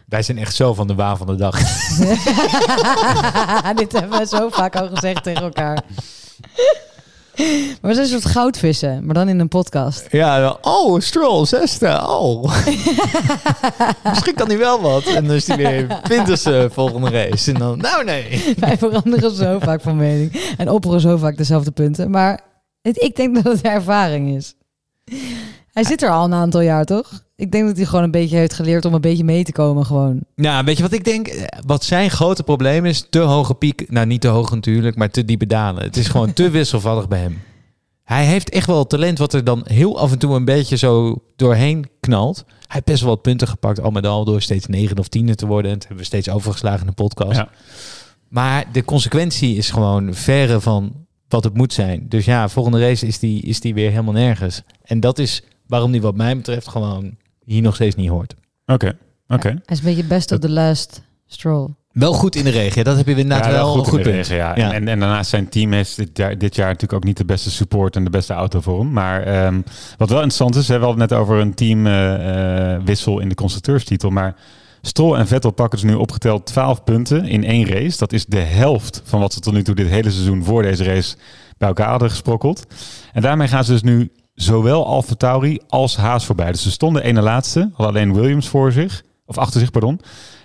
Wij 0.07 0.21
zijn 0.21 0.37
echt 0.37 0.55
zo 0.55 0.73
van 0.73 0.87
de 0.87 0.95
waan 0.95 1.17
van 1.17 1.27
de 1.27 1.35
dag. 1.35 1.57
Dit 3.75 3.91
hebben 3.91 4.19
we 4.19 4.25
zo 4.27 4.49
vaak 4.49 4.75
al 4.75 4.89
gezegd 4.93 5.23
tegen 5.23 5.43
elkaar. 5.43 5.83
Maar 7.81 7.91
we 7.91 7.93
zijn 7.93 8.13
een 8.13 8.21
soort 8.21 8.25
goudvissen, 8.25 9.05
maar 9.05 9.13
dan 9.13 9.29
in 9.29 9.39
een 9.39 9.47
podcast. 9.47 10.07
Ja, 10.11 10.57
oh, 10.61 10.99
Stroll, 10.99 11.45
zesde, 11.45 12.07
oh. 12.07 12.43
Misschien 14.09 14.35
kan 14.35 14.47
hij 14.47 14.57
wel 14.57 14.81
wat. 14.81 15.03
En 15.03 15.27
dan 15.27 15.35
is 15.35 15.47
hij 15.47 15.57
weer 15.57 15.99
twintigste 16.03 16.69
volgende 16.73 17.09
race. 17.09 17.51
En 17.51 17.59
dan, 17.59 17.77
nou 17.77 18.03
nee. 18.03 18.53
Wij 18.59 18.77
veranderen 18.77 19.31
zo 19.31 19.59
vaak 19.59 19.81
van 19.81 19.95
mening 19.95 20.53
en 20.57 20.69
opperen 20.69 21.01
zo 21.01 21.17
vaak 21.17 21.37
dezelfde 21.37 21.71
punten. 21.71 22.11
Maar 22.11 22.39
het, 22.81 23.01
ik 23.01 23.15
denk 23.15 23.35
dat 23.35 23.53
het 23.53 23.61
ervaring 23.61 24.35
is. 24.35 24.53
Hij 25.77 25.85
zit 25.85 26.01
er 26.03 26.09
al 26.09 26.25
een 26.25 26.33
aantal 26.33 26.61
jaar, 26.61 26.85
toch? 26.85 27.23
Ik 27.35 27.51
denk 27.51 27.67
dat 27.67 27.77
hij 27.77 27.85
gewoon 27.85 28.03
een 28.03 28.11
beetje 28.11 28.37
heeft 28.37 28.53
geleerd 28.53 28.85
om 28.85 28.93
een 28.93 29.01
beetje 29.01 29.23
mee 29.23 29.43
te 29.43 29.51
komen 29.51 29.85
gewoon. 29.85 30.19
Nou, 30.35 30.65
weet 30.65 30.77
je 30.77 30.83
wat 30.83 30.91
ik 30.91 31.03
denk? 31.03 31.27
Eh, 31.27 31.59
Wat 31.65 31.83
zijn 31.83 32.09
grote 32.09 32.43
probleem 32.43 32.85
is? 32.85 33.05
Te 33.09 33.19
hoge 33.19 33.53
piek. 33.53 33.91
Nou, 33.91 34.05
niet 34.05 34.21
te 34.21 34.27
hoog 34.27 34.51
natuurlijk, 34.51 34.95
maar 34.95 35.09
te 35.09 35.25
diepe 35.25 35.45
dalen. 35.45 35.83
Het 35.83 35.97
is 35.97 36.07
gewoon 36.07 36.33
te 36.33 36.49
wisselvallig 36.59 37.07
bij 37.07 37.19
hem. 37.19 37.41
Hij 38.03 38.25
heeft 38.25 38.49
echt 38.49 38.67
wel 38.67 38.87
talent 38.87 39.17
wat 39.17 39.33
er 39.33 39.43
dan 39.43 39.61
heel 39.65 39.99
af 39.99 40.11
en 40.11 40.17
toe 40.17 40.35
een 40.35 40.45
beetje 40.45 40.75
zo 40.77 41.21
doorheen 41.35 41.85
knalt. 41.99 42.43
Hij 42.47 42.55
heeft 42.67 42.85
best 42.85 43.01
wel 43.01 43.09
wat 43.09 43.21
punten 43.21 43.47
gepakt, 43.47 43.81
al 43.81 43.91
met 43.91 44.05
al, 44.05 44.25
door 44.25 44.41
steeds 44.41 44.65
negen 44.65 44.99
of 44.99 45.07
tiende 45.07 45.35
te 45.35 45.45
worden. 45.47 45.71
En 45.71 45.77
dat 45.77 45.87
hebben 45.87 46.03
we 46.03 46.09
steeds 46.09 46.29
overgeslagen 46.29 46.79
in 46.81 46.87
de 46.87 47.03
podcast. 47.03 47.37
Ja. 47.37 47.49
Maar 48.29 48.65
de 48.71 48.85
consequentie 48.85 49.55
is 49.55 49.69
gewoon 49.69 50.13
verre 50.13 50.61
van 50.61 51.05
wat 51.27 51.43
het 51.43 51.53
moet 51.53 51.73
zijn. 51.73 52.05
Dus 52.09 52.25
ja, 52.25 52.49
volgende 52.49 52.79
race 52.79 53.07
is 53.07 53.19
die, 53.19 53.41
is 53.41 53.59
die 53.59 53.73
weer 53.73 53.89
helemaal 53.89 54.13
nergens. 54.13 54.61
En 54.83 54.99
dat 54.99 55.19
is 55.19 55.43
waarom 55.67 55.91
die 55.91 56.01
wat 56.01 56.15
mij 56.15 56.35
betreft 56.35 56.67
gewoon 56.67 57.15
hier 57.45 57.61
nog 57.61 57.75
steeds 57.75 57.95
niet 57.95 58.09
hoort. 58.09 58.35
Oké, 58.65 58.97
oké. 59.27 59.47
Hij 59.47 59.61
is 59.65 59.77
een 59.79 59.85
beetje 59.85 60.03
best 60.03 60.31
of 60.31 60.39
the 60.39 60.49
last 60.49 61.01
stroll. 61.27 61.67
Wel 61.91 62.13
goed 62.13 62.35
in 62.35 62.43
de 62.43 62.49
regen, 62.49 62.83
dat 62.83 62.97
heb 62.97 63.05
je 63.05 63.11
inderdaad 63.15 63.45
Ja, 63.45 63.51
wel, 63.51 63.67
goed, 63.73 63.87
goed 63.87 63.97
in 63.99 64.03
de 64.03 64.09
punt. 64.09 64.27
regen, 64.27 64.35
ja. 64.35 64.55
Ja. 64.55 64.65
En, 64.65 64.71
en, 64.71 64.87
en 64.87 64.99
daarnaast 64.99 65.29
zijn 65.29 65.49
team 65.49 65.71
heeft 65.71 65.95
dit 65.95 66.17
jaar, 66.17 66.37
dit 66.37 66.55
jaar 66.55 66.65
natuurlijk 66.67 66.93
ook 66.93 67.03
niet 67.03 67.17
de 67.17 67.25
beste 67.25 67.51
support 67.51 67.95
en 67.95 68.03
de 68.03 68.09
beste 68.09 68.33
auto 68.33 68.61
voor 68.61 68.79
hem. 68.79 68.91
Maar 68.91 69.23
ehm, 69.23 69.61
wat 69.97 70.09
wel 70.09 70.17
interessant 70.21 70.55
is, 70.55 70.67
hè, 70.67 70.79
we 70.79 70.83
hadden 70.85 71.01
het 71.01 71.09
net 71.09 71.19
over 71.19 71.37
een 71.37 71.53
teamwissel 71.53 73.19
in 73.19 73.29
de 73.29 73.35
constructeurstitel. 73.35 74.09
Maar 74.09 74.35
Stroll 74.81 75.17
en 75.17 75.27
Vettel 75.27 75.51
pakken 75.51 75.79
dus 75.79 75.89
nu 75.89 75.95
opgeteld 75.95 76.45
12 76.45 76.83
punten 76.83 77.25
in 77.25 77.43
één 77.43 77.67
race. 77.67 77.97
Dat 77.97 78.13
is 78.13 78.25
de 78.25 78.39
helft 78.39 79.01
van 79.03 79.19
wat 79.19 79.33
ze 79.33 79.39
tot 79.39 79.53
nu 79.53 79.63
toe 79.63 79.75
dit 79.75 79.87
hele 79.87 80.11
seizoen 80.11 80.43
voor 80.43 80.61
deze 80.61 80.83
race 80.83 81.15
bij 81.57 81.67
elkaar 81.67 81.89
hadden 81.89 82.09
gesprokkeld. 82.09 82.65
En 83.13 83.21
daarmee 83.21 83.47
gaan 83.47 83.63
ze 83.63 83.71
dus 83.71 83.81
nu 83.81 84.11
zowel 84.41 84.85
Alfa 84.85 85.15
Tauri 85.15 85.59
als 85.67 85.95
Haas 85.97 86.25
voorbij. 86.25 86.51
Dus 86.51 86.61
ze 86.61 86.71
stonden 86.71 87.03
ene 87.03 87.21
laatste, 87.21 87.59
hadden 87.73 87.87
alleen 87.95 88.13
Williams 88.13 88.47
voor 88.47 88.71
zich, 88.71 89.03
of 89.25 89.37
achter 89.37 89.59
zich, 89.59 89.71
pardon. 89.71 89.99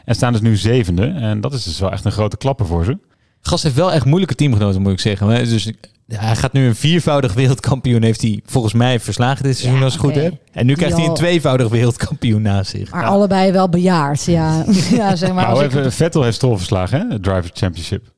En 0.05 0.15
staan 0.15 0.33
dus 0.33 0.41
nu 0.41 0.57
zevende. 0.57 1.07
En 1.07 1.41
dat 1.41 1.53
is 1.53 1.65
dus 1.65 1.79
wel 1.79 1.93
echt 1.93 2.05
een 2.05 2.13
grote 2.13 2.37
klapper 2.37 2.67
voor 2.67 2.85
ze. 2.85 2.99
Gast 3.41 3.63
heeft 3.63 3.75
wel 3.75 3.93
echt 3.93 4.05
moeilijke 4.05 4.35
teamgenoten, 4.35 4.83
moet 4.83 4.93
ik 4.93 5.01
zeggen. 5.01 5.29
Dus 5.45 5.73
hij 6.07 6.37
gaat 6.37 6.53
nu 6.53 6.67
een 6.67 6.75
viervoudig 6.77 7.33
wereldkampioen, 7.35 8.03
heeft 8.03 8.21
hij 8.23 8.41
volgens 8.47 8.73
mij 8.73 9.01
verslagen 9.01 9.43
dit 9.45 9.57
seizoen 9.57 9.79
Ja, 9.79 9.85
als 9.85 9.95
ik 9.95 10.01
het 10.01 10.11
goed 10.13 10.23
heb. 10.23 10.35
En 10.53 10.67
nu 10.67 10.75
krijgt 10.75 10.97
hij 10.97 11.07
een 11.07 11.15
tweevoudig 11.15 11.69
wereldkampioen 11.69 12.43
naast 12.43 12.71
zich. 12.71 12.91
Maar 12.91 13.05
allebei 13.05 13.53
wel 13.53 13.69
bejaard, 13.69 14.25
ja. 14.25 14.65
ja 14.91 15.17
zeg 15.17 15.29
maar. 15.33 15.35
Maar 15.45 15.47
Als 15.55 15.61
ik- 15.61 15.67
even, 15.75 15.93
Vettel 15.93 16.23
heeft 16.23 16.37
Stroll 16.37 16.57
verslagen, 16.57 17.01
hè? 17.01 17.13
Het 17.13 17.23
Driver 17.23 17.51
Championship. 17.55 18.12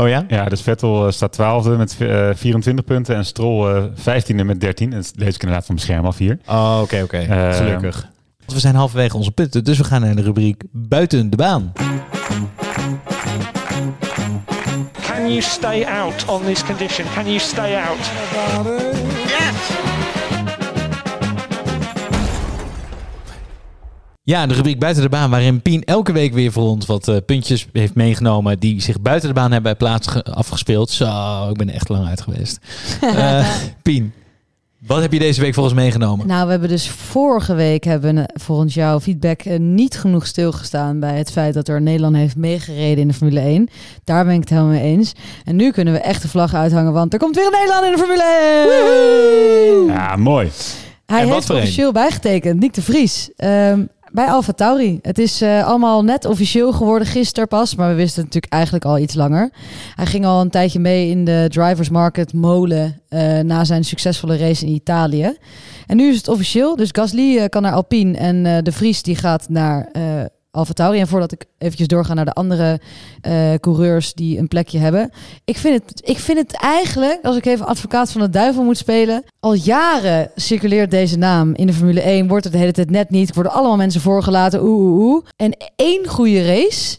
Oh 0.00 0.08
ja? 0.08 0.24
Ja, 0.28 0.44
dus 0.44 0.60
Vettel 0.62 1.06
eh, 1.06 1.12
staat 1.12 1.32
twaalfde 1.32 1.70
met 1.70 1.96
eh, 1.98 2.28
24 2.34 2.84
punten 2.84 3.16
en 3.16 3.24
Stroll 3.24 3.74
eh, 3.76 3.84
vijftiende 3.94 4.44
met 4.44 4.60
13. 4.60 4.92
En 4.92 4.98
dat 4.98 5.12
lees 5.14 5.34
ik 5.34 5.40
inderdaad 5.42 5.66
van 5.66 5.74
mijn 5.74 5.86
scherm 5.86 6.04
af 6.06 6.18
hier. 6.18 6.38
Oh, 6.46 6.78
oké, 6.82 7.02
oké. 7.02 7.16
Eh, 7.18 7.56
Gelukkig. 7.56 8.08
We 8.46 8.60
zijn 8.60 8.74
halverwege 8.74 9.16
onze 9.16 9.30
punten, 9.30 9.64
dus 9.64 9.78
we 9.78 9.84
gaan 9.84 10.00
naar 10.00 10.14
de 10.16 10.22
rubriek 10.22 10.62
buiten 10.72 11.30
de 11.30 11.36
baan. 11.36 11.72
Can 15.06 15.28
you 15.28 15.40
stay 15.40 15.84
out 15.84 16.24
on 16.26 16.42
this 16.44 16.64
condition? 16.64 17.06
Can 17.14 17.24
you 17.24 17.38
stay 17.38 17.74
out? 17.74 18.10
Ja, 24.28 24.46
de 24.46 24.54
rubriek 24.54 24.78
buiten 24.78 25.02
de 25.02 25.08
baan, 25.08 25.30
waarin 25.30 25.62
Pien 25.62 25.84
elke 25.84 26.12
week 26.12 26.32
weer 26.32 26.52
voor 26.52 26.68
ons 26.68 26.86
wat 26.86 27.08
eh, 27.08 27.16
puntjes 27.26 27.66
heeft 27.72 27.94
meegenomen 27.94 28.58
die 28.58 28.80
zich 28.82 29.00
buiten 29.00 29.28
de 29.28 29.34
baan 29.34 29.52
hebben 29.52 29.76
plaats 29.76 30.06
ge- 30.06 30.22
afgespeeld. 30.24 30.90
Zo, 30.90 31.48
ik 31.50 31.56
ben 31.56 31.68
er 31.68 31.74
echt 31.74 31.88
lang 31.88 32.06
uit 32.06 32.20
geweest. 32.20 32.58
Eh, 33.00 33.48
Pien, 33.82 34.12
wat 34.86 35.00
heb 35.00 35.12
je 35.12 35.18
deze 35.18 35.40
week 35.40 35.54
voor 35.54 35.64
ons 35.64 35.72
meegenomen? 35.74 36.26
Nou, 36.26 36.44
we 36.44 36.50
hebben 36.50 36.68
dus 36.68 36.88
vorige 36.88 37.54
week, 37.54 37.84
hebben 37.84 38.18
eh, 38.18 38.24
volgens 38.40 38.74
jouw 38.74 39.00
feedback, 39.00 39.44
niet 39.58 39.98
genoeg 39.98 40.26
stilgestaan 40.26 41.00
bij 41.00 41.18
het 41.18 41.30
feit 41.30 41.54
dat 41.54 41.68
er 41.68 41.82
Nederland 41.82 42.16
heeft 42.16 42.36
meegereden 42.36 42.98
in 42.98 43.08
de 43.08 43.14
Formule 43.14 43.40
1. 43.40 43.68
Daar 44.04 44.24
ben 44.24 44.34
ik 44.34 44.40
het 44.40 44.48
helemaal 44.50 44.70
mee 44.70 44.82
eens. 44.82 45.12
En 45.44 45.56
nu 45.56 45.70
kunnen 45.70 45.94
we 45.94 46.00
echt 46.00 46.22
de 46.22 46.28
vlag 46.28 46.54
uithangen, 46.54 46.92
want 46.92 47.12
er 47.12 47.18
komt 47.18 47.36
weer 47.36 47.46
een 47.46 47.52
Nederland 47.52 47.84
in 47.84 47.92
de 47.92 47.98
Formule 47.98 49.84
1! 49.88 49.96
Ja, 49.96 50.16
mooi. 50.16 50.50
Hij 51.06 51.18
En 51.20 51.24
wat 51.24 51.34
heeft 51.34 51.46
voor 51.46 51.56
een? 51.56 51.62
officieel 51.62 51.92
bijgetekend, 51.92 52.60
Nick 52.60 52.74
de 52.74 52.82
Vries. 52.82 53.30
Ehm, 53.36 53.82
bij 54.12 54.26
Alfa 54.26 54.52
Tauri. 54.52 54.98
Het 55.02 55.18
is 55.18 55.40
eh, 55.40 55.66
allemaal 55.66 56.04
net 56.04 56.24
officieel 56.24 56.72
geworden 56.72 57.08
gisteren 57.08 57.48
pas, 57.48 57.74
maar 57.74 57.88
we 57.88 57.94
wisten 57.94 58.22
natuurlijk 58.22 58.52
eigenlijk 58.52 58.84
al 58.84 58.98
iets 58.98 59.14
langer. 59.14 59.50
Hij 59.94 60.06
ging 60.06 60.26
al 60.26 60.40
een 60.40 60.50
tijdje 60.50 60.78
mee 60.78 61.10
in 61.10 61.24
de 61.24 61.46
drivers 61.48 61.88
market 61.88 62.32
molen 62.32 63.00
eh, 63.08 63.38
na 63.38 63.64
zijn 63.64 63.84
succesvolle 63.84 64.36
race 64.36 64.66
in 64.66 64.72
Italië. 64.72 65.36
En 65.86 65.96
nu 65.96 66.08
is 66.08 66.16
het 66.16 66.28
officieel, 66.28 66.76
dus 66.76 66.88
Gasly 66.92 67.38
eh, 67.38 67.48
kan 67.48 67.62
naar 67.62 67.72
Alpine 67.72 68.18
en 68.18 68.64
de 68.64 68.72
Vries 68.72 69.02
die 69.02 69.16
gaat 69.16 69.48
naar 69.48 69.88
eh 70.58 70.64
Alfa 70.64 70.72
Tauri. 70.72 71.00
En 71.00 71.08
voordat 71.08 71.32
ik 71.32 71.44
eventjes 71.58 71.88
doorga 71.88 72.14
naar 72.14 72.24
de 72.24 72.32
andere 72.32 72.80
eh, 73.20 73.54
coureurs 73.60 74.14
die 74.14 74.38
een 74.38 74.48
plekje 74.48 74.78
hebben. 74.78 75.10
Ik 75.44 75.56
vind, 75.56 75.82
het, 75.82 76.00
ik 76.08 76.18
vind 76.18 76.38
het 76.38 76.52
eigenlijk, 76.52 77.18
als 77.22 77.36
ik 77.36 77.46
even 77.46 77.66
advocaat 77.66 78.12
van 78.12 78.20
de 78.20 78.30
duivel 78.30 78.64
moet 78.64 78.76
spelen. 78.76 79.24
Al 79.40 79.54
jaren 79.54 80.30
circuleert 80.34 80.90
deze 80.90 81.18
naam 81.18 81.54
in 81.54 81.66
de 81.66 81.72
Formule 81.72 82.00
1. 82.00 82.28
Wordt 82.28 82.44
het 82.44 82.52
de 82.52 82.58
hele 82.58 82.72
tijd 82.72 82.90
net 82.90 83.10
niet. 83.10 83.34
Worden 83.34 83.52
allemaal 83.52 83.76
mensen 83.76 84.00
voorgelaten. 84.00 84.62
Oeh, 84.62 84.80
oeh, 84.80 84.98
oeh. 84.98 85.24
En 85.36 85.56
één 85.76 86.06
goede 86.06 86.46
race. 86.46 86.98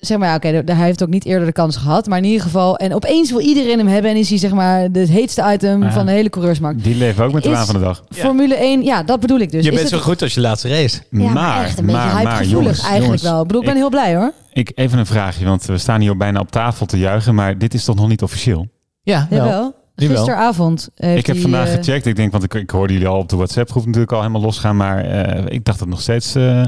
Zeg 0.00 0.18
maar, 0.18 0.28
ja, 0.28 0.34
oké, 0.34 0.72
hij 0.72 0.84
heeft 0.84 1.02
ook 1.02 1.08
niet 1.08 1.24
eerder 1.24 1.46
de 1.46 1.52
kans 1.52 1.76
gehad. 1.76 2.06
Maar 2.06 2.18
in 2.18 2.24
ieder 2.24 2.42
geval. 2.42 2.76
En 2.76 2.94
opeens 2.94 3.30
wil 3.30 3.40
iedereen 3.40 3.78
hem 3.78 3.86
hebben. 3.86 4.10
En 4.10 4.16
is 4.16 4.28
hij 4.28 4.38
zeg 4.38 4.52
maar 4.52 4.80
het 4.92 5.08
heetste 5.08 5.50
item 5.52 5.82
Ja. 5.82 5.92
van 5.92 6.06
de 6.06 6.12
hele 6.12 6.30
coureursmarkt. 6.30 6.84
Die 6.84 6.94
leven 6.94 7.24
ook 7.24 7.32
met 7.32 7.42
de 7.42 7.50
waan 7.50 7.66
van 7.66 7.74
de 7.74 7.80
dag. 7.80 8.04
Formule 8.08 8.54
1, 8.54 8.82
ja, 8.82 9.02
dat 9.02 9.20
bedoel 9.20 9.38
ik 9.38 9.50
dus. 9.50 9.64
je 9.64 9.70
Is 9.70 9.76
bent 9.76 9.90
het- 9.90 9.98
zo 10.00 10.04
goed 10.06 10.22
als 10.22 10.34
je 10.34 10.40
laatste 10.40 10.68
race. 10.68 11.00
Ja, 11.10 11.32
maar, 11.32 11.64
echt 11.64 11.78
een 11.78 11.86
beetje 11.86 12.00
maar, 12.00 12.12
maar, 12.12 12.16
hypegevoelig 12.22 12.50
jongens, 12.52 12.78
eigenlijk 12.78 13.04
jongens, 13.04 13.22
wel. 13.22 13.40
Ik 13.40 13.46
bedoel, 13.46 13.60
ik 13.62 13.66
ben 13.66 13.76
ik- 13.76 13.80
heel 13.82 13.90
blij 13.90 14.14
hoor. 14.16 14.32
Ik, 14.52 14.72
even 14.74 14.98
een 14.98 15.06
vraagje, 15.06 15.44
want 15.44 15.64
we 15.64 15.78
staan 15.78 16.00
hier 16.00 16.16
bijna 16.16 16.40
op 16.40 16.50
tafel 16.50 16.86
te 16.86 16.98
juichen, 16.98 17.34
maar 17.34 17.58
dit 17.58 17.74
is 17.74 17.84
toch 17.84 17.96
nog 17.96 18.08
niet 18.08 18.22
officieel? 18.22 18.66
Ja, 19.02 19.26
wel. 19.30 19.74
Gisteravond 20.06 20.88
heeft 20.94 21.18
ik 21.18 21.26
heb 21.26 21.36
vandaag 21.36 21.68
eh, 21.68 21.74
gecheckt, 21.74 22.06
ik 22.06 22.16
denk, 22.16 22.32
want 22.32 22.44
ik, 22.44 22.54
ik 22.54 22.70
hoorde 22.70 22.92
jullie 22.92 23.08
al 23.08 23.18
op 23.18 23.28
de 23.28 23.36
WhatsApp-groep 23.36 23.84
natuurlijk 23.84 24.12
al 24.12 24.20
helemaal 24.20 24.40
losgaan, 24.42 24.76
maar 24.76 25.04
eh, 25.04 25.44
ik 25.54 25.64
dacht 25.64 25.78
dat 25.78 25.88
nog 25.88 26.00
steeds... 26.00 26.34
eh, 26.34 26.64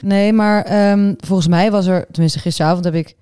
Nee, 0.00 0.32
maar 0.32 0.62
ehm, 0.62 1.14
volgens 1.18 1.48
mij 1.48 1.70
was 1.70 1.86
er, 1.86 2.06
tenminste 2.10 2.38
gisteravond 2.38 2.84
heb 2.84 2.94
ik 2.94 3.14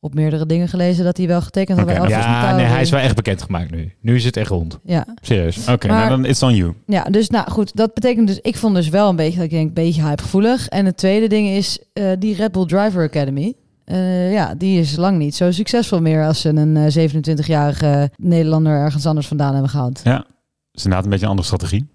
op 0.00 0.14
meerdere 0.14 0.46
dingen 0.46 0.68
gelezen 0.68 1.04
dat 1.04 1.16
hij 1.16 1.26
wel 1.26 1.40
getekend 1.40 1.78
had 1.78 1.86
bij 1.86 2.08
Ja, 2.08 2.56
nee, 2.56 2.64
hij 2.66 2.80
is 2.80 2.90
wel 2.90 3.00
echt 3.00 3.14
bekendgemaakt 3.14 3.70
nu. 3.70 3.92
Nu 4.00 4.14
is 4.14 4.24
het 4.24 4.36
echt 4.36 4.50
rond. 4.50 4.78
Ja. 4.84 5.06
Serieus. 5.20 5.68
Oké, 5.68 5.86
nou 5.86 6.08
dan 6.08 6.24
it's 6.24 6.42
on 6.42 6.54
you. 6.54 6.72
ja, 6.86 7.02
dus 7.02 7.28
nou 7.28 7.50
goed, 7.50 7.76
dat 7.76 7.94
betekent 7.94 8.26
dus, 8.26 8.38
ik 8.42 8.56
vond 8.56 8.74
dus 8.74 8.88
wel 8.88 9.08
een 9.08 9.16
beetje, 9.16 9.34
dat 9.36 9.44
ik 9.44 9.50
denk, 9.50 9.68
een 9.68 9.74
beetje 9.74 10.02
hypegevoelig. 10.04 10.68
En 10.68 10.86
het 10.86 10.96
tweede 10.96 11.26
ding 11.26 11.48
is 11.48 11.78
eh, 11.92 12.04
die 12.18 12.34
Red 12.34 12.52
Bull 12.52 12.66
Driver 12.66 13.02
Academy. 13.02 13.54
Eh, 13.88 14.32
ja, 14.32 14.54
die 14.54 14.80
is 14.80 14.96
lang 14.96 15.18
niet 15.18 15.34
zo 15.34 15.50
succesvol 15.50 16.00
meer 16.00 16.24
als 16.26 16.40
ze 16.40 16.48
een 16.48 16.76
eh, 16.76 17.08
27-jarige 17.08 18.10
Nederlander 18.16 18.72
ergens 18.72 19.06
anders 19.06 19.26
vandaan 19.26 19.52
hebben 19.52 19.70
gehaald. 19.70 20.00
Ja, 20.04 20.16
dat 20.16 20.26
is 20.72 20.82
inderdaad 20.82 21.04
een 21.04 21.10
beetje 21.10 21.24
een 21.24 21.30
andere 21.30 21.46
strategie. 21.48 21.86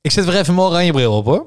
Ik 0.00 0.10
zet 0.10 0.24
weer 0.24 0.36
even 0.36 0.54
mijn 0.54 0.66
oranje 0.66 0.92
bril 0.92 1.16
op 1.16 1.24
hoor. 1.24 1.46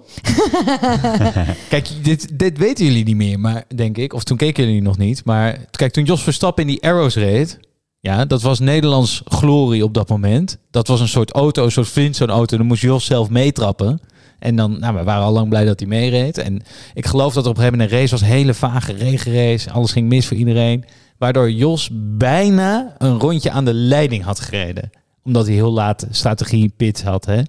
Kijk, 1.69 1.89
dit, 2.03 2.39
dit 2.39 2.57
weten 2.57 2.85
jullie 2.85 3.03
niet 3.03 3.15
meer, 3.15 3.39
maar 3.39 3.63
denk 3.75 3.97
ik. 3.97 4.13
Of 4.13 4.23
toen 4.23 4.37
keken 4.37 4.65
jullie 4.65 4.81
nog 4.81 4.97
niet. 4.97 5.25
Maar 5.25 5.57
kijk, 5.71 5.91
toen 5.91 6.03
Jos 6.03 6.23
Verstappen 6.23 6.63
in 6.63 6.69
die 6.69 6.83
Arrows 6.83 7.15
reed. 7.15 7.59
Ja, 7.99 8.25
dat 8.25 8.41
was 8.41 8.59
Nederlands 8.59 9.21
glorie 9.25 9.83
op 9.83 9.93
dat 9.93 10.09
moment. 10.09 10.57
Dat 10.71 10.87
was 10.87 10.99
een 10.99 11.07
soort 11.07 11.31
auto, 11.31 11.63
een 11.63 11.71
soort 11.71 11.87
Flintstone 11.87 12.31
auto. 12.31 12.57
Dan 12.57 12.65
moest 12.65 12.81
Jos 12.81 13.05
zelf 13.05 13.29
meetrappen. 13.29 14.01
En 14.41 14.55
dan, 14.55 14.79
nou, 14.79 14.95
we 14.95 15.03
waren 15.03 15.23
al 15.23 15.31
lang 15.31 15.49
blij 15.49 15.65
dat 15.65 15.79
hij 15.79 15.89
meereed. 15.89 16.37
En 16.37 16.61
ik 16.93 17.05
geloof 17.05 17.33
dat 17.33 17.43
er 17.43 17.49
op 17.49 17.57
een 17.57 17.63
gegeven 17.63 17.79
moment 17.79 17.91
een 17.91 17.99
race 17.99 18.11
was, 18.11 18.29
hele 18.29 18.53
vage 18.53 18.93
regenrace. 18.93 19.71
Alles 19.71 19.91
ging 19.91 20.07
mis 20.07 20.27
voor 20.27 20.37
iedereen. 20.37 20.85
Waardoor 21.17 21.51
Jos 21.51 21.89
bijna 21.93 22.95
een 22.97 23.19
rondje 23.19 23.51
aan 23.51 23.65
de 23.65 23.73
leiding 23.73 24.23
had 24.23 24.39
gereden. 24.39 24.89
Omdat 25.23 25.45
hij 25.45 25.55
heel 25.55 25.71
laat 25.71 26.07
strategie 26.09 26.73
pit 26.77 27.03
had. 27.03 27.25
Hè? 27.25 27.41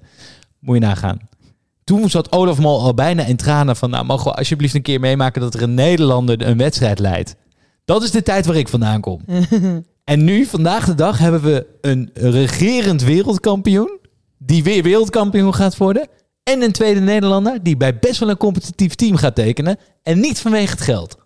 Moet 0.58 0.74
je 0.74 0.80
nagaan. 0.80 1.18
Toen 1.84 2.10
zat 2.10 2.32
Olaf 2.32 2.58
Mol 2.58 2.80
al 2.80 2.94
bijna 2.94 3.24
in 3.24 3.36
tranen 3.36 3.76
van... 3.76 3.90
nou, 3.90 4.04
mogen 4.04 4.30
we 4.30 4.36
alsjeblieft 4.36 4.74
een 4.74 4.82
keer 4.82 5.00
meemaken 5.00 5.40
dat 5.40 5.54
er 5.54 5.62
een 5.62 5.74
Nederlander 5.74 6.46
een 6.46 6.58
wedstrijd 6.58 6.98
leidt. 6.98 7.36
Dat 7.84 8.02
is 8.02 8.10
de 8.10 8.22
tijd 8.22 8.46
waar 8.46 8.56
ik 8.56 8.68
vandaan 8.68 9.00
kom. 9.00 9.20
en 10.04 10.24
nu, 10.24 10.44
vandaag 10.44 10.84
de 10.84 10.94
dag, 10.94 11.18
hebben 11.18 11.42
we 11.42 11.66
een 11.80 12.10
regerend 12.14 13.02
wereldkampioen... 13.02 13.98
die 14.38 14.62
weer 14.62 14.82
wereldkampioen 14.82 15.54
gaat 15.54 15.76
worden... 15.76 16.08
en 16.42 16.62
een 16.62 16.72
tweede 16.72 17.00
Nederlander 17.00 17.62
die 17.62 17.76
bij 17.76 17.98
best 17.98 18.20
wel 18.20 18.28
een 18.28 18.36
competitief 18.36 18.94
team 18.94 19.16
gaat 19.16 19.34
tekenen... 19.34 19.78
en 20.02 20.20
niet 20.20 20.40
vanwege 20.40 20.70
het 20.70 20.80
geld. 20.80 21.16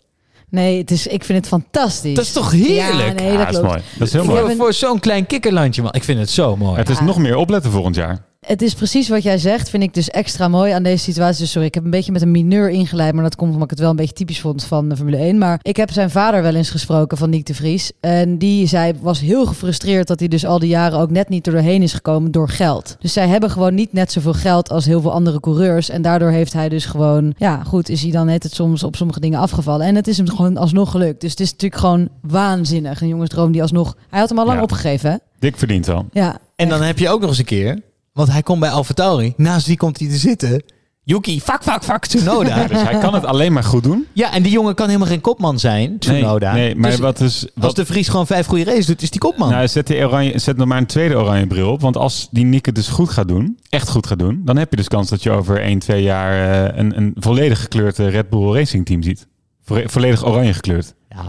Nee, 0.49 0.79
het 0.79 0.91
is, 0.91 1.07
ik 1.07 1.25
vind 1.25 1.39
het 1.39 1.49
fantastisch. 1.49 2.15
Dat 2.15 2.25
is 2.25 2.33
toch 2.33 2.51
heerlijk? 2.51 3.21
Ja, 3.21 3.25
nee, 3.25 3.33
Ja, 3.33 3.45
dat 3.45 3.55
is 3.55 3.61
mooi. 3.61 3.83
Dat 3.99 4.07
is 4.07 4.13
heel 4.13 4.25
mooi. 4.25 4.57
Voor 4.57 4.73
zo'n 4.73 5.01
klein 5.01 5.27
kikkerlandje, 5.27 5.83
man. 5.83 5.93
Ik 5.93 6.05
vind 6.05 6.19
het 6.19 6.31
zo 6.31 6.57
mooi. 6.57 6.77
Het 6.77 6.89
is 6.89 7.01
nog 7.01 7.19
meer 7.19 7.37
opletten 7.37 7.71
volgend 7.71 7.95
jaar. 7.95 8.26
Het 8.47 8.63
is 8.63 8.75
precies 8.75 9.09
wat 9.09 9.23
jij 9.23 9.39
zegt, 9.39 9.69
vind 9.71 9.83
ik 9.83 9.95
dus 9.95 10.11
extra 10.11 10.49
mooi 10.49 10.73
aan 10.73 10.83
deze 10.83 11.03
situatie. 11.03 11.41
Dus 11.41 11.51
sorry, 11.51 11.67
ik 11.67 11.75
heb 11.75 11.85
een 11.85 11.91
beetje 11.91 12.13
met 12.13 12.23
een 12.23 12.31
mineur 12.31 12.71
ingeleid, 12.71 13.15
maar 13.15 13.23
dat 13.23 13.37
komt 13.37 13.49
omdat 13.51 13.65
ik 13.65 13.71
het 13.71 13.79
wel 13.79 13.91
een 13.91 13.97
beetje 13.97 14.13
typisch 14.15 14.41
vond 14.41 14.65
van 14.65 14.89
de 14.89 14.97
Formule 14.97 15.17
1. 15.17 15.39
Maar 15.39 15.59
ik 15.63 15.77
heb 15.77 15.91
zijn 15.91 16.11
vader 16.11 16.43
wel 16.43 16.55
eens 16.55 16.71
gesproken 16.71 17.17
van 17.19 17.31
Nick 17.31 17.47
de 17.47 17.55
Vries. 17.55 17.93
En 18.01 18.39
die 18.39 18.67
zei, 18.67 18.93
was 19.01 19.21
heel 19.21 19.47
gefrustreerd 19.47 20.07
dat 20.07 20.19
hij 20.19 20.29
dus 20.29 20.47
al 20.47 20.59
die 20.59 20.69
jaren 20.69 20.99
ook 20.99 21.11
net 21.11 21.29
niet 21.29 21.47
er 21.47 21.53
doorheen 21.53 21.83
is 21.83 21.93
gekomen 21.93 22.31
door 22.31 22.49
geld. 22.49 22.97
Dus 23.01 23.13
zij 23.13 23.29
hebben 23.29 23.51
gewoon 23.51 23.75
niet 23.75 23.93
net 23.93 24.13
zoveel 24.13 24.35
geld 24.35 24.71
als 24.71 24.85
heel 24.85 25.01
veel 25.01 25.13
andere 25.13 25.41
coureurs. 25.41 25.89
En 25.89 26.03
daardoor 26.03 26.31
heeft 26.31 26.53
hij 26.53 26.69
dus 26.69 26.85
gewoon, 26.85 27.35
ja 27.37 27.63
goed, 27.65 27.89
is 27.89 28.03
hij 28.03 28.11
dan 28.11 28.27
net 28.27 28.43
het 28.43 28.55
soms 28.55 28.83
op 28.83 28.97
sommige 28.97 29.21
dingen 29.21 29.41
afgevallen. 29.41 29.87
En 29.87 29.95
het 29.95 30.09
is 30.09 30.17
hem 30.17 30.29
gewoon 30.29 30.57
alsnog 30.57 30.91
gelukt. 30.91 31.21
Dus 31.21 31.31
het 31.31 31.41
is 31.41 31.51
natuurlijk 31.51 31.81
gewoon 31.81 32.09
waanzinnig. 32.23 33.01
Een 33.01 33.09
jongensdroom 33.09 33.53
die 33.53 33.63
alsnog, 33.63 33.97
hij 34.11 34.21
had 34.21 34.29
hem 34.29 34.39
al 34.39 34.45
lang 34.45 34.57
Ja. 34.57 34.63
opgegeven 34.63 35.11
hè? 35.11 35.17
Dik 35.39 35.57
verdiend 35.57 35.89
al. 35.89 36.07
Ja, 36.13 36.39
En 36.57 36.69
dan 36.69 36.83
heb 36.83 36.99
je 36.99 37.09
ook 37.09 37.21
nog 37.21 37.29
eens 37.29 37.39
een 37.39 37.45
keer, 37.45 37.81
want 38.17 38.31
hij 38.33 38.43
komt 38.43 38.61
bij 38.61 38.71
AlphaTauri. 38.71 39.35
Naast 39.37 39.67
wie 39.67 39.77
komt 39.77 39.99
hij 39.99 40.09
te 40.09 40.17
zitten? 40.17 40.63
Yuki, 41.03 41.41
fuck, 41.41 41.63
fuck, 41.63 41.85
fuck, 41.85 42.07
Tsunoda. 42.07 42.65
Dus 42.69 42.83
hij 42.83 42.99
kan 42.99 43.15
het 43.15 43.25
alleen 43.25 43.53
maar 43.53 43.65
goed 43.65 43.83
doen. 43.83 44.07
ja, 44.13 44.33
en 44.33 44.43
die 44.43 44.53
jongen 44.53 44.75
kan 44.75 44.87
helemaal 44.87 45.09
geen 45.09 45.21
kopman 45.21 45.59
zijn, 45.59 45.99
Tsunoda. 45.99 46.53
Nee, 46.53 46.65
nee 46.65 46.77
maar 46.77 46.91
Dus 46.91 47.01
wat 47.01 47.21
is... 47.21 47.47
Als 47.61 47.75
de 47.75 47.87
Vries 47.87 48.09
gewoon 48.09 48.27
vijf 48.27 48.47
goede 48.47 48.65
races 48.65 48.87
doet, 48.87 49.03
is 49.03 49.11
die 49.11 49.21
kopman. 49.21 49.51
nou, 49.51 49.69
zet, 49.69 49.87
die 49.87 50.07
oranje, 50.07 50.39
zet 50.39 50.57
nog 50.57 50.67
maar 50.67 50.79
een 50.79 50.87
tweede 50.87 51.17
oranje 51.17 51.47
bril 51.47 51.71
op. 51.71 51.81
Want 51.81 51.97
als 51.97 52.29
die 52.31 52.45
Nikke 52.45 52.73
dus 52.73 52.89
goed 52.89 53.09
gaat 53.11 53.29
doen, 53.29 53.59
echt 53.69 53.89
goed 53.89 54.07
gaat 54.07 54.19
doen... 54.19 54.43
dan 54.45 54.57
heb 54.57 54.71
je 54.71 54.77
dus 54.77 54.89
kans 54.89 55.09
dat 55.09 55.23
je 55.23 55.31
over 55.31 55.61
1, 55.61 55.79
2 55.79 56.03
jaar 56.03 56.65
eh, 56.71 56.79
een, 56.79 56.97
een 56.97 57.13
volledig 57.19 57.61
gekleurd 57.61 57.99
Red 57.99 58.29
Bull 58.31 58.53
Racing 58.55 58.87
team 58.87 59.03
ziet. 59.03 59.27
Vo- 59.65 59.83
volledig 59.85 60.25
oranje 60.27 60.53
gekleurd. 60.55 60.95
ja, 61.09 61.25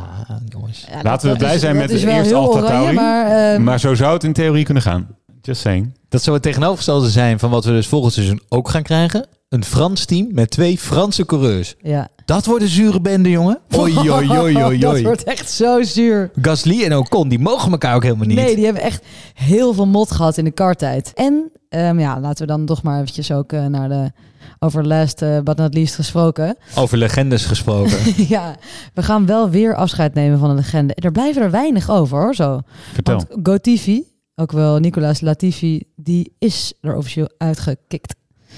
jongens. 0.49 0.85
Ja, 0.91 1.01
Laten 1.03 1.31
we 1.31 1.37
blij 1.37 1.55
is- 1.55 1.61
zijn 1.61 1.75
met 1.75 1.87
de 1.89 1.93
eerste 1.93 2.09
heel 2.11 2.35
Alfa 2.35 2.59
oranje, 2.59 2.69
Tauri. 2.77 2.93
Maar, 2.95 3.53
ehm, 3.53 3.63
Maar 3.63 3.79
zo 3.79 3.95
zou 3.95 4.13
het 4.13 4.23
in 4.23 4.33
theorie 4.33 4.63
kunnen 4.65 4.83
gaan. 4.83 5.07
Just 5.41 5.61
saying. 5.61 5.96
Dat 6.09 6.23
zou 6.23 6.35
het 6.35 6.45
tegenovergestelde 6.45 7.09
zijn 7.09 7.39
van 7.39 7.49
wat 7.49 7.65
we 7.65 7.71
dus 7.71 7.87
volgend 7.87 8.13
seizoen 8.13 8.41
ook 8.49 8.69
gaan 8.69 8.83
krijgen. 8.83 9.27
Een 9.49 9.63
Frans 9.63 10.05
team 10.05 10.27
met 10.31 10.49
twee 10.49 10.77
Franse 10.77 11.25
coureurs. 11.25 11.75
ja. 11.81 12.07
Dat 12.25 12.45
wordt 12.45 12.63
een 12.63 12.69
zure 12.69 13.01
bende, 13.01 13.29
jongen. 13.29 13.59
Oei, 13.77 13.97
oei, 13.97 14.37
oei, 14.37 14.63
oei, 14.63 14.77
dat 14.79 15.01
wordt 15.01 15.23
echt 15.23 15.49
zo 15.49 15.83
zuur. 15.83 16.31
Gasly 16.41 16.83
en 16.83 16.97
Ocon, 16.97 17.27
die 17.29 17.39
mogen 17.39 17.71
elkaar 17.71 17.95
ook 17.95 18.03
helemaal 18.03 18.27
niet. 18.27 18.37
Nee, 18.37 18.55
die 18.55 18.65
hebben 18.65 18.83
echt 18.83 19.05
heel 19.33 19.73
veel 19.73 19.87
mot 19.87 20.11
gehad 20.11 20.37
in 20.37 20.43
de 20.43 20.51
karttijd. 20.51 21.11
En 21.13 21.51
ehm, 21.69 21.99
ja, 21.99 22.19
laten 22.19 22.45
we 22.45 22.51
dan 22.51 22.65
toch 22.65 22.83
maar 22.83 22.99
eventjes 22.99 23.31
ook 23.31 23.51
eh, 23.51 23.65
naar 23.65 23.89
de 23.89 24.11
over 24.59 24.87
last 24.87 25.21
eh, 25.21 25.39
but 25.39 25.57
not 25.57 25.73
least 25.73 25.95
gesproken. 25.95 26.57
Over 26.75 26.97
legendes 26.97 27.45
gesproken. 27.45 27.97
ja, 28.35 28.55
we 28.93 29.03
gaan 29.03 29.25
wel 29.25 29.49
weer 29.49 29.75
afscheid 29.75 30.13
nemen 30.13 30.39
van 30.39 30.49
een 30.49 30.55
legende. 30.55 30.93
Er 30.95 31.11
blijven 31.11 31.41
er 31.41 31.51
weinig 31.51 31.89
over 31.89 32.19
hoor, 32.19 32.35
zo. 32.35 32.59
Vertel. 32.93 33.15
Want 33.15 33.47
Gotifi, 33.47 34.03
ook 34.39 34.51
wel 34.51 34.77
Nicolas 34.77 35.21
Latifi, 35.21 35.83
die 35.95 36.33
is 36.39 36.73
er 36.81 36.95
officieel 36.95 37.29
uitgekikt. 37.37 38.15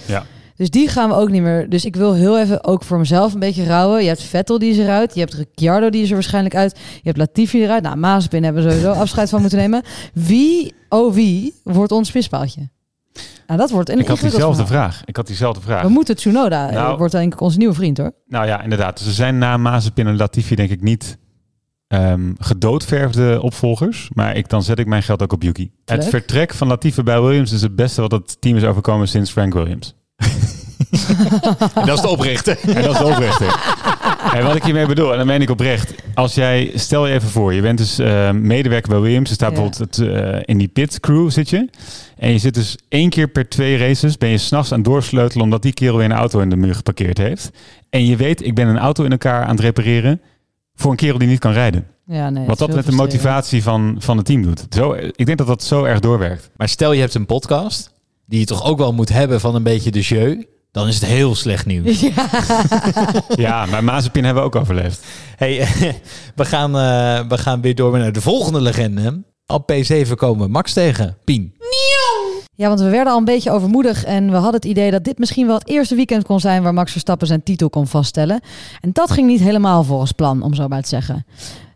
Ja. 0.08 0.24
Dus 0.56 0.70
die 0.70 0.88
gaan 0.88 1.10
we 1.10 1.16
ook 1.16 1.30
niet 1.30 1.42
meer. 1.42 1.70
Dus 1.70 1.86
ik 1.86 1.96
wil 1.96 2.14
heel 2.14 2.40
even 2.40 2.64
ook 2.64 2.84
voor 2.84 2.98
mezelf 2.98 3.34
een 3.34 3.40
beetje 3.40 3.66
rouwen. 3.66 4.02
Je 4.02 4.08
hebt 4.08 4.22
Vettel 4.24 4.60
die 4.60 4.72
is 4.72 4.78
eruit. 4.78 5.14
Je 5.14 5.20
hebt 5.20 5.34
Ricciardo 5.34 5.90
die 5.90 6.02
is 6.02 6.08
er 6.08 6.14
waarschijnlijk 6.14 6.56
uit. 6.56 6.72
Je 6.78 7.02
hebt 7.04 7.18
Latifi 7.18 7.64
eruit. 7.64 7.84
Nou, 7.84 7.96
Mazepin 7.98 8.44
hebben 8.44 8.64
we 8.64 8.70
sowieso 8.70 8.92
afscheid 9.02 9.30
van 9.30 9.42
moeten 9.42 9.60
nemen. 9.60 9.82
Wie, 10.14 10.74
oh 10.90 11.14
wie, 11.14 11.54
wordt 11.64 11.92
ons 11.92 12.12
pispaaltje? 12.12 12.70
Nou, 13.48 13.60
dat 13.60 13.70
wordt 13.70 13.90
een 13.90 14.00
Ik 14.00 14.08
had 14.08 14.20
diezelfde 14.20 14.66
vraag. 14.66 15.02
Ik 15.06 15.16
had 15.16 15.28
diezelfde 15.28 15.62
vraag. 15.62 15.82
We 15.82 15.90
moeten 15.90 16.16
Tsunoda. 16.16 16.68
eh, 16.70 16.74
Nou. 16.76 16.98
wordt 16.98 17.14
denk 17.14 17.34
ik 17.34 17.42
onze 17.42 17.58
nieuwe 17.58 17.74
vriend 17.74 17.98
hoor. 17.98 18.12
Nou 18.28 18.46
ja, 18.48 18.62
inderdaad. 18.64 18.98
Dus 18.98 19.08
er 19.08 19.14
zijn 19.14 19.38
na 19.38 19.58
Mazepin 19.58 20.08
en 20.08 20.18
Latifi 20.18 20.56
denk 20.56 20.70
ik 20.70 20.82
niet 20.82 21.18
ehm, 21.90 22.32
gedoodverfde 22.38 23.42
opvolgers. 23.42 24.10
Maar 24.14 24.36
ik, 24.36 24.50
dan 24.50 24.64
zet 24.64 24.80
ik 24.80 24.88
mijn 24.88 25.04
geld 25.04 25.22
ook 25.24 25.34
op 25.34 25.44
Yuki. 25.44 25.72
Het 25.86 26.06
vertrek 26.06 26.54
van 26.54 26.68
Latifi 26.68 27.04
bij 27.04 27.22
Williams 27.22 27.52
is 27.52 27.62
het 27.62 27.76
beste 27.76 28.02
wat 28.02 28.12
het 28.12 28.42
team 28.42 28.58
is 28.58 28.64
overkomen 28.64 29.08
sinds 29.08 29.32
Frank 29.32 29.54
Williams. 29.54 29.96
dat 31.86 31.96
is 31.96 32.02
de 32.02 32.08
oprichter. 32.08 32.58
En 32.76 32.82
dat 32.84 32.92
is 32.92 32.98
de 32.98 33.06
oprichter. 33.06 33.60
en 34.34 34.44
wat 34.44 34.56
ik 34.56 34.64
hiermee 34.64 34.86
bedoel, 34.86 35.12
en 35.12 35.18
dan 35.18 35.28
meen 35.28 35.42
ik 35.42 35.50
oprecht. 35.50 35.94
Als 36.14 36.36
jij, 36.36 36.72
stel 36.76 37.08
je 37.08 37.14
even 37.14 37.30
voor, 37.30 37.54
je 37.54 37.62
bent 37.62 37.78
dus 37.78 38.00
eh, 38.00 38.32
medewerker 38.32 38.90
bij 38.90 39.00
Williams. 39.00 39.30
Je 39.30 39.36
staat 39.36 39.52
Ja. 39.52 39.62
bijvoorbeeld 39.62 39.96
het, 39.98 40.08
eh, 40.08 40.40
in 40.46 40.58
die 40.58 40.68
pit 40.68 41.00
crew 41.00 41.30
zit 41.30 41.50
je. 41.50 41.70
En 42.18 42.32
je 42.32 42.38
zit 42.38 42.54
dus 42.54 42.78
één 42.90 43.10
keer 43.10 43.28
per 43.28 43.50
twee 43.50 43.78
races, 43.78 44.18
ben 44.18 44.30
je 44.30 44.38
s'nachts 44.38 44.72
aan 44.72 44.78
het 44.80 44.88
doorsleutelen 44.88 45.44
omdat 45.44 45.62
die 45.62 45.74
kerel 45.74 45.96
weer 45.98 46.06
een 46.06 46.12
auto 46.12 46.40
in 46.40 46.50
de 46.50 46.56
muur 46.56 46.76
geparkeerd 46.76 47.18
heeft. 47.18 47.50
En 47.90 48.06
je 48.06 48.16
weet, 48.16 48.46
ik 48.46 48.56
ben 48.56 48.68
een 48.68 48.78
auto 48.80 49.04
in 49.04 49.12
elkaar 49.12 49.44
aan 49.44 49.50
het 49.56 49.60
repareren 49.60 50.22
voor 50.80 50.92
een 50.92 50.98
kerel 50.98 51.18
die 51.18 51.28
niet 51.28 51.40
kan 51.40 51.52
rijden. 51.52 51.88
Ja, 52.06 52.30
nee, 52.30 52.46
Wat 52.48 52.58
dat 52.58 52.74
met 52.74 52.86
de 52.86 52.92
motivatie 52.92 53.64
van, 53.64 53.96
van 54.00 54.18
het 54.18 54.26
team 54.26 54.42
doet. 54.44 54.66
Zo, 54.70 54.94
ik 54.94 55.26
denk 55.26 55.38
dat 55.38 55.48
dat 55.48 55.64
zo 55.64 55.84
erg 55.84 56.00
doorwerkt. 56.00 56.50
Maar 56.58 56.70
stel 56.70 56.92
je 56.92 57.00
hebt 57.00 57.14
een 57.14 57.26
podcast, 57.26 57.94
die 58.26 58.40
je 58.40 58.46
toch 58.46 58.64
ook 58.64 58.78
wel 58.78 58.94
moet 58.94 59.10
hebben 59.10 59.40
van 59.40 59.56
een 59.56 59.64
beetje 59.64 59.92
de 59.92 60.00
jeu. 60.00 60.44
Dan 60.72 60.88
is 60.88 60.96
het 60.96 61.06
heel 61.06 61.36
slecht 61.36 61.66
nieuws. 61.66 62.00
Ja. 62.16 62.30
Ja, 63.36 63.66
maar 63.66 63.84
Mazepin 63.84 64.24
hebben 64.24 64.44
we 64.44 64.50
ook 64.50 64.56
overleefd. 64.56 65.06
Hey, 65.36 65.68
we, 66.36 66.46
gaan, 66.46 66.76
eh, 66.78 67.28
we 67.28 67.38
gaan 67.38 67.62
weer 67.62 67.76
door 67.76 67.98
naar 67.98 68.12
de 68.12 68.22
volgende 68.22 68.62
legende. 68.62 69.24
Op 69.46 69.72
P7 69.74 70.12
komen 70.16 70.46
we 70.46 70.52
Max 70.52 70.74
tegen. 70.74 71.18
Pien. 71.24 71.54
Ja, 72.60 72.68
want 72.68 72.80
we 72.80 72.90
werden 72.90 73.14
al 73.14 73.20
een 73.20 73.26
beetje 73.26 73.52
overmoedig 73.52 74.04
en 74.04 74.26
we 74.26 74.36
hadden 74.36 74.54
het 74.54 74.66
idee 74.66 74.92
dat 74.92 75.04
dit 75.04 75.18
misschien 75.18 75.48
wel 75.48 75.56
het 75.56 75.68
eerste 75.68 75.96
weekend 75.96 76.24
kon 76.24 76.40
zijn 76.40 76.64
waar 76.64 76.74
Max 76.74 76.92
Verstappen 76.92 77.28
zijn 77.28 77.44
titel 77.44 77.70
kon 77.70 77.88
vaststellen. 77.88 78.42
En 78.82 78.90
dat 78.94 79.12
ging 79.12 79.28
niet 79.28 79.40
helemaal 79.40 79.84
volgens 79.84 80.12
plan, 80.12 80.42
om 80.42 80.54
zo 80.54 80.68
maar 80.68 80.82
te 80.82 80.88
zeggen. 80.88 81.26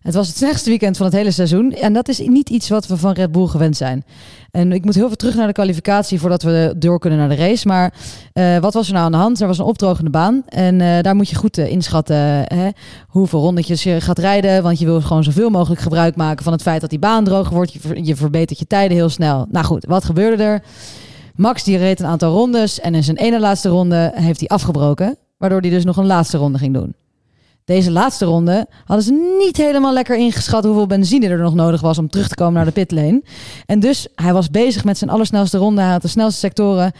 Het 0.03 0.13
was 0.13 0.27
het 0.27 0.37
slechtste 0.37 0.69
weekend 0.69 0.97
van 0.97 1.05
het 1.05 1.15
hele 1.15 1.31
seizoen 1.31 1.71
en 1.71 1.93
dat 1.93 2.07
is 2.07 2.19
niet 2.19 2.49
iets 2.49 2.69
wat 2.69 2.87
we 2.87 2.97
van 2.97 3.11
Red 3.11 3.31
Bull 3.31 3.47
gewend 3.47 3.77
zijn. 3.77 4.05
En 4.51 4.71
ik 4.71 4.85
moet 4.85 4.95
heel 4.95 5.07
veel 5.07 5.15
terug 5.15 5.35
naar 5.35 5.47
de 5.47 5.53
kwalificatie 5.53 6.19
voordat 6.19 6.43
we 6.43 6.73
door 6.77 6.99
kunnen 6.99 7.19
naar 7.19 7.29
de 7.29 7.35
race. 7.35 7.67
Maar 7.67 7.93
eh, 8.33 8.57
wat 8.57 8.73
was 8.73 8.87
er 8.87 8.93
nou 8.93 9.05
aan 9.05 9.11
de 9.11 9.17
hand? 9.17 9.41
Er 9.41 9.47
was 9.47 9.57
een 9.57 9.65
opdrogende 9.65 10.09
baan 10.09 10.43
en 10.45 10.81
eh, 10.81 11.01
daar 11.01 11.15
moet 11.15 11.29
je 11.29 11.35
goed 11.35 11.57
eh, 11.57 11.71
inschatten 11.71 12.15
hè, 12.43 12.69
hoeveel 13.07 13.39
rondetjes 13.39 13.83
je 13.83 14.01
gaat 14.01 14.19
rijden. 14.19 14.63
Want 14.63 14.79
je 14.79 14.85
wil 14.85 15.01
gewoon 15.01 15.23
zoveel 15.23 15.49
mogelijk 15.49 15.81
gebruik 15.81 16.15
maken 16.15 16.43
van 16.43 16.53
het 16.53 16.61
feit 16.61 16.81
dat 16.81 16.89
die 16.89 16.99
baan 16.99 17.23
droog 17.23 17.49
wordt. 17.49 17.73
Je, 17.73 18.05
je 18.05 18.15
verbetert 18.15 18.59
je 18.59 18.67
tijden 18.67 18.97
heel 18.97 19.09
snel. 19.09 19.45
Nou 19.51 19.65
goed, 19.65 19.85
wat 19.85 20.05
gebeurde 20.05 20.43
er? 20.43 20.63
Max 21.35 21.63
die 21.63 21.77
reed 21.77 21.99
een 21.99 22.05
aantal 22.05 22.33
rondes 22.33 22.79
en 22.79 22.95
in 22.95 23.03
zijn 23.03 23.17
ene 23.17 23.39
laatste 23.39 23.69
ronde 23.69 24.11
heeft 24.15 24.39
hij 24.39 24.49
afgebroken. 24.49 25.17
Waardoor 25.37 25.59
hij 25.59 25.69
dus 25.69 25.83
nog 25.83 25.97
een 25.97 26.05
laatste 26.05 26.37
ronde 26.37 26.57
ging 26.57 26.73
doen. 26.73 26.93
Deze 27.65 27.91
laatste 27.91 28.25
ronde 28.25 28.67
hadden 28.85 29.05
ze 29.05 29.37
niet 29.39 29.57
helemaal 29.57 29.93
lekker 29.93 30.15
ingeschat 30.15 30.63
hoeveel 30.63 30.87
benzine 30.87 31.27
er 31.27 31.37
nog 31.37 31.53
nodig 31.53 31.81
was 31.81 31.97
om 31.97 32.09
terug 32.09 32.27
te 32.27 32.35
komen 32.35 32.53
naar 32.53 32.65
de 32.65 32.71
pitlane. 32.71 33.23
En 33.65 33.79
dus 33.79 34.07
hij 34.15 34.33
was 34.33 34.49
bezig 34.49 34.83
met 34.83 34.97
zijn 34.97 35.09
allersnelste 35.09 35.57
ronde. 35.57 35.81
Hij 35.81 35.91
had 35.91 36.01
de 36.01 36.07
snelste 36.07 36.39
sectoren. 36.39 36.91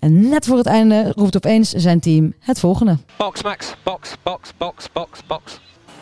En 0.00 0.28
net 0.28 0.46
voor 0.46 0.56
het 0.56 0.66
einde 0.66 1.12
roept 1.14 1.36
opeens 1.36 1.70
zijn 1.70 2.00
team 2.00 2.34
het 2.38 2.58
volgende. 2.60 2.98
Box, 3.16 3.42
Max. 3.42 3.74
Box, 3.82 4.14
box, 4.22 4.52
box, 4.58 4.86
box, 4.92 5.20
box. 5.26 5.60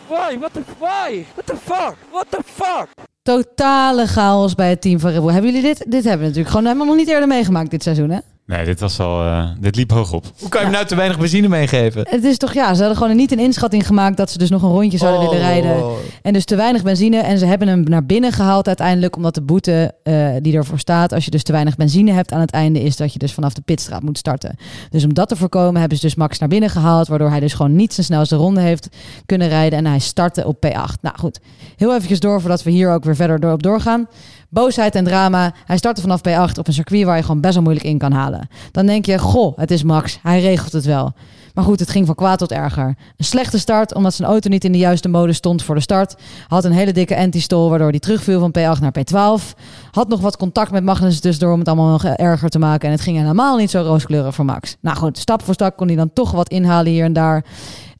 Why? 0.08 0.38
What 0.38 0.52
the 0.52 0.62
why? 0.78 1.24
What 1.34 1.46
the 1.46 1.56
fuck? 1.56 1.96
What 2.10 2.26
the 2.28 2.40
fuck? 2.44 2.88
Totale 3.22 4.06
chaos 4.06 4.54
bij 4.54 4.68
het 4.68 4.80
team 4.80 5.00
van 5.00 5.10
Red 5.10 5.20
Bull. 5.20 5.32
Hebben 5.32 5.52
jullie 5.52 5.66
dit? 5.66 5.78
Dit 5.78 6.04
hebben 6.04 6.20
we 6.20 6.26
natuurlijk 6.26 6.48
gewoon 6.48 6.64
helemaal 6.64 6.86
nog 6.86 6.96
niet 6.96 7.08
eerder 7.08 7.28
meegemaakt 7.28 7.70
dit 7.70 7.82
seizoen, 7.82 8.10
hè? 8.10 8.18
Nee, 8.50 8.64
dit 8.64 8.80
was 8.80 9.00
al, 9.00 9.24
eh, 9.24 9.48
dit 9.60 9.76
liep 9.76 9.90
hoog 9.90 10.12
op. 10.12 10.24
Hoe 10.38 10.48
kan 10.48 10.60
je 10.60 10.66
hem 10.66 10.74
nou 10.74 10.86
te 10.86 10.94
weinig 10.94 11.18
benzine 11.18 11.48
meegeven? 11.48 12.06
Het 12.08 12.24
is 12.24 12.38
toch 12.38 12.52
ja, 12.52 12.74
ze 12.74 12.80
hadden 12.80 12.98
gewoon 12.98 13.16
niet 13.16 13.32
een 13.32 13.38
inschatting 13.38 13.86
gemaakt 13.86 14.16
dat 14.16 14.30
ze 14.30 14.38
dus 14.38 14.50
nog 14.50 14.62
een 14.62 14.70
rondje 14.70 14.98
zouden 14.98 15.20
willen 15.20 15.44
rijden. 15.44 15.84
En 16.22 16.32
dus 16.32 16.44
te 16.44 16.56
weinig 16.56 16.82
benzine. 16.82 17.16
En 17.16 17.38
ze 17.38 17.46
hebben 17.46 17.68
hem 17.68 17.82
naar 17.82 18.06
binnen 18.06 18.32
gehaald 18.32 18.66
uiteindelijk. 18.66 19.16
Omdat 19.16 19.34
de 19.34 19.42
boete 19.42 19.94
eh, 20.02 20.28
die 20.40 20.56
ervoor 20.56 20.78
staat, 20.78 21.12
als 21.12 21.24
je 21.24 21.30
dus 21.30 21.42
te 21.42 21.52
weinig 21.52 21.76
benzine 21.76 22.12
hebt 22.12 22.32
aan 22.32 22.40
het 22.40 22.50
einde, 22.50 22.82
is 22.82 22.96
dat 22.96 23.12
je 23.12 23.18
dus 23.18 23.32
vanaf 23.32 23.54
de 23.54 23.62
pitstraat 23.64 24.02
moet 24.02 24.18
starten. 24.18 24.56
Dus 24.90 25.04
om 25.04 25.14
dat 25.14 25.28
te 25.28 25.36
voorkomen 25.36 25.80
hebben 25.80 25.98
ze 25.98 26.04
dus 26.04 26.14
Max 26.14 26.38
naar 26.38 26.48
binnen 26.48 26.70
gehaald. 26.70 27.08
Waardoor 27.08 27.30
hij 27.30 27.40
dus 27.40 27.54
gewoon 27.54 27.76
niet 27.76 27.94
zijn 27.94 28.06
snelste 28.06 28.36
ronde 28.36 28.60
heeft 28.60 28.88
kunnen 29.26 29.48
rijden. 29.48 29.78
En 29.78 29.86
hij 29.86 29.98
startte 29.98 30.46
op 30.46 30.66
P8. 30.66 31.00
Nou 31.00 31.18
goed, 31.18 31.40
heel 31.76 31.94
eventjes 31.94 32.20
door 32.20 32.40
voordat 32.40 32.62
we 32.62 32.70
hier 32.70 32.92
ook 32.92 33.04
weer 33.04 33.16
verder 33.16 33.40
door 33.40 33.52
op 33.52 33.62
doorgaan. 33.62 34.08
Boosheid 34.50 34.94
en 34.94 35.04
drama. 35.04 35.52
Hij 35.64 35.76
startte 35.76 36.00
vanaf 36.00 36.20
P8 36.20 36.58
op 36.58 36.66
een 36.66 36.72
circuit 36.72 37.04
waar 37.04 37.16
je 37.16 37.22
gewoon 37.22 37.40
best 37.40 37.54
wel 37.54 37.62
moeilijk 37.62 37.86
in 37.86 37.98
kan 37.98 38.12
halen. 38.12 38.48
Dan 38.72 38.86
denk 38.86 39.06
je, 39.06 39.18
goh, 39.18 39.58
het 39.58 39.70
is 39.70 39.82
Max. 39.82 40.18
Hij 40.22 40.40
regelt 40.40 40.72
het 40.72 40.84
wel. 40.84 41.12
Maar 41.54 41.64
goed, 41.64 41.80
het 41.80 41.90
ging 41.90 42.06
van 42.06 42.14
kwaad 42.14 42.38
tot 42.38 42.52
erger. 42.52 42.96
Een 43.16 43.24
slechte 43.24 43.58
start, 43.58 43.94
omdat 43.94 44.14
zijn 44.14 44.28
auto 44.28 44.48
niet 44.48 44.64
in 44.64 44.72
de 44.72 44.78
juiste 44.78 45.08
mode 45.08 45.32
stond 45.32 45.62
voor 45.62 45.74
de 45.74 45.80
start. 45.80 46.14
Had 46.48 46.64
een 46.64 46.72
hele 46.72 46.92
dikke 46.92 47.16
anti-stall, 47.16 47.68
waardoor 47.68 47.90
hij 47.90 47.98
terugviel 47.98 48.40
van 48.40 48.50
P8 48.58 48.80
naar 48.80 48.92
P12. 48.98 49.42
Had 49.90 50.08
nog 50.08 50.20
wat 50.20 50.36
contact 50.36 50.70
met 50.70 50.84
Magnus 50.84 51.20
tussendoor 51.20 51.52
om 51.52 51.58
het 51.58 51.68
allemaal 51.68 51.90
nog 51.90 52.04
erger 52.04 52.48
te 52.48 52.58
maken. 52.58 52.88
En 52.88 52.94
het 52.94 53.02
ging 53.02 53.18
helemaal 53.18 53.56
niet 53.56 53.70
zo 53.70 53.82
rooskleurig 53.82 54.34
voor 54.34 54.44
Max. 54.44 54.76
Nou 54.80 54.96
goed, 54.96 55.18
stap 55.18 55.42
voor 55.44 55.54
stap 55.54 55.76
kon 55.76 55.86
hij 55.86 55.96
dan 55.96 56.12
toch 56.12 56.30
wat 56.30 56.48
inhalen 56.48 56.92
hier 56.92 57.04
en 57.04 57.12
daar. 57.12 57.44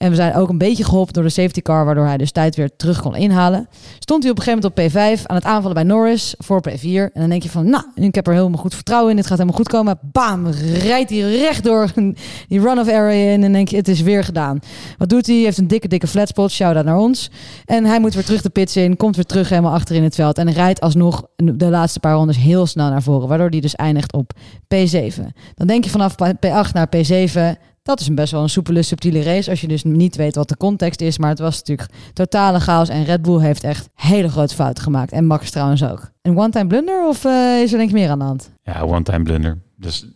En 0.01 0.11
we 0.11 0.17
zijn 0.17 0.35
ook 0.35 0.49
een 0.49 0.59
beetje 0.59 0.85
geholpen 0.85 1.13
door 1.13 1.23
de 1.23 1.29
safety 1.29 1.63
car, 1.63 1.85
waardoor 1.85 2.07
hij 2.07 2.17
dus 2.17 2.33
tijd 2.33 2.57
weer 2.57 2.77
terug 2.77 3.01
kon 3.01 3.17
inhalen. 3.17 3.69
Stond 3.99 4.23
hij 4.23 4.33
op 4.33 4.39
een 4.39 4.45
gegeven 4.45 4.71
moment 4.75 4.95
op 4.97 5.21
P5 5.21 5.27
aan 5.27 5.37
het 5.37 5.45
aanvallen 5.45 5.75
bij 5.75 5.83
Norris 5.83 6.35
voor 6.39 6.63
P4. 6.69 6.83
En 6.83 7.11
dan 7.15 7.29
denk 7.29 7.43
je 7.43 7.51
van, 7.51 7.71
nou, 7.71 7.85
ik 7.95 8.15
heb 8.15 8.27
er 8.27 8.33
helemaal 8.33 8.61
goed 8.61 8.75
vertrouwen 8.75 9.11
in. 9.11 9.17
Dit 9.17 9.27
gaat 9.27 9.39
helemaal 9.39 9.59
goed 9.59 9.69
komen. 9.69 9.99
Bam, 10.03 10.47
rijdt 10.83 11.11
hij 11.11 11.19
rechtdoor 11.21 11.93
die 12.49 12.61
run 12.61 12.79
of 12.79 12.89
area 12.89 13.11
in. 13.11 13.35
En 13.35 13.41
dan 13.41 13.53
denk 13.53 13.69
je, 13.69 13.77
het 13.77 13.89
is 13.89 14.01
weer 14.01 14.25
gedaan. 14.25 14.59
Wat 14.99 15.09
doet 15.09 15.27
hij? 15.27 15.35
Hij 15.35 15.45
heeft 15.45 15.59
een 15.59 15.69
dikke, 15.69 15.89
dikke 15.89 16.07
flatspot. 16.07 16.51
Shout-out 16.51 16.85
naar 16.85 16.99
ons. 16.99 17.31
En 17.65 17.85
hij 17.85 18.01
moet 18.01 18.15
weer 18.15 18.25
terug 18.25 18.43
de 18.43 18.51
pits 18.51 18.77
in. 18.77 18.97
Komt 18.97 19.17
weer 19.17 19.27
terug 19.27 19.49
helemaal 19.49 19.73
achter 19.73 19.97
in 19.97 20.03
het 20.03 20.15
veld. 20.15 20.39
En 20.39 20.53
rijdt 20.53 20.81
alsnog 20.81 21.27
de 21.37 21.69
laatste 21.69 22.01
paar 22.01 22.15
rondes 22.15 22.37
heel 22.37 22.67
snel 22.67 22.91
naar 22.91 23.03
voren. 23.03 23.29
Waardoor 23.29 23.49
hij 23.49 23.61
dus 23.61 23.75
eindigt 23.75 24.13
op 24.13 24.33
P7. 24.75 25.23
Dan 25.55 25.67
denk 25.67 25.85
je 25.85 25.91
vanaf 25.91 26.15
P8 26.15 26.73
naar 26.73 26.89
P7... 26.97 27.61
Dat 27.83 28.01
is 28.01 28.09
een 28.09 28.15
best 28.15 28.33
wel 28.33 28.43
een 28.43 28.49
soepele, 28.49 28.83
subtiele 28.83 29.23
race. 29.23 29.51
Als 29.51 29.61
je 29.61 29.69
dus 29.69 29.85
niet 29.85 30.17
weet 30.17 30.35
wat 30.35 30.49
de 30.49 30.57
context 30.57 31.01
is. 31.01 31.19
Maar 31.19 31.29
het 31.31 31.39
was 31.39 31.57
natuurlijk 31.57 31.89
totale 32.13 32.61
chaos. 32.61 32.89
En 32.89 33.05
Red 33.05 33.23
Bull 33.23 33.41
heeft 33.41 33.65
echt 33.65 33.89
hele 33.95 34.29
grote 34.29 34.55
fouten 34.55 34.83
gemaakt. 34.83 35.13
En 35.13 35.27
Max 35.27 35.51
trouwens 35.51 35.85
ook. 35.85 36.11
Een 36.23 36.39
one-time 36.39 36.67
blunder 36.67 37.07
of 37.09 37.25
eh, 37.25 37.63
is 37.63 37.73
er 37.73 37.79
denk 37.79 37.93
meer 37.93 38.11
aan 38.11 38.19
de 38.19 38.25
hand? 38.25 38.51
Ja, 38.63 38.83
one-time 38.83 39.23
blunder. 39.23 39.59
Dus 39.77 40.07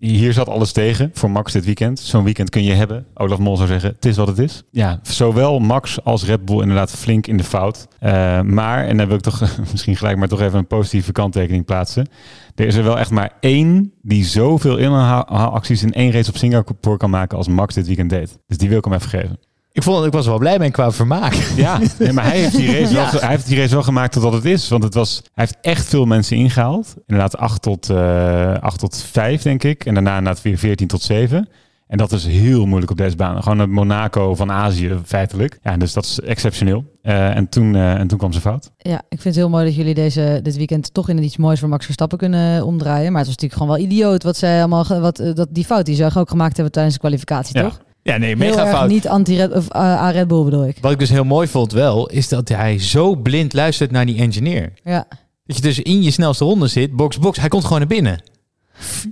hier 0.00 0.32
zat 0.32 0.48
alles 0.48 0.72
tegen 0.72 1.10
voor 1.12 1.30
Max 1.30 1.52
dit 1.52 1.64
weekend. 1.64 1.98
Zo'n 1.98 2.24
weekend 2.24 2.50
kun 2.50 2.64
je 2.64 2.72
hebben. 2.72 3.06
Olaf 3.14 3.38
Mol 3.38 3.56
zou 3.56 3.68
zeggen, 3.68 3.90
het 3.90 4.04
is 4.04 4.16
wat 4.16 4.28
het 4.28 4.38
is. 4.38 4.62
Ja, 4.70 5.00
zowel 5.02 5.58
Max 5.58 6.04
als 6.04 6.24
Red 6.24 6.44
Bull 6.44 6.60
inderdaad 6.60 6.90
flink 6.90 7.26
in 7.26 7.36
de 7.36 7.44
fout. 7.44 7.88
Uh, 8.00 8.40
maar, 8.40 8.86
en 8.86 8.96
dan 8.96 9.06
wil 9.06 9.16
ik 9.16 9.22
toch 9.22 9.58
misschien 9.70 9.96
gelijk 9.96 10.16
maar 10.16 10.28
toch 10.28 10.40
even 10.40 10.58
een 10.58 10.66
positieve 10.66 11.12
kanttekening 11.12 11.64
plaatsen. 11.64 12.08
Er 12.54 12.66
is 12.66 12.74
er 12.74 12.84
wel 12.84 12.98
echt 12.98 13.10
maar 13.10 13.32
één 13.40 13.92
die 14.02 14.24
zoveel 14.24 14.76
inhaalacties 14.76 15.82
in 15.82 15.92
één 15.92 16.12
race 16.12 16.30
op 16.30 16.36
Singapore 16.36 16.96
kan 16.96 17.10
maken 17.10 17.38
als 17.38 17.48
Max 17.48 17.74
dit 17.74 17.86
weekend 17.86 18.10
deed. 18.10 18.38
Dus 18.46 18.58
die 18.58 18.68
wil 18.68 18.78
ik 18.78 18.84
hem 18.84 18.94
even 18.94 19.08
geven. 19.08 19.38
Ik, 19.72 19.82
vond, 19.82 20.06
ik 20.06 20.12
was 20.12 20.26
wel 20.26 20.38
blij 20.38 20.58
mee 20.58 20.70
qua 20.70 20.92
vermaak. 20.92 21.34
Ja, 21.56 21.80
nee, 21.98 22.12
maar 22.12 22.24
hij 22.24 22.38
heeft, 22.38 22.56
die 22.56 22.78
race 22.78 22.94
wel, 23.00 23.06
hij 23.10 23.28
heeft 23.28 23.46
die 23.46 23.58
race 23.58 23.74
wel 23.74 23.82
gemaakt 23.82 24.12
tot 24.12 24.22
wat 24.22 24.32
het 24.32 24.44
is. 24.44 24.68
Want 24.68 24.82
het 24.82 24.94
was, 24.94 25.22
hij 25.34 25.44
heeft 25.44 25.56
echt 25.60 25.88
veel 25.88 26.04
mensen 26.04 26.36
ingehaald. 26.36 26.94
Inderdaad 27.06 27.36
8 27.36 27.62
tot, 27.62 27.90
uh, 27.90 28.58
8 28.60 28.78
tot 28.78 29.02
5, 29.10 29.42
denk 29.42 29.62
ik. 29.62 29.84
En 29.84 29.94
daarna 29.94 30.18
inderdaad 30.18 30.42
weer 30.42 30.58
14 30.58 30.86
tot 30.86 31.02
7. 31.02 31.48
En 31.86 31.98
dat 31.98 32.12
is 32.12 32.26
heel 32.26 32.66
moeilijk 32.66 32.90
op 32.90 32.96
deze 32.96 33.16
baan. 33.16 33.42
Gewoon 33.42 33.58
het 33.58 33.70
Monaco 33.70 34.34
van 34.34 34.52
Azië, 34.52 34.98
feitelijk. 35.04 35.58
Ja, 35.62 35.76
dus 35.76 35.92
dat 35.92 36.04
is 36.04 36.20
exceptioneel. 36.20 36.84
Uh, 37.02 37.36
en, 37.36 37.48
toen, 37.48 37.74
uh, 37.74 37.94
en 37.94 38.06
toen 38.06 38.18
kwam 38.18 38.32
ze 38.32 38.40
fout. 38.40 38.70
Ja, 38.76 38.96
ik 38.96 39.20
vind 39.20 39.24
het 39.24 39.34
heel 39.34 39.48
mooi 39.48 39.64
dat 39.64 39.74
jullie 39.74 39.94
deze, 39.94 40.40
dit 40.42 40.56
weekend 40.56 40.94
toch 40.94 41.08
in 41.08 41.22
iets 41.22 41.36
moois 41.36 41.60
voor 41.60 41.68
Max 41.68 41.84
Verstappen 41.84 42.18
kunnen 42.18 42.64
omdraaien. 42.64 43.12
Maar 43.12 43.20
het 43.20 43.30
was 43.30 43.36
natuurlijk 43.36 43.52
gewoon 43.52 43.76
wel 43.76 43.86
idioot 43.86 44.22
wat 44.22 44.36
zij 44.36 44.58
allemaal, 44.58 45.00
wat, 45.00 45.20
uh, 45.20 45.34
dat 45.34 45.48
die 45.50 45.64
fout 45.64 45.86
die 45.86 45.94
ze 45.94 46.10
ook 46.14 46.30
gemaakt 46.30 46.54
hebben 46.54 46.72
tijdens 46.72 46.94
de 46.94 47.00
kwalificatie, 47.00 47.58
ja. 47.58 47.62
toch? 47.62 47.80
Ja, 48.02 48.16
nee, 48.16 48.28
Heel 48.28 48.38
mega 48.38 48.60
erg 48.66 48.70
fout. 48.76 48.88
niet 48.88 49.08
anti-Red 49.08 49.52
of 49.52 49.66
uh, 49.76 50.08
Red 50.12 50.28
Bull 50.28 50.44
bedoel 50.44 50.66
ik. 50.66 50.76
Wat 50.80 50.92
ik 50.92 50.98
dus 50.98 51.10
heel 51.10 51.24
mooi 51.24 51.48
vond 51.48 51.72
wel, 51.72 52.06
is 52.08 52.28
dat 52.28 52.48
hij 52.48 52.78
zo 52.78 53.14
blind 53.16 53.52
luistert 53.52 53.90
naar 53.90 54.06
die 54.06 54.18
engineer. 54.18 54.72
Ja. 54.84 55.04
Dat 55.46 55.56
je 55.56 55.62
dus 55.62 55.78
in 55.78 56.02
je 56.02 56.10
snelste 56.10 56.44
ronde 56.44 56.66
zit, 56.66 56.92
box, 56.96 57.18
box, 57.18 57.38
hij 57.40 57.48
komt 57.48 57.62
gewoon 57.62 57.78
naar 57.78 57.86
binnen. 57.88 58.22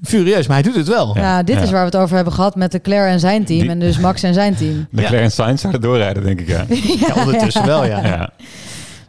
Furieus, 0.03 0.47
maar 0.47 0.57
hij 0.57 0.67
doet 0.67 0.75
het 0.77 0.89
wel. 0.89 1.17
Ja, 1.17 1.43
dit 1.43 1.57
Ja. 1.57 1.63
is 1.63 1.71
waar 1.71 1.81
we 1.81 1.87
het 1.87 1.97
over 1.97 2.15
hebben 2.17 2.33
gehad 2.35 2.55
met 2.57 2.73
Leclerc 2.73 3.11
en 3.11 3.21
zijn 3.21 3.45
team. 3.45 3.61
Die- 3.61 3.71
En 3.71 3.79
dus 3.79 3.99
Max 3.99 4.23
en 4.23 4.35
zijn 4.35 4.55
team. 4.57 4.87
Leclerc 4.91 5.23
en 5.23 5.31
Sainz 5.31 5.61
zouden 5.61 5.81
doorrijden, 5.81 6.23
denk 6.25 6.41
ik. 6.41 6.49
Ja. 6.57 6.65
Ja, 7.07 7.15
ondertussen 7.25 7.67
wel, 7.67 7.85
ja. 7.85 8.07
ja. 8.07 8.31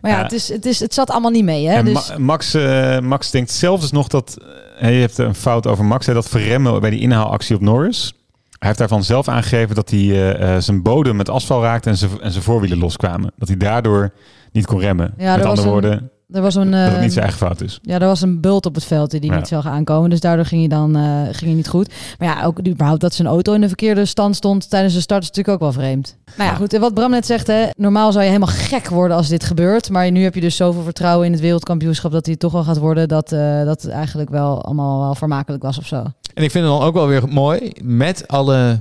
Maar 0.01 0.11
ja, 0.11 0.17
Ja. 0.17 0.23
Het, 0.23 0.32
is, 0.32 0.49
het, 0.49 0.65
is, 0.65 0.80
het 0.80 0.93
zat 0.93 1.09
allemaal 1.11 1.32
niet 1.32 1.43
mee. 1.43 1.67
Hè? 1.67 1.73
En 1.75 1.86
Dus, 1.86 2.09
Ma- 2.09 2.17
Max, 2.17 2.53
eh, 2.53 2.99
Max 2.99 3.32
denkt 3.32 3.51
zelf 3.51 3.82
dus 3.82 3.91
nog 3.91 4.07
dat... 4.07 4.38
eh, 4.80 4.93
je 4.95 4.99
hebt 4.99 5.17
een 5.17 5.36
fout 5.36 5.67
over 5.67 5.86
Max. 5.86 6.05
Hè, 6.05 6.13
dat 6.13 6.30
verremmen 6.30 6.82
bij 6.82 6.89
die 6.89 6.99
inhaalactie 6.99 7.55
op 7.55 7.61
Norris. 7.61 8.13
Hij 8.60 8.68
heeft 8.68 8.78
daarvan 8.80 9.03
zelf 9.03 9.28
aangegeven 9.28 9.76
dat 9.76 9.89
hij 9.89 9.99
eh, 9.99 10.55
eh, 10.55 10.62
zijn 10.62 10.82
bodem 10.82 11.16
met 11.16 11.30
asfalt 11.30 11.64
raakte... 11.64 11.89
en 11.89 11.97
zijn, 11.97 12.22
en 12.22 12.32
zijn 12.32 12.43
voorwielen 12.43 12.78
loskwamen. 12.78 13.32
Dat 13.38 13.47
hij 13.47 13.57
daardoor 13.57 14.12
niet 14.51 14.66
kon 14.66 14.80
remmen. 14.80 15.14
Ja, 15.18 15.36
met 15.36 15.45
andere 15.45 15.70
woorden, 15.70 16.12
er 16.32 16.41
was 16.41 16.55
een, 16.55 16.71
dat 16.71 16.80
het 16.82 16.93
eh, 16.95 17.01
niet 17.01 17.11
zijn 17.13 17.25
eigen 17.25 17.45
fout 17.45 17.61
is. 17.61 17.80
Ja, 17.82 17.99
er 17.99 18.07
was 18.07 18.21
een 18.21 18.39
bult 18.41 18.65
op 18.65 18.75
het 18.75 18.84
veld 18.84 19.11
die 19.11 19.19
hij 19.19 19.30
Ja. 19.30 19.36
niet 19.36 19.47
zag 19.47 19.65
aankomen. 19.67 20.09
Dus 20.09 20.19
daardoor 20.19 20.45
ging 20.45 20.59
hij 20.59 20.69
dan 20.80 20.95
eh, 20.95 21.21
ging 21.23 21.39
hij 21.39 21.53
niet 21.53 21.67
goed. 21.67 21.93
Maar 22.17 22.27
ja, 22.27 22.43
ook 22.43 22.67
überhaupt 22.67 23.01
dat 23.01 23.13
zijn 23.13 23.27
auto 23.27 23.53
in 23.53 23.61
de 23.61 23.67
verkeerde 23.67 24.05
stand 24.05 24.36
stond 24.36 24.69
tijdens 24.69 24.93
de 24.93 25.01
start 25.01 25.21
is 25.21 25.27
natuurlijk 25.27 25.55
ook 25.55 25.71
wel 25.73 25.82
vreemd. 25.84 26.17
Maar 26.38 26.45
ja, 26.47 26.53
goed. 26.53 26.73
en 26.73 26.82
Wat 26.82 26.93
Bram 26.93 27.11
net 27.11 27.25
zegt, 27.25 27.47
hè, 27.47 27.65
normaal 27.77 28.11
zou 28.11 28.23
je 28.23 28.30
helemaal 28.32 28.55
gek 28.55 28.88
worden 28.89 29.17
als 29.17 29.27
dit 29.27 29.43
gebeurt. 29.43 29.89
Maar 29.89 30.11
nu 30.11 30.23
heb 30.23 30.36
je 30.36 30.41
dus 30.41 30.55
zoveel 30.55 30.84
vertrouwen 30.84 31.25
in 31.25 31.32
het 31.32 31.41
wereldkampioenschap 31.41 32.11
dat 32.11 32.25
hij 32.25 32.36
toch 32.36 32.51
wel 32.51 32.63
gaat 32.63 32.77
worden. 32.77 33.07
Dat, 33.07 33.32
eh, 33.32 33.63
dat 33.63 33.82
het 33.82 33.91
eigenlijk 33.91 34.30
wel 34.30 34.63
allemaal 34.63 34.99
wel 34.99 35.15
vermakelijk 35.15 35.63
was 35.63 35.77
of 35.77 35.86
zo. 35.86 35.95
En 36.34 36.43
ik 36.43 36.51
vind 36.51 36.65
het 36.65 36.73
dan 36.73 36.82
ook 36.82 36.93
wel 36.93 37.07
weer 37.07 37.27
mooi, 37.27 37.71
met 37.84 38.27
alle, 38.27 38.80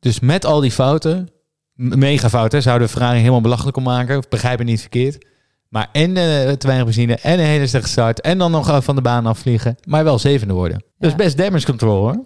dus 0.00 0.20
met 0.20 0.44
al 0.44 0.60
die 0.60 0.70
fouten, 0.72 1.28
mega 1.74 2.28
fouten, 2.28 2.62
zouden 2.62 2.88
Ferrari 2.88 3.18
helemaal 3.18 3.40
belachelijk 3.40 3.76
om 3.76 3.82
maken, 3.82 4.22
begrijp 4.28 4.58
me 4.58 4.64
niet 4.64 4.80
verkeerd. 4.80 5.26
Maar 5.68 5.88
en 5.92 6.16
eh, 6.16 6.52
te 6.52 6.66
weinig 6.66 6.84
benzine, 6.86 7.14
en 7.22 7.38
een 7.38 7.44
hele 7.44 7.66
slechte 7.66 7.88
start, 7.88 8.20
en 8.20 8.38
dan 8.38 8.50
nog 8.50 8.84
van 8.84 8.94
de 8.94 9.02
baan 9.02 9.26
afvliegen, 9.26 9.76
maar 9.84 10.04
wel 10.04 10.18
zevende 10.18 10.54
worden. 10.54 10.82
Dus 10.98 11.10
Ja. 11.10 11.16
best 11.16 11.36
damage 11.36 11.66
control 11.66 11.96
hoor. 12.00 12.22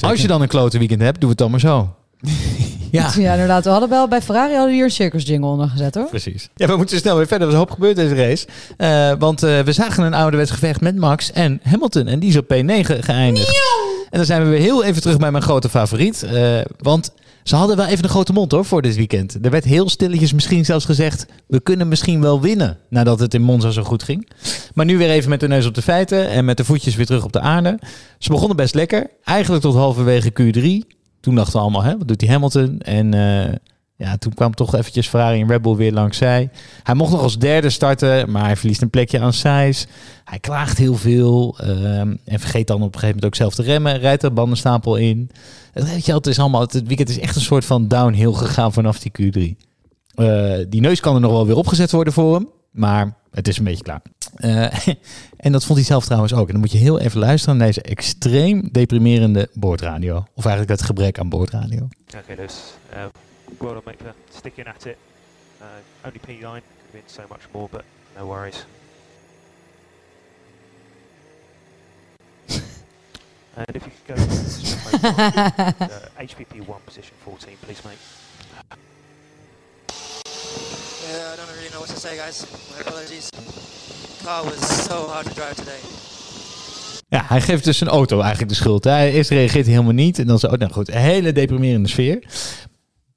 Als 0.00 0.20
je 0.22 0.28
dan 0.28 0.42
een 0.42 0.48
klote 0.48 0.78
weekend 0.78 1.00
hebt, 1.00 1.20
doe 1.20 1.28
het 1.28 1.38
dan 1.38 1.50
maar 1.50 1.60
zo. 1.60 1.94
ja. 2.90 3.10
Ja, 3.16 3.32
inderdaad. 3.32 3.64
We 3.64 3.70
hadden 3.70 3.88
wel 3.88 4.08
bij 4.08 4.22
Ferrari 4.22 4.50
hadden 4.50 4.68
we 4.68 4.74
hier 4.74 4.84
een 4.84 4.90
circus 4.90 5.24
jingle 5.26 5.48
onder 5.50 5.68
gezet 5.68 5.94
hoor. 5.94 6.08
Precies. 6.08 6.48
Ja, 6.54 6.66
we 6.66 6.76
moeten 6.76 6.98
snel 6.98 7.16
weer 7.16 7.26
verder. 7.26 7.46
Er 7.48 7.52
is 7.54 7.60
een 7.60 7.66
hoop 7.66 7.74
gebeurd 7.74 7.96
deze 7.96 8.14
race. 8.14 8.46
Eh, 8.76 9.12
want 9.18 9.42
eh, 9.42 9.60
we 9.60 9.72
zagen 9.72 10.04
een 10.04 10.14
ouderwets 10.14 10.50
gevecht 10.50 10.80
met 10.80 10.96
Max 10.96 11.32
en 11.32 11.60
Hamilton. 11.62 12.06
En 12.06 12.18
die 12.18 12.28
is 12.28 12.36
op 12.36 12.44
P9 12.44 12.98
geëindigd. 13.00 13.62
En 14.10 14.16
dan 14.18 14.24
zijn 14.24 14.42
we 14.42 14.48
weer 14.48 14.60
heel 14.60 14.84
even 14.84 15.02
terug 15.02 15.16
bij 15.16 15.30
mijn 15.30 15.42
grote 15.42 15.68
favoriet. 15.68 16.22
eh, 16.22 16.58
want 16.78 17.12
ze 17.48 17.56
hadden 17.56 17.76
wel 17.76 17.86
even 17.86 18.04
een 18.04 18.10
grote 18.10 18.32
mond 18.32 18.52
hoor 18.52 18.64
voor 18.64 18.82
dit 18.82 18.96
weekend. 18.96 19.44
Er 19.44 19.50
werd 19.50 19.64
heel 19.64 19.88
stilletjes 19.88 20.32
misschien 20.32 20.64
zelfs 20.64 20.84
gezegd... 20.84 21.26
we 21.46 21.60
kunnen 21.60 21.88
misschien 21.88 22.20
wel 22.20 22.40
winnen 22.40 22.78
nadat 22.88 23.18
het 23.18 23.34
in 23.34 23.42
Monza 23.42 23.70
zo 23.70 23.82
goed 23.82 24.02
ging. 24.02 24.28
Maar 24.74 24.84
nu 24.84 24.98
weer 24.98 25.10
even 25.10 25.30
met 25.30 25.40
de 25.40 25.48
neus 25.48 25.66
op 25.66 25.74
de 25.74 25.82
feiten... 25.82 26.28
en 26.28 26.44
met 26.44 26.56
de 26.56 26.64
voetjes 26.64 26.94
weer 26.94 27.06
terug 27.06 27.24
op 27.24 27.32
de 27.32 27.40
aarde. 27.40 27.78
Ze 28.18 28.30
begonnen 28.30 28.56
best 28.56 28.74
lekker. 28.74 29.10
Eigenlijk 29.24 29.62
tot 29.62 29.74
halverwege 29.74 30.30
Q3. 30.30 30.96
Toen 31.20 31.34
dachten 31.34 31.52
we 31.52 31.58
allemaal, 31.58 31.82
hè, 31.82 31.98
wat 31.98 32.08
doet 32.08 32.18
die 32.18 32.30
Hamilton? 32.30 32.80
En 32.80 33.14
eh, 33.14 33.54
ja, 33.96 34.16
toen 34.16 34.34
kwam 34.34 34.54
toch 34.54 34.74
eventjes 34.74 35.08
Ferrari 35.08 35.40
en 35.40 35.48
Red 35.48 35.62
Bull 35.62 35.74
weer 35.74 35.92
langs 35.92 36.18
zij. 36.18 36.50
Hij 36.82 36.94
mocht 36.94 37.10
nog 37.10 37.22
als 37.22 37.38
derde 37.38 37.70
starten, 37.70 38.30
maar 38.30 38.44
hij 38.44 38.56
verliest 38.56 38.82
een 38.82 38.90
plekje 38.90 39.20
aan 39.20 39.32
Sainz. 39.32 39.84
Hij 40.24 40.38
klaagt 40.38 40.78
heel 40.78 40.94
veel 40.94 41.58
ehm, 41.58 42.16
en 42.24 42.40
vergeet 42.40 42.66
dan 42.66 42.76
op 42.76 42.94
een 42.94 43.00
gegeven 43.00 43.14
moment 43.14 43.24
ook 43.24 43.34
zelf 43.34 43.54
te 43.54 43.62
remmen. 43.62 43.98
Rijdt 43.98 44.22
er 44.22 44.32
bandenstapel 44.32 44.96
in. 44.96 45.30
Het, 45.72 45.90
weet 45.92 46.06
je, 46.06 46.14
het, 46.14 46.26
is 46.26 46.38
allemaal, 46.38 46.60
het 46.60 46.86
weekend 46.86 47.08
is 47.08 47.18
echt 47.18 47.36
een 47.36 47.42
soort 47.42 47.64
van 47.64 47.88
downhill 47.88 48.32
gegaan 48.32 48.72
vanaf 48.72 48.98
die 48.98 49.12
Q3. 49.56 49.64
Eh, 50.14 50.54
die 50.68 50.80
neus 50.80 51.00
kan 51.00 51.14
er 51.14 51.20
nog 51.20 51.32
wel 51.32 51.46
weer 51.46 51.56
opgezet 51.56 51.90
worden 51.90 52.12
voor 52.12 52.34
hem, 52.34 52.48
maar 52.70 53.16
het 53.30 53.48
is 53.48 53.58
een 53.58 53.64
beetje 53.64 53.82
klaar. 53.82 54.02
Eh, 54.34 54.86
en 55.46 55.52
dat 55.52 55.64
vond 55.64 55.78
hij 55.78 55.86
zelf 55.86 56.04
trouwens 56.04 56.32
ook. 56.32 56.46
En 56.46 56.52
dan 56.52 56.60
moet 56.60 56.72
je 56.72 56.78
heel 56.78 56.98
even 57.00 57.20
luisteren 57.20 57.56
naar 57.56 57.66
deze 57.66 57.82
extreem 57.82 58.68
deprimerende 58.72 59.48
boordradio. 59.54 60.16
Of 60.34 60.44
eigenlijk 60.44 60.80
het 60.80 60.88
gebrek 60.88 61.18
aan 61.18 61.28
boordradio. 61.28 61.88
Okay, 62.06 62.36
Lewis. 62.36 62.54
Uh, 62.94 63.04
well 63.60 63.74
done, 63.74 63.82
mate, 63.86 63.98
for 63.98 64.14
sticking 64.30 64.66
at 64.66 64.86
it. 64.86 64.98
Uh, 65.60 65.66
only 66.04 66.18
P9 66.18 66.40
could 66.40 66.44
have 66.44 66.92
been 66.92 67.02
so 67.06 67.24
much 67.30 67.42
more, 67.52 67.68
but 67.70 67.84
no 68.16 68.26
worries. 68.26 68.64
and 73.56 73.66
if 73.74 73.84
you 73.84 73.92
could 74.06 74.06
go 74.06 74.14
to 74.14 74.22
uh, 74.24 76.22
HPP1 76.22 76.84
position 76.84 77.14
14, 77.24 77.56
please, 77.62 77.84
mate. 77.84 77.98
Yeah, 81.08 81.32
I 81.32 81.36
don't 81.36 81.48
really 81.56 81.70
know 81.70 81.80
what 81.80 81.88
to 81.88 81.96
say, 81.96 82.16
guys. 82.16 82.46
My 82.72 82.80
apologies. 82.80 83.30
Car 84.22 84.44
was 84.44 84.58
so 84.84 85.06
hard 85.08 85.26
to 85.26 85.34
drive 85.34 85.54
today. 85.54 85.80
Ja, 87.08 87.24
hij 87.26 87.40
geeft 87.40 87.64
dus 87.64 87.78
zijn 87.78 87.90
auto 87.90 88.20
eigenlijk 88.20 88.48
de 88.48 88.56
schuld. 88.56 88.84
Hij 88.84 89.12
eerst 89.12 89.30
reageert 89.30 89.64
hij 89.64 89.74
helemaal 89.74 89.94
niet. 89.94 90.18
En 90.18 90.26
dan 90.26 90.38
zo, 90.38 90.48
nou 90.48 90.72
goed, 90.72 90.88
een 90.88 90.96
hele 90.96 91.32
deprimerende 91.32 91.88
sfeer. 91.88 92.22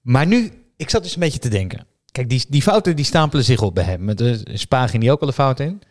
Maar 0.02 0.28
nu, 0.28 0.52
ik 0.78 0.89
zat 0.89 1.04
dus 1.04 1.14
een 1.14 1.20
beetje 1.20 1.39
te 1.39 1.50
denken. 1.50 1.86
Kijk, 2.12 2.30
die, 2.30 2.45
die 2.50 2.62
fouten 2.62 2.95
die 2.95 3.06
stapelen 3.06 3.45
zich 3.45 3.62
op 3.62 3.76
bij 3.76 3.84
hem. 3.84 4.04
Met 4.04 4.18
de 4.18 4.41
Spa 4.54 4.88
ging 4.88 5.02
die 5.02 5.12
ook 5.12 5.22
al 5.22 5.28
een 5.28 5.34
fout 5.34 5.60
in. 5.60 5.82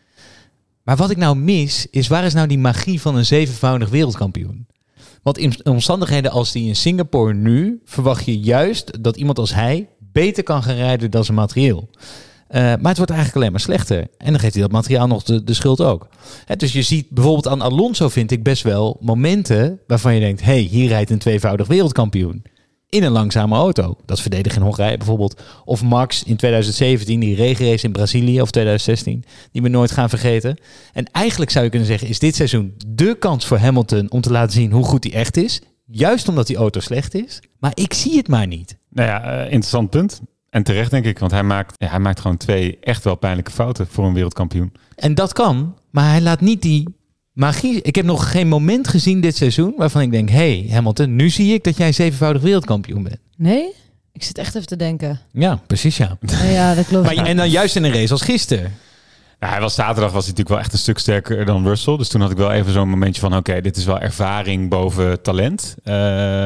Maar 0.83 0.95
wat 0.95 1.09
ik 1.09 1.17
nou 1.17 1.35
mis, 1.35 1.87
is 1.91 2.07
waar 2.07 2.25
is 2.25 2.33
nou 2.33 2.47
die 2.47 2.57
magie 2.57 3.01
van 3.01 3.15
een 3.15 3.25
zevenvoudig 3.25 3.89
wereldkampioen? 3.89 4.67
Want 5.23 5.37
in 5.37 5.65
omstandigheden 5.65 6.31
als 6.31 6.51
die 6.51 6.67
in 6.67 6.75
Singapore 6.75 7.33
nu, 7.33 7.81
verwacht 7.85 8.25
je 8.25 8.39
juist 8.39 9.03
dat 9.03 9.17
iemand 9.17 9.39
als 9.39 9.53
hij 9.53 9.89
beter 9.99 10.43
kan 10.43 10.63
gaan 10.63 10.75
rijden 10.75 11.11
dan 11.11 11.23
zijn 11.23 11.37
materieel. 11.37 11.89
Eh, 12.47 12.61
maar 12.61 12.69
het 12.87 12.97
wordt 12.97 13.11
eigenlijk 13.11 13.35
alleen 13.35 13.51
maar 13.51 13.59
slechter. 13.59 14.07
En 14.17 14.31
dan 14.31 14.39
geeft 14.39 14.53
hij 14.53 14.61
dat 14.61 14.71
materiaal 14.71 15.07
nog 15.07 15.23
de, 15.23 15.43
de 15.43 15.53
schuld 15.53 15.81
ook. 15.81 16.07
Hè, 16.45 16.55
dus 16.55 16.73
je 16.73 16.81
ziet 16.81 17.09
bijvoorbeeld 17.09 17.47
aan 17.47 17.61
Alonso, 17.61 18.09
vind 18.09 18.31
ik 18.31 18.43
best 18.43 18.63
wel 18.63 18.97
momenten 18.99 19.79
waarvan 19.87 20.13
je 20.13 20.19
denkt: 20.19 20.41
hé, 20.41 20.51
hey, 20.51 20.61
hier 20.61 20.87
rijdt 20.87 21.09
een 21.09 21.17
tweevoudig 21.17 21.67
wereldkampioen. 21.67 22.43
In 22.89 23.03
een 23.03 23.11
langzame 23.11 23.55
auto. 23.55 23.97
Dat 24.05 24.21
verdedigen 24.21 24.59
in 24.59 24.65
Hongarije 24.65 24.97
bijvoorbeeld. 24.97 25.41
Of 25.65 25.83
Max 25.83 26.23
in 26.23 26.35
2017, 26.35 27.19
die 27.19 27.35
regenrace 27.35 27.85
in 27.85 27.91
Brazilië 27.91 28.41
of 28.41 28.51
2016, 28.51 29.23
die 29.51 29.61
we 29.61 29.69
nooit 29.69 29.91
gaan 29.91 30.09
vergeten. 30.09 30.57
En 30.93 31.05
eigenlijk 31.11 31.51
zou 31.51 31.63
je 31.63 31.69
kunnen 31.69 31.87
zeggen, 31.87 32.07
is 32.07 32.19
dit 32.19 32.35
seizoen 32.35 32.73
de 32.87 33.15
kans 33.19 33.45
voor 33.45 33.57
Hamilton 33.57 34.11
om 34.11 34.21
te 34.21 34.31
laten 34.31 34.51
zien 34.51 34.71
hoe 34.71 34.83
goed 34.83 35.03
hij 35.03 35.13
echt 35.13 35.37
is. 35.37 35.61
Juist 35.85 36.27
omdat 36.27 36.47
die 36.47 36.57
auto 36.57 36.79
slecht 36.79 37.15
is. 37.15 37.41
Maar 37.59 37.71
ik 37.73 37.93
zie 37.93 38.17
het 38.17 38.27
maar 38.27 38.47
niet. 38.47 38.77
Nou 38.89 39.07
ja, 39.07 39.23
eh, 39.23 39.43
interessant 39.43 39.89
punt. 39.89 40.21
En 40.49 40.63
terecht 40.63 40.91
denk 40.91 41.05
ik, 41.05 41.19
want 41.19 41.31
hij 41.31 41.43
maakt, 41.43 41.75
ja, 41.77 41.87
hij 41.87 41.99
maakt 41.99 42.19
gewoon 42.19 42.37
twee 42.37 42.77
echt 42.81 43.03
wel 43.03 43.15
pijnlijke 43.15 43.51
fouten 43.51 43.87
voor 43.87 44.05
een 44.05 44.13
wereldkampioen. 44.13 44.73
En 44.95 45.15
dat 45.15 45.33
kan, 45.33 45.75
maar 45.91 46.09
hij 46.09 46.21
laat 46.21 46.41
niet 46.41 46.61
die 46.61 46.98
magie. 47.39 47.81
Ik 47.81 47.95
heb 47.95 48.05
nog 48.05 48.31
geen 48.31 48.47
moment 48.47 48.87
gezien 48.87 49.21
dit 49.21 49.35
seizoen 49.37 49.73
waarvan 49.77 50.01
ik 50.01 50.11
denk: 50.11 50.29
hé, 50.29 50.59
hey, 50.59 50.67
Hamilton, 50.71 51.15
nu 51.15 51.29
zie 51.29 51.53
ik 51.53 51.63
dat 51.63 51.77
jij 51.77 51.91
zevenvoudig 51.91 52.41
wereldkampioen 52.41 53.03
bent. 53.03 53.19
Nee? 53.37 53.73
Ik 54.13 54.23
zit 54.23 54.37
echt 54.37 54.55
even 54.55 54.67
te 54.67 54.75
denken. 54.75 55.19
Ja, 55.31 55.59
precies 55.67 55.97
ja. 55.97 56.17
Ja, 56.43 56.75
dat 56.75 56.85
klopt. 56.85 57.15
Maar, 57.15 57.25
en 57.25 57.37
dan 57.37 57.49
juist 57.49 57.75
in 57.75 57.83
een 57.83 57.93
race 57.93 58.11
als 58.11 58.21
gisteren. 58.21 58.73
Nou, 59.39 59.51
hij 59.51 59.61
was 59.61 59.75
zaterdag 59.75 60.11
was 60.11 60.25
hij 60.25 60.31
natuurlijk 60.31 60.49
wel 60.49 60.59
echt 60.59 60.73
een 60.73 60.79
stuk 60.79 60.97
sterker 60.97 61.45
dan 61.45 61.67
Russell. 61.67 61.97
Dus 61.97 62.07
toen 62.07 62.21
had 62.21 62.31
ik 62.31 62.37
wel 62.37 62.51
even 62.51 62.73
zo'n 62.73 62.89
momentje 62.89 63.21
van... 63.21 63.35
oké, 63.35 63.61
dit 63.61 63.77
is 63.77 63.85
wel 63.85 63.99
ervaring 63.99 64.69
boven 64.69 65.21
talent. 65.21 65.75
Uh, 65.83 65.93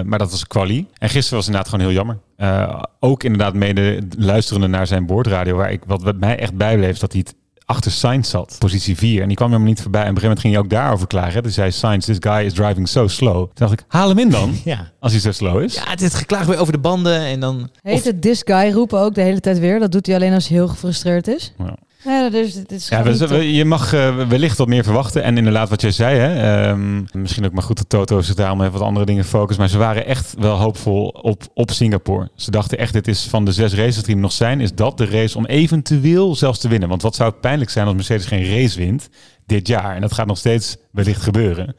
maar 0.02 0.20
dat 0.20 0.32
was 0.32 0.48
quali. 0.48 0.88
En 0.98 1.10
gisteren 1.10 1.38
was 1.38 1.46
inderdaad 1.46 1.70
gewoon 1.70 1.86
heel 1.86 1.96
jammer. 1.96 2.18
Uh, 2.38 2.84
ook 3.00 3.24
inderdaad 3.24 3.54
mede 3.54 4.08
luisterende 4.18 4.68
naar 4.68 4.88
zijn 4.88 5.06
boordradio... 5.06 5.56
waar 5.56 5.72
ik, 5.72 5.82
wat 5.86 6.16
mij 6.18 6.40
echt 6.40 6.54
bijbleef, 6.54 6.98
dat 6.98 7.12
hij 7.12 7.22
het 7.26 7.36
achter 7.66 7.92
Sainz 7.92 8.30
zat, 8.30 8.56
positie 8.60 8.98
4. 8.98 9.22
En 9.22 9.28
die 9.28 9.38
kwam 9.38 9.48
helemaal 9.48 9.70
niet 9.70 9.82
voorbij. 9.82 10.02
En 10.04 10.10
op 10.10 10.16
een 10.16 10.22
gegeven 10.22 10.44
moment 10.44 10.64
ging 10.64 10.72
hij 10.72 10.80
ook 10.80 10.84
daarover 10.84 11.08
klagen. 11.08 11.44
Dus 11.44 11.54
zei 11.54 11.72
Sainz, 11.72 12.06
this 12.06 12.18
guy 12.20 12.46
is 12.46 12.54
driving 12.54 12.88
so 12.88 13.08
slow. 13.08 13.36
Toen 13.36 13.50
dacht 13.54 13.72
ik, 13.72 13.84
haal 13.88 14.10
hem 14.10 14.20
in 14.20 14.30
dan, 14.30 14.56
ja. 14.64 14.92
als 15.00 15.12
hij 15.12 15.22
zo 15.22 15.32
slow 15.32 15.62
is. 15.62 15.74
Ja, 15.74 15.90
het 15.90 16.02
is 16.02 16.14
geklaagd 16.14 16.48
weer 16.48 16.58
over 16.58 16.74
de 16.74 16.80
banden 16.80 17.20
en 17.20 17.40
dan... 17.40 17.70
Heet 17.82 18.04
het 18.04 18.22
this 18.22 18.42
guy 18.46 18.72
roepen 18.72 19.00
ook 19.00 19.16
de 19.16 19.22
hele 19.22 19.40
tijd 19.40 19.60
weer? 19.60 19.80
Dat 19.80 19.92
doet 19.92 20.06
hij 20.06 20.16
alleen 20.16 20.34
als 20.34 20.48
hij 20.48 20.58
heel 20.58 20.68
gefrustreerd 20.68 21.28
is? 21.28 21.54
Ja. 21.58 21.76
Ja, 22.04 22.30
dus 22.30 22.54
het 22.54 22.72
is 22.72 22.88
ja, 22.88 23.04
we, 23.04 23.54
je 23.54 23.66
mag 23.66 23.94
uh, 23.94 24.28
wellicht 24.28 24.58
wat 24.58 24.68
meer 24.68 24.84
verwachten. 24.84 25.24
En 25.24 25.38
inderdaad, 25.38 25.70
wat 25.70 25.82
jij 25.82 25.92
zei, 25.92 26.20
hè, 26.20 26.70
um, 26.70 27.06
misschien 27.12 27.46
ook 27.46 27.52
maar 27.52 27.64
goed 27.64 27.78
dat 27.78 27.90
Toto 27.90 28.22
zich 28.22 28.36
daarom 28.36 28.62
even 28.62 28.74
wat 28.74 28.82
andere 28.82 29.06
dingen 29.06 29.26
focust. 29.26 29.60
Maar 29.60 29.70
ze 29.70 29.78
waren 29.78 30.06
echt 30.06 30.36
wel 30.38 30.58
hoopvol 30.58 31.08
op, 31.08 31.44
op 31.54 31.72
Singapore. 31.72 32.30
Ze 32.36 32.52
dachten 32.52 32.78
echt, 32.78 32.94
dit 32.94 33.08
is 33.08 33.24
van 33.24 33.46
de 33.46 33.52
zes 33.52 33.74
races 33.74 34.04
die 34.04 34.16
er 34.16 34.22
nog 34.22 34.32
zijn, 34.32 34.62
is 34.62 34.74
dat 34.74 34.98
de 34.98 35.06
race 35.06 35.38
om 35.38 35.46
eventueel 35.46 36.36
zelfs 36.36 36.60
te 36.60 36.68
winnen. 36.68 36.90
Want 36.90 37.02
wat 37.02 37.16
zou 37.16 37.30
het 37.30 37.42
pijnlijk 37.42 37.70
zijn 37.70 37.86
als 37.86 37.96
Mercedes 37.96 38.26
geen 38.26 38.50
race 38.50 38.78
wint 38.78 39.10
dit 39.46 39.68
jaar? 39.68 39.96
En 39.96 40.02
dat 40.02 40.14
gaat 40.14 40.28
nog 40.28 40.38
steeds 40.38 40.78
wellicht 40.92 41.22
gebeuren. 41.22 41.76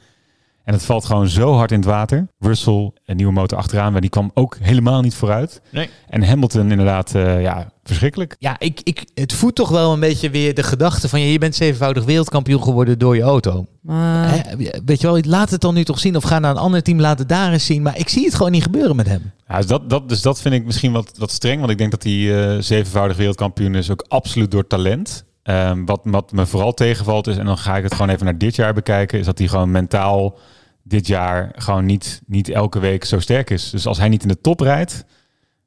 En 0.65 0.73
het 0.73 0.85
valt 0.85 1.05
gewoon 1.05 1.29
zo 1.29 1.53
hard 1.53 1.71
in 1.71 1.79
het 1.79 1.87
water. 1.87 2.27
Russell, 2.39 2.93
een 3.05 3.17
nieuwe 3.17 3.33
motor 3.33 3.59
achteraan, 3.59 3.93
maar 3.93 4.01
die 4.01 4.11
kwam 4.11 4.31
ook 4.35 4.57
helemaal 4.61 5.01
niet 5.01 5.15
vooruit. 5.15 5.61
Nee. 5.71 5.89
En 6.09 6.23
Hamilton 6.23 6.71
inderdaad, 6.71 7.15
uh, 7.15 7.43
ja, 7.43 7.73
verschrikkelijk. 7.85 8.37
Ja, 8.39 8.59
ik, 8.59 8.81
ik, 8.83 9.05
het 9.15 9.33
voedt 9.33 9.57
toch 9.57 9.69
wel 9.69 9.93
een 9.93 10.01
beetje 10.01 10.31
weer 10.31 10.55
de 10.55 10.63
gedachte 10.63 11.09
van... 11.09 11.21
je 11.21 11.39
bent 11.39 11.55
zevenvoudig 11.55 12.05
wereldkampioen 12.05 12.63
geworden 12.63 12.99
door 12.99 13.17
je 13.17 13.23
auto. 13.23 13.67
Maar... 13.81 14.29
Hè, 14.31 14.57
weet 14.85 15.01
je 15.01 15.07
wel, 15.07 15.21
laat 15.21 15.51
het 15.51 15.61
dan 15.61 15.75
nu 15.75 15.85
toch 15.85 15.99
zien 15.99 16.17
of 16.17 16.23
ga 16.23 16.39
naar 16.39 16.51
een 16.51 16.57
ander 16.57 16.83
team, 16.83 17.01
laat 17.01 17.19
het 17.19 17.29
daar 17.29 17.53
eens 17.53 17.67
zien. 17.67 17.83
Maar 17.83 17.99
ik 17.99 18.09
zie 18.09 18.25
het 18.25 18.35
gewoon 18.35 18.53
niet 18.53 18.63
gebeuren 18.63 18.97
met 18.97 19.09
hem. 19.09 19.33
Ja, 19.49 19.57
dus, 19.57 19.67
dat, 19.67 19.91
dat, 19.91 20.09
dus 20.09 20.23
dat 20.23 20.41
vind 20.41 20.55
ik 20.55 20.65
misschien 20.65 20.93
wat, 20.93 21.13
wat 21.19 21.31
streng, 21.31 21.59
want 21.59 21.71
ik 21.71 21.79
denk 21.79 21.91
dat 21.91 22.03
hij 22.03 22.13
uh, 22.13 22.61
zevenvoudig 22.61 23.17
wereldkampioen 23.17 23.75
is 23.75 23.91
ook 23.91 24.05
absoluut 24.09 24.51
door 24.51 24.67
talent. 24.67 25.25
Um, 25.43 25.87
wat, 25.87 26.01
wat 26.03 26.33
me 26.33 26.47
vooral 26.47 26.75
tegenvalt 26.75 27.27
is, 27.27 27.37
en 27.37 27.47
dan 27.47 27.59
ga 27.59 27.77
ik 27.77 27.83
het 27.83 27.95
gewoon 27.95 28.11
even 28.11 28.25
naar 28.25 28.39
dit 28.39 28.57
jaar 28.57 28.75
bekijken, 28.75 29.19
is 29.19 29.25
dat 29.25 29.39
hij 29.39 29.49
gewoon 29.49 29.71
mentaal 29.71 30.39
dit 30.83 31.07
jaar 31.07 31.53
gewoon 31.55 31.85
niet, 31.85 32.23
niet 32.27 32.49
elke 32.49 32.79
week 32.79 33.05
zo 33.05 33.21
sterk 33.21 33.51
is. 33.51 33.71
Dus 33.71 33.87
als 33.87 33.99
hij 33.99 34.09
niet 34.09 34.23
in 34.23 34.29
de 34.29 34.41
top 34.41 34.61
rijdt, 34.61 35.05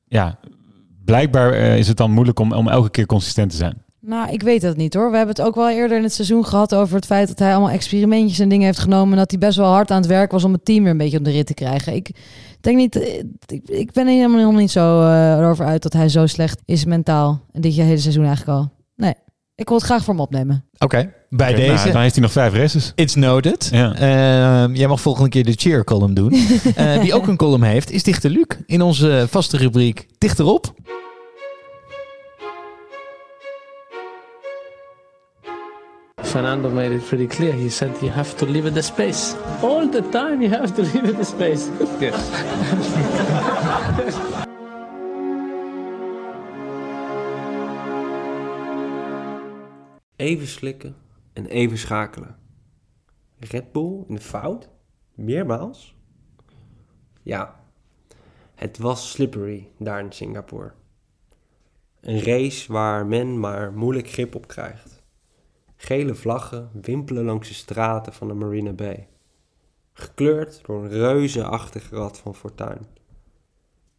ja, 0.08 0.40
blijkbaar 1.08 1.54
uh, 1.54 1.78
is 1.78 1.88
het 1.88 1.98
dan 1.98 2.12
moeilijk 2.12 2.40
om, 2.40 2.52
om 2.54 2.68
elke 2.68 2.90
keer 2.90 3.06
consistent 3.06 3.50
te 3.50 3.58
zijn. 3.58 3.86
Nou, 4.00 4.32
ik 4.32 4.42
weet 4.42 4.62
dat 4.62 4.78
niet 4.78 4.94
hoor. 4.94 5.12
We 5.12 5.18
hebben 5.18 5.36
het 5.36 5.46
ook 5.46 5.56
wel 5.56 5.70
eerder 5.70 5.98
in 5.98 6.04
het 6.04 6.14
seizoen 6.14 6.46
gehad 6.46 6.76
over 6.76 6.96
het 6.96 7.06
feit 7.06 7.28
dat 7.28 7.40
hij 7.40 7.52
allemaal 7.52 7.70
experimentjes 7.70 8.40
en 8.40 8.50
dingen 8.50 8.66
heeft 8.66 8.80
genomen. 8.80 9.12
En 9.12 9.18
dat 9.18 9.32
hij 9.32 9.40
best 9.40 9.58
wel 9.58 9.72
hard 9.72 9.92
aan 9.92 9.98
het 9.98 10.08
werk 10.08 10.32
was 10.32 10.44
om 10.44 10.54
het 10.54 10.66
team 10.66 10.84
weer 10.84 10.92
een 10.92 10.98
beetje 10.98 11.18
op 11.18 11.24
de 11.24 11.32
rit 11.32 11.46
te 11.46 11.54
krijgen. 11.54 11.96
Ik 11.96 12.10
denk 12.62 12.78
niet, 12.78 12.96
ik, 13.46 13.70
ik 13.70 13.92
ben 13.92 14.06
er 14.06 14.14
helemaal, 14.14 14.38
helemaal 14.38 14.60
niet 14.60 14.72
zo 14.72 15.02
uh, 15.02 15.38
erover 15.38 15.66
uit 15.66 15.84
dat 15.84 15.94
hij 15.94 16.10
zo 16.10 16.26
slecht 16.26 16.62
is 16.66 16.86
mentaal. 16.86 17.42
En 17.52 17.62
dit 17.62 17.74
hele 17.74 17.98
seizoen 17.98 18.26
eigenlijk 18.26 18.58
al. 18.58 18.72
Nee. 18.96 19.14
Ik 19.56 19.68
wil 19.68 19.78
het 19.78 19.86
graag 19.86 20.04
voor 20.04 20.14
hem 20.14 20.24
opnemen. 20.24 20.66
Oké, 20.74 20.84
okay, 20.86 21.14
bij 21.30 21.50
okay, 21.50 21.62
deze. 21.62 21.74
Nou, 21.74 21.92
dan 21.92 22.02
heeft 22.02 22.14
hij 22.14 22.24
nog 22.24 22.32
vijf 22.32 22.54
races. 22.54 22.92
It's 22.96 23.16
noted. 23.16 23.70
Ja. 23.72 23.94
Uh, 24.68 24.76
jij 24.76 24.88
mag 24.88 25.02
volgende 25.02 25.30
keer 25.30 25.44
de 25.44 25.54
cheer 25.56 25.84
column 25.84 26.14
doen. 26.14 26.34
uh, 26.78 26.98
wie 27.02 27.14
ook 27.14 27.28
een 27.28 27.38
column 27.38 27.64
heeft, 27.64 27.92
is 27.92 28.04
Dichter 28.04 28.30
Luc. 28.30 28.46
In 28.66 28.82
onze 28.82 29.26
vaste 29.30 29.58
rubriek 29.58 30.08
Dichterop. 30.18 30.74
Fernando 36.24 36.70
made 36.70 36.94
it 36.94 37.06
pretty 37.08 37.28
clear. 37.28 37.54
He 37.54 37.70
said 37.70 37.90
you 38.00 38.12
have 38.12 38.36
to 38.36 38.46
leave 38.46 38.68
it 38.68 38.74
the 38.74 38.82
space. 38.82 39.34
All 39.62 39.90
the 39.90 40.04
time 40.10 40.42
you 40.42 40.50
have 40.50 40.74
to 40.74 40.82
leave 40.82 41.10
it 41.10 41.18
the 41.18 41.24
space. 41.24 41.66
Yes. 42.00 42.16
Even 50.16 50.48
slikken 50.48 50.96
en 51.38 51.46
even 51.46 51.78
schakelen. 51.78 52.36
Red 53.40 53.72
Bull 53.72 54.04
in 54.08 54.16
de 54.16 54.22
fout? 54.22 54.70
Meermaals? 55.14 55.96
Ja, 57.22 57.64
het 58.56 58.78
was 58.78 59.12
slippery 59.12 59.72
daar 59.78 60.00
in 60.00 60.12
Singapore. 60.12 60.72
Een 62.02 62.24
race 62.24 62.72
waar 62.72 63.06
men 63.06 63.40
maar 63.40 63.74
moeilijk 63.74 64.10
grip 64.10 64.36
op 64.36 64.48
krijgt. 64.48 65.04
Gele 65.76 66.16
vlaggen 66.16 66.70
wimpelen 66.82 67.26
langs 67.26 67.48
de 67.48 67.54
straten 67.54 68.14
van 68.14 68.28
de 68.28 68.34
Marina 68.34 68.74
Bay. 68.74 69.08
Gekleurd 69.94 70.66
door 70.66 70.84
een 70.84 70.90
reuzenachtig 70.90 71.90
rad 71.90 72.18
van 72.20 72.36
fortuin. 72.36 72.88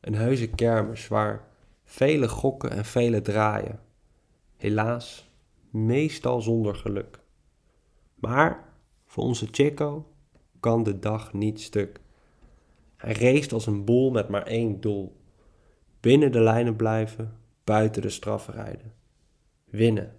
Een 0.01 0.15
heuse 0.15 0.49
kermis 0.49 1.09
waar 1.09 1.49
vele 1.85 2.29
gokken 2.29 2.71
en 2.71 2.85
vele 2.85 3.21
draaien. 3.21 3.81
Helaas 4.57 5.31
meestal 5.71 6.41
zonder 6.41 6.75
geluk. 6.75 7.18
Maar 8.21 8.65
voor 9.07 9.25
onze 9.25 9.49
Checo 9.51 10.07
kan 10.61 10.83
de 10.83 10.99
dag 10.99 11.33
niet 11.33 11.61
stuk. 11.61 12.01
Hij 12.97 13.13
race 13.13 13.55
als 13.55 13.67
een 13.67 13.85
bol 13.85 14.11
met 14.11 14.29
maar 14.29 14.43
één 14.43 14.81
doel: 14.81 15.17
binnen 16.01 16.33
de 16.33 16.41
lijnen 16.41 16.77
blijven, 16.77 17.37
buiten 17.65 18.03
de 18.03 18.11
straffen 18.11 18.55
rijden. 18.55 18.93
Winnen. 19.65 20.17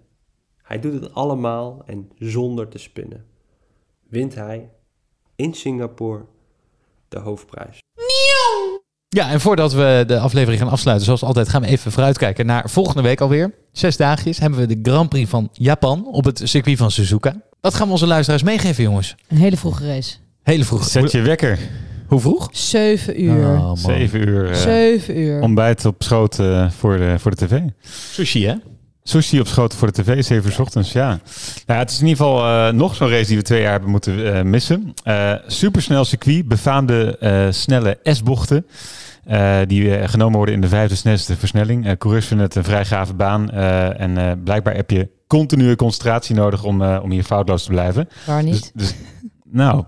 Hij 0.62 0.80
doet 0.80 0.92
het 0.92 1.14
allemaal 1.14 1.82
en 1.86 2.10
zonder 2.18 2.68
te 2.68 2.78
spinnen. 2.78 3.26
Wint 4.08 4.34
hij 4.34 4.70
in 5.36 5.54
Singapore 5.54 6.24
de 7.08 7.18
hoofdprijs. 7.18 7.78
Ja, 9.08 9.30
en 9.30 9.40
voordat 9.40 9.72
we 9.72 10.04
de 10.06 10.18
aflevering 10.18 10.60
gaan 10.60 10.70
afsluiten, 10.70 11.06
zoals 11.06 11.22
altijd, 11.22 11.48
gaan 11.48 11.62
we 11.62 11.68
even 11.68 11.92
vooruitkijken 11.92 12.46
naar 12.46 12.70
volgende 12.70 13.02
week 13.02 13.20
alweer. 13.20 13.54
Zes 13.72 13.96
dagjes 13.96 14.38
hebben 14.38 14.58
we 14.58 14.66
de 14.66 14.90
Grand 14.90 15.08
Prix 15.08 15.30
van 15.30 15.48
Japan 15.52 16.06
op 16.06 16.24
het 16.24 16.40
circuit 16.44 16.78
van 16.78 16.90
Suzuka. 16.90 17.34
Wat 17.60 17.74
gaan 17.74 17.86
we 17.86 17.92
onze 17.92 18.06
luisteraars 18.06 18.42
meegeven, 18.42 18.82
jongens? 18.82 19.14
Een 19.28 19.36
hele 19.36 19.56
vroege 19.56 19.86
race. 19.86 20.14
Hele 20.42 20.64
vroeg. 20.64 20.84
Zet 20.84 21.12
je 21.12 21.20
wekker. 21.20 21.58
Hoe 22.06 22.20
vroeg? 22.20 22.48
Zeven 22.52 23.22
uur. 23.22 23.58
Oh, 23.58 23.72
Zeven 23.76 24.28
uur. 24.28 24.50
Uh, 24.50 24.54
Zeven 24.54 25.18
uur. 25.18 25.40
Ontbijt 25.40 25.84
op 25.84 26.02
schoot 26.02 26.38
uh, 26.38 26.70
voor, 26.70 26.98
de, 26.98 27.14
voor 27.18 27.30
de 27.30 27.46
tv. 27.46 27.60
Sushi, 28.12 28.46
hè? 28.46 28.54
Sushi 29.02 29.40
op 29.40 29.46
schoot 29.46 29.74
voor 29.74 29.92
de 29.92 30.02
tv, 30.02 30.24
7 30.24 30.50
uur 30.50 30.56
ja. 30.56 30.62
ochtends, 30.62 30.92
ja. 30.92 31.08
Nou, 31.08 31.18
ja. 31.66 31.78
Het 31.78 31.90
is 31.90 32.00
in 32.00 32.06
ieder 32.06 32.24
geval 32.24 32.46
uh, 32.46 32.72
nog 32.72 32.94
zo'n 32.94 33.08
race 33.08 33.26
die 33.26 33.36
we 33.36 33.42
twee 33.42 33.60
jaar 33.60 33.70
hebben 33.70 33.90
moeten 33.90 34.18
uh, 34.18 34.42
missen. 34.42 34.94
Uh, 35.04 35.34
supersnel 35.46 36.04
circuit, 36.04 36.48
befaamde 36.48 37.18
snelle 37.50 37.98
S-bochten. 38.02 38.66
Uh, 39.28 39.58
die 39.66 40.08
genomen 40.08 40.36
worden 40.36 40.54
in 40.54 40.60
de 40.60 40.68
vijfde 40.68 40.94
snelste 40.94 41.36
versnelling. 41.36 41.86
Uh, 41.86 41.92
coureurs 41.98 42.26
vinden 42.26 42.46
het 42.46 42.56
een 42.56 42.64
vrij 42.64 42.84
gave 42.84 43.14
baan. 43.14 43.50
Uh, 43.54 44.00
en 44.00 44.42
blijkbaar 44.44 44.74
heb 44.74 44.90
je 44.90 45.08
continue 45.26 45.76
concentratie 45.76 46.34
nodig 46.34 46.64
om, 46.64 46.82
om 46.82 47.10
hier 47.10 47.22
foutloos 47.22 47.64
te 47.64 47.70
blijven. 47.70 48.08
Waar 48.26 48.42
niet? 48.42 48.70
Dus, 48.74 48.88
dus 48.88 48.94
nou, 49.44 49.84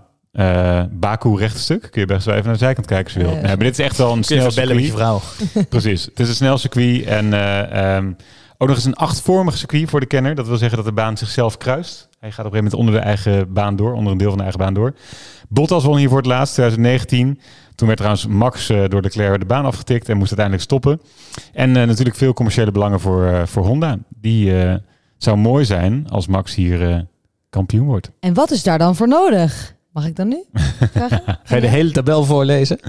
Baku 0.91 1.35
rechtstuk. 1.37 1.87
Kun 1.91 2.01
je 2.01 2.07
best 2.07 2.25
wel 2.25 2.33
even 2.33 2.45
naar 2.45 2.57
de 2.57 2.63
zijkant 2.63 2.87
kijken 2.87 3.05
als 3.05 3.13
je 3.13 3.19
wilt. 3.19 3.33
Nee, 3.33 3.55
maar 3.55 3.57
dit 3.57 3.79
is 3.79 3.85
echt 3.85 3.97
wel 3.97 4.13
een 4.13 4.23
snel 4.23 4.51
circuit. 4.51 4.75
met 4.75 4.85
je 4.85 4.91
vrouw. 4.91 5.21
Precies. 5.69 6.05
Het 6.05 6.19
is 6.19 6.27
een 6.27 6.35
snel 6.35 6.57
circuit. 6.57 7.05
En 7.05 7.33
um, 7.85 8.15
ook 8.57 8.67
nog 8.67 8.77
eens 8.77 8.85
een 8.85 8.95
achtvormig 8.95 9.57
circuit 9.57 9.89
voor 9.89 9.99
de 9.99 10.05
kenner. 10.05 10.35
Dat 10.35 10.47
wil 10.47 10.57
zeggen 10.57 10.77
dat 10.77 10.85
de 10.85 10.93
baan 10.93 11.17
zichzelf 11.17 11.57
kruist. 11.57 12.09
Hij 12.19 12.31
gaat 12.31 12.45
op 12.45 12.53
een 12.53 12.57
gegeven 12.57 12.63
moment 12.63 12.73
onder 12.73 12.93
de 12.93 13.27
eigen 13.31 13.53
baan 13.53 13.75
door. 13.75 13.93
Onder 13.93 14.11
een 14.11 14.17
deel 14.17 14.29
van 14.29 14.37
de 14.37 14.43
eigen 14.43 14.61
baan 14.61 14.73
door. 14.73 14.93
Bottas 15.49 15.83
won 15.83 15.97
hier 15.97 16.09
voor 16.09 16.17
het 16.17 16.25
laatst, 16.25 16.53
2019. 16.53 17.39
Toen 17.75 17.87
werd 17.87 17.99
trouwens 17.99 18.27
Max 18.27 18.69
uh, 18.69 18.83
door 18.87 19.01
Leclerc 19.01 19.39
de 19.39 19.45
baan 19.45 19.65
afgetikt 19.65 20.09
en 20.09 20.17
moest 20.17 20.37
uiteindelijk 20.37 20.67
stoppen. 20.67 21.01
En 21.53 21.69
uh, 21.69 21.83
natuurlijk 21.83 22.17
veel 22.17 22.33
commerciële 22.33 22.71
belangen 22.71 22.99
voor, 22.99 23.23
uh, 23.23 23.45
voor 23.45 23.65
Honda. 23.65 23.97
Die 24.09 24.53
zou 25.17 25.37
mooi 25.37 25.65
zijn 25.65 26.09
als 26.09 26.27
Max 26.27 26.55
hier 26.55 27.07
kampioen 27.49 27.85
wordt. 27.85 28.11
En 28.19 28.33
wat 28.33 28.51
is 28.51 28.63
daar 28.63 28.77
dan 28.77 28.95
voor 28.95 29.07
nodig? 29.07 29.75
Mag 29.91 30.05
ik 30.05 30.15
dan 30.15 30.27
nu? 30.27 30.43
Ga 31.43 31.55
je 31.55 31.61
de 31.61 31.67
hele 31.67 31.91
tabel 31.91 32.23
voorlezen? 32.23 32.79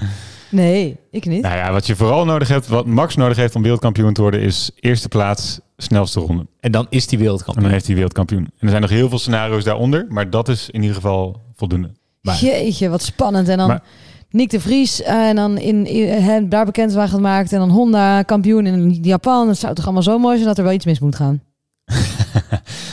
Nee, 0.49 0.97
ik 1.11 1.25
niet. 1.25 1.41
Nou 1.41 1.55
ja, 1.55 1.71
wat 1.71 1.87
je 1.87 1.95
vooral 1.95 2.25
nodig 2.25 2.47
hebt, 2.47 2.67
wat 2.67 2.85
Max 2.85 3.15
nodig 3.15 3.37
heeft 3.37 3.55
om 3.55 3.61
wereldkampioen 3.61 4.13
te 4.13 4.21
worden, 4.21 4.41
is 4.41 4.71
eerste 4.79 5.07
plaats, 5.07 5.59
snelste 5.77 6.19
ronde. 6.19 6.45
En 6.59 6.71
dan 6.71 6.87
is 6.89 7.03
hij 7.05 7.13
En 7.13 7.19
wereldkampioen. 7.19 7.63
dan 7.63 7.73
heeft 7.73 7.85
hij 7.85 7.95
wereldkampioen. 7.95 8.43
En 8.43 8.51
er 8.59 8.69
zijn 8.69 8.81
nog 8.81 8.89
heel 8.89 9.09
veel 9.09 9.19
scenario's 9.19 9.63
daaronder, 9.63 10.05
maar 10.09 10.29
dat 10.29 10.49
is 10.49 10.69
in 10.69 10.81
ieder 10.81 10.95
geval 10.95 11.41
voldoende. 11.55 11.91
Maar- 12.25 12.39
Jeetje, 12.43 12.89
wat 12.89 13.01
spannend. 13.01 13.47
En 13.47 13.57
dan 13.57 13.67
Maar- 13.67 13.83
Nick 14.29 14.49
de 14.49 14.59
Vries 14.59 15.01
eh, 15.01 15.27
en 15.27 15.35
dan 15.35 15.57
in, 15.57 15.85
in, 15.85 16.21
hen 16.23 16.49
daar 16.49 16.65
bekend 16.65 16.93
waren 16.93 17.09
gemaakt. 17.09 17.53
En 17.53 17.59
dan 17.59 17.69
Honda 17.69 18.21
kampioen 18.23 18.65
in 18.65 18.97
Japan. 19.01 19.47
Het 19.47 19.57
zou 19.57 19.73
toch 19.73 19.83
allemaal 19.83 20.03
zo 20.03 20.17
mooi 20.19 20.35
zijn 20.35 20.47
dat 20.47 20.57
er 20.57 20.63
wel 20.63 20.73
iets 20.73 20.85
mis 20.85 20.99
moet 20.99 21.15
gaan. 21.15 21.41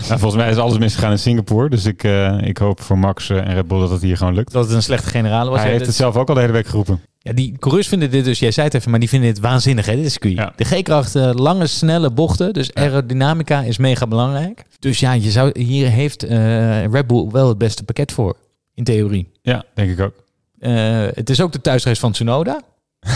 Nou, 0.09 0.20
volgens 0.20 0.43
mij 0.43 0.51
is 0.51 0.57
alles 0.57 0.78
misgegaan 0.78 1.11
in 1.11 1.18
Singapore, 1.18 1.68
dus 1.68 1.85
ik, 1.85 2.05
eh, 2.05 2.39
ik 2.43 2.59
hoop 2.59 2.80
voor 2.80 2.99
Max 2.99 3.30
eh, 3.30 3.37
en 3.37 3.55
Red 3.55 3.68
Bull 3.68 3.80
dat 3.80 3.91
het 3.91 4.03
hier 4.03 4.16
gewoon 4.16 4.35
lukt. 4.35 4.53
Dat 4.53 4.64
het 4.64 4.74
een 4.74 4.83
slechte 4.83 5.09
generale 5.11 5.51
was. 5.51 5.59
Hij 5.59 5.64
Ja, 5.66 5.72
heeft 5.72 5.78
dit- 5.85 5.89
het 5.89 5.97
zelf 6.03 6.16
ook 6.16 6.28
al 6.28 6.35
de 6.35 6.41
hele 6.41 6.53
week 6.53 6.66
geroepen. 6.66 7.01
Ja, 7.18 7.33
die 7.33 7.57
coureurs 7.59 7.89
vinden 7.89 8.11
dit 8.11 8.24
dus, 8.24 8.39
jij 8.39 8.51
zei 8.51 8.66
het 8.66 8.74
even, 8.76 8.91
maar 8.91 9.01
die 9.01 9.09
vinden 9.09 9.35
dit 9.35 9.43
waanzinnig, 9.43 9.87
hè, 9.87 9.97
dit 9.97 10.11
circuit. 10.11 10.35
Ja. 10.35 10.53
De 10.57 10.64
G-kracht, 10.64 11.14
eh, 11.14 11.30
lange, 11.35 11.66
snelle 11.66 12.11
bochten, 12.11 12.53
dus 12.53 12.74
aerodynamica 12.74 13.61
is 13.62 13.78
mega 13.78 14.07
belangrijk. 14.07 14.64
Dus 14.78 15.01
ja, 15.01 15.12
je 15.12 15.30
zou, 15.30 15.61
hier 15.62 15.89
heeft 15.89 16.22
eh, 16.22 16.85
Red 16.87 17.07
Bull 17.07 17.28
wel 17.30 17.49
het 17.49 17.59
beste 17.59 17.85
pakket 17.85 18.12
voor, 18.12 18.37
in 18.87 18.95
theorie. 18.95 19.30
Ja, 19.43 19.64
denk 19.74 19.91
ik 19.91 20.01
ook. 20.01 20.14
Eh, 20.59 21.07
het 21.14 21.30
is 21.30 21.41
ook 21.41 21.53
de 21.53 21.61
thuisreis 21.61 21.99
van 21.99 22.12
Tsunoda. 22.12 22.61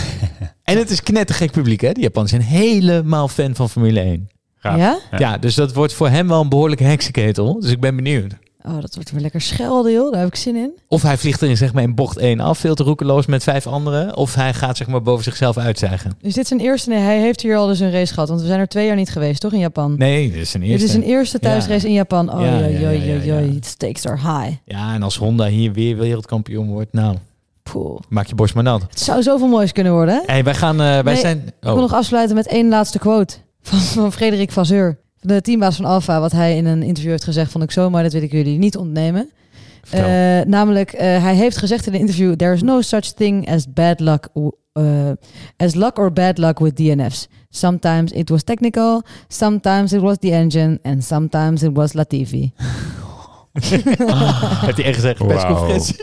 en 0.63 0.79
het 0.79 0.91
is 0.91 1.03
knettergek 1.03 1.51
publiek, 1.51 1.81
hè. 1.81 1.93
De 1.93 2.01
Japanners 2.01 2.33
zijn 2.33 2.45
helemaal 2.45 3.29
fan 3.29 3.55
van 3.55 3.71
Formule 3.71 4.01
1. 4.01 4.29
Gaaf. 4.57 4.79
Ja? 4.79 4.99
Ja. 5.19 5.39
dus 5.39 5.55
dat 5.55 5.75
wordt 5.75 5.93
voor 5.93 6.09
hem 6.09 6.29
wel 6.29 6.41
een 6.41 6.49
behoorlijke 6.49 6.85
heksenketel. 6.85 7.61
Dus 7.61 7.71
ik 7.71 7.81
ben 7.81 7.97
benieuwd. 7.97 8.37
Oh, 8.69 8.81
dat 8.81 8.95
wordt 8.95 9.11
weer 9.11 9.21
lekker 9.21 9.41
schelden, 9.41 9.93
joh. 9.93 10.11
Daar 10.11 10.21
heb 10.21 10.29
ik 10.29 10.37
zin 10.37 10.57
in. 10.57 10.71
Of 10.89 11.03
hij 11.03 11.17
vliegt 11.17 11.41
er 11.41 11.49
in, 11.49 11.57
zeg 11.57 11.73
maar, 11.73 11.83
in 11.83 11.95
bocht 11.95 12.17
1 12.17 12.41
af, 12.41 12.59
veel 12.59 12.75
te 12.75 12.83
roekeloos 12.83 13.27
met 13.27 13.43
vijf 13.43 13.67
anderen. 13.67 14.17
Of 14.17 14.35
hij 14.35 14.55
gaat 14.55 14.77
zeg 14.77 14.87
maar, 14.87 15.03
boven 15.03 15.25
zichzelf 15.25 15.57
uitzeigen. 15.57 16.13
Is 16.21 16.35
dit 16.35 16.47
zijn 16.47 16.61
eerste? 16.61 16.89
Nee, 16.91 16.99
hij 16.99 17.21
heeft 17.21 17.41
hier 17.41 17.57
al 17.57 17.67
dus 17.67 17.81
een 17.81 17.91
race 17.91 18.13
gehad. 18.15 18.29
Want 18.29 18.41
we 18.41 18.47
zijn 18.47 18.61
er 18.61 18.69
twee 18.69 18.87
jaar 18.87 18.97
niet 18.97 19.11
geweest, 19.11 19.41
toch, 19.41 19.53
in 19.53 19.59
Japan? 19.59 19.95
Nee, 19.99 20.31
dit 20.31 20.41
is 20.41 20.55
een 20.55 20.63
eerste. 20.63 20.79
Dit 20.87 20.89
is 20.89 20.95
een 20.95 21.03
eerste 21.11 21.39
thuisrace 21.39 21.87
in 21.87 21.93
Japan. 21.93 22.33
Oh, 22.35 22.41
Ja, 22.41 22.59
ja, 22.59 22.91
ja, 22.91 23.15
ja. 23.23 23.41
The 23.61 23.69
stakes 23.69 24.07
are 24.07 24.17
high. 24.17 24.57
Ja, 24.65 24.95
en 24.95 25.03
als 25.03 25.17
Honda 25.17 25.47
hier 25.47 25.73
weer 25.73 25.97
wereldkampioen 25.97 26.69
wordt, 26.69 26.93
nou, 26.93 27.17
Poeh. 27.63 27.99
maak 28.09 28.27
je 28.27 28.35
borst 28.35 28.55
maar 28.55 28.63
nat. 28.65 28.83
Het 28.83 29.01
zou 29.01 29.23
zoveel 29.23 29.49
moois 29.49 29.73
kunnen 29.73 29.93
worden, 29.93 30.15
hè? 30.15 30.21
Hey, 30.33 30.45
wij 30.45 30.55
gaan, 30.55 30.81
eh, 30.81 30.87
wij 30.87 31.03
Nee, 31.03 31.17
zijn... 31.17 31.39
Ik 31.47 31.53
wil 31.61 31.77
nog 31.81 31.93
afsluiten 31.95 32.37
met 32.37 32.47
één 32.47 32.69
laatste 32.69 32.99
quote 32.99 33.35
van, 33.63 33.79
van 33.81 34.13
Frederik 34.13 34.53
Vasseur. 34.53 34.99
De 35.27 35.41
teambaas 35.41 35.77
van 35.77 35.85
Alfa, 35.85 36.21
wat 36.21 36.33
hij 36.33 36.57
in 36.57 36.67
een 36.67 36.83
interview 36.83 37.11
heeft 37.11 37.25
gezegd, 37.25 37.51
vond 37.51 37.65
ik 37.65 37.71
zo 37.71 37.91
mooi, 37.91 38.03
dat 38.03 38.13
wil 38.13 38.23
ik 38.23 38.33
jullie 38.33 38.59
niet 38.59 38.77
ontnemen. 38.77 39.31
Eh, 39.91 40.01
namelijk, 40.47 40.93
eh, 40.93 41.23
hij 41.23 41.35
heeft 41.35 41.57
gezegd 41.57 41.87
in 41.87 41.95
een 41.95 42.01
interview: 42.01 42.35
There 42.35 42.53
is 42.53 42.63
no 42.63 42.81
such 42.81 43.13
thing 43.13 43.51
as 43.51 43.73
bad 43.73 44.01
luck, 44.01 44.29
uh, 44.35 45.11
as 45.57 45.75
luck 45.75 45.99
or 45.99 46.13
bad 46.13 46.39
luck 46.39 46.59
with 46.59 46.77
DNF's. 46.77 47.29
Sometimes 47.51 48.13
it 48.13 48.29
was 48.29 48.43
technical, 48.43 49.03
sometimes 49.29 49.93
it 49.93 50.01
was 50.01 50.17
the 50.19 50.31
engine, 50.31 50.79
and 50.83 51.05
sometimes 51.05 51.63
it 51.63 51.73
was 51.73 51.93
Latifi. 51.93 52.53
Heeft 53.61 54.77
hij 54.77 54.85
echt 54.85 54.95
gezegd, 54.95 55.27
persconferentie. 55.27 55.95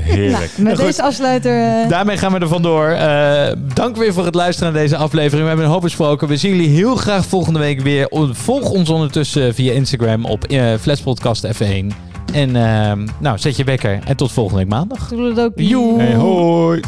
Heerlijk. 0.00 0.50
Nou, 0.56 0.62
met 0.62 0.74
Goed. 0.76 0.84
deze 0.86 1.02
afsluiter. 1.02 1.82
eh, 1.82 1.88
Daarmee 1.88 2.16
gaan 2.16 2.32
we 2.32 2.38
er 2.38 2.48
vandoor. 2.48 2.88
Eh 2.88 3.52
dank 3.74 3.96
weer 3.96 4.12
voor 4.12 4.24
het 4.24 4.34
luisteren 4.34 4.72
naar 4.72 4.82
deze 4.82 4.96
aflevering. 4.96 5.40
We 5.42 5.46
hebben 5.48 5.64
een 5.66 5.70
hoop 5.72 5.80
besproken. 5.82 6.28
We 6.28 6.36
zien 6.36 6.50
jullie 6.56 6.68
heel 6.76 6.96
graag 6.96 7.24
volgende 7.26 7.58
week 7.58 7.80
weer. 7.80 8.06
Volg 8.32 8.70
ons 8.70 8.90
ondertussen 8.90 9.54
via 9.54 9.72
Instagram 9.72 10.24
op 10.24 10.50
uh, 10.52 10.64
Flashpodcast 10.80 11.46
F1. 11.46 11.86
En 12.32 12.56
ehm, 12.56 13.06
nou, 13.18 13.38
zet 13.38 13.56
je 13.56 13.64
wekker. 13.64 13.98
En 14.06 14.16
tot 14.16 14.32
volgende 14.32 14.60
week 14.60 14.70
maandag. 14.70 15.08
doe 15.08 15.28
het 15.28 15.40
ook. 15.40 15.52
Joe. 15.56 16.00
Hey, 16.02 16.14
hoi. 16.14 16.80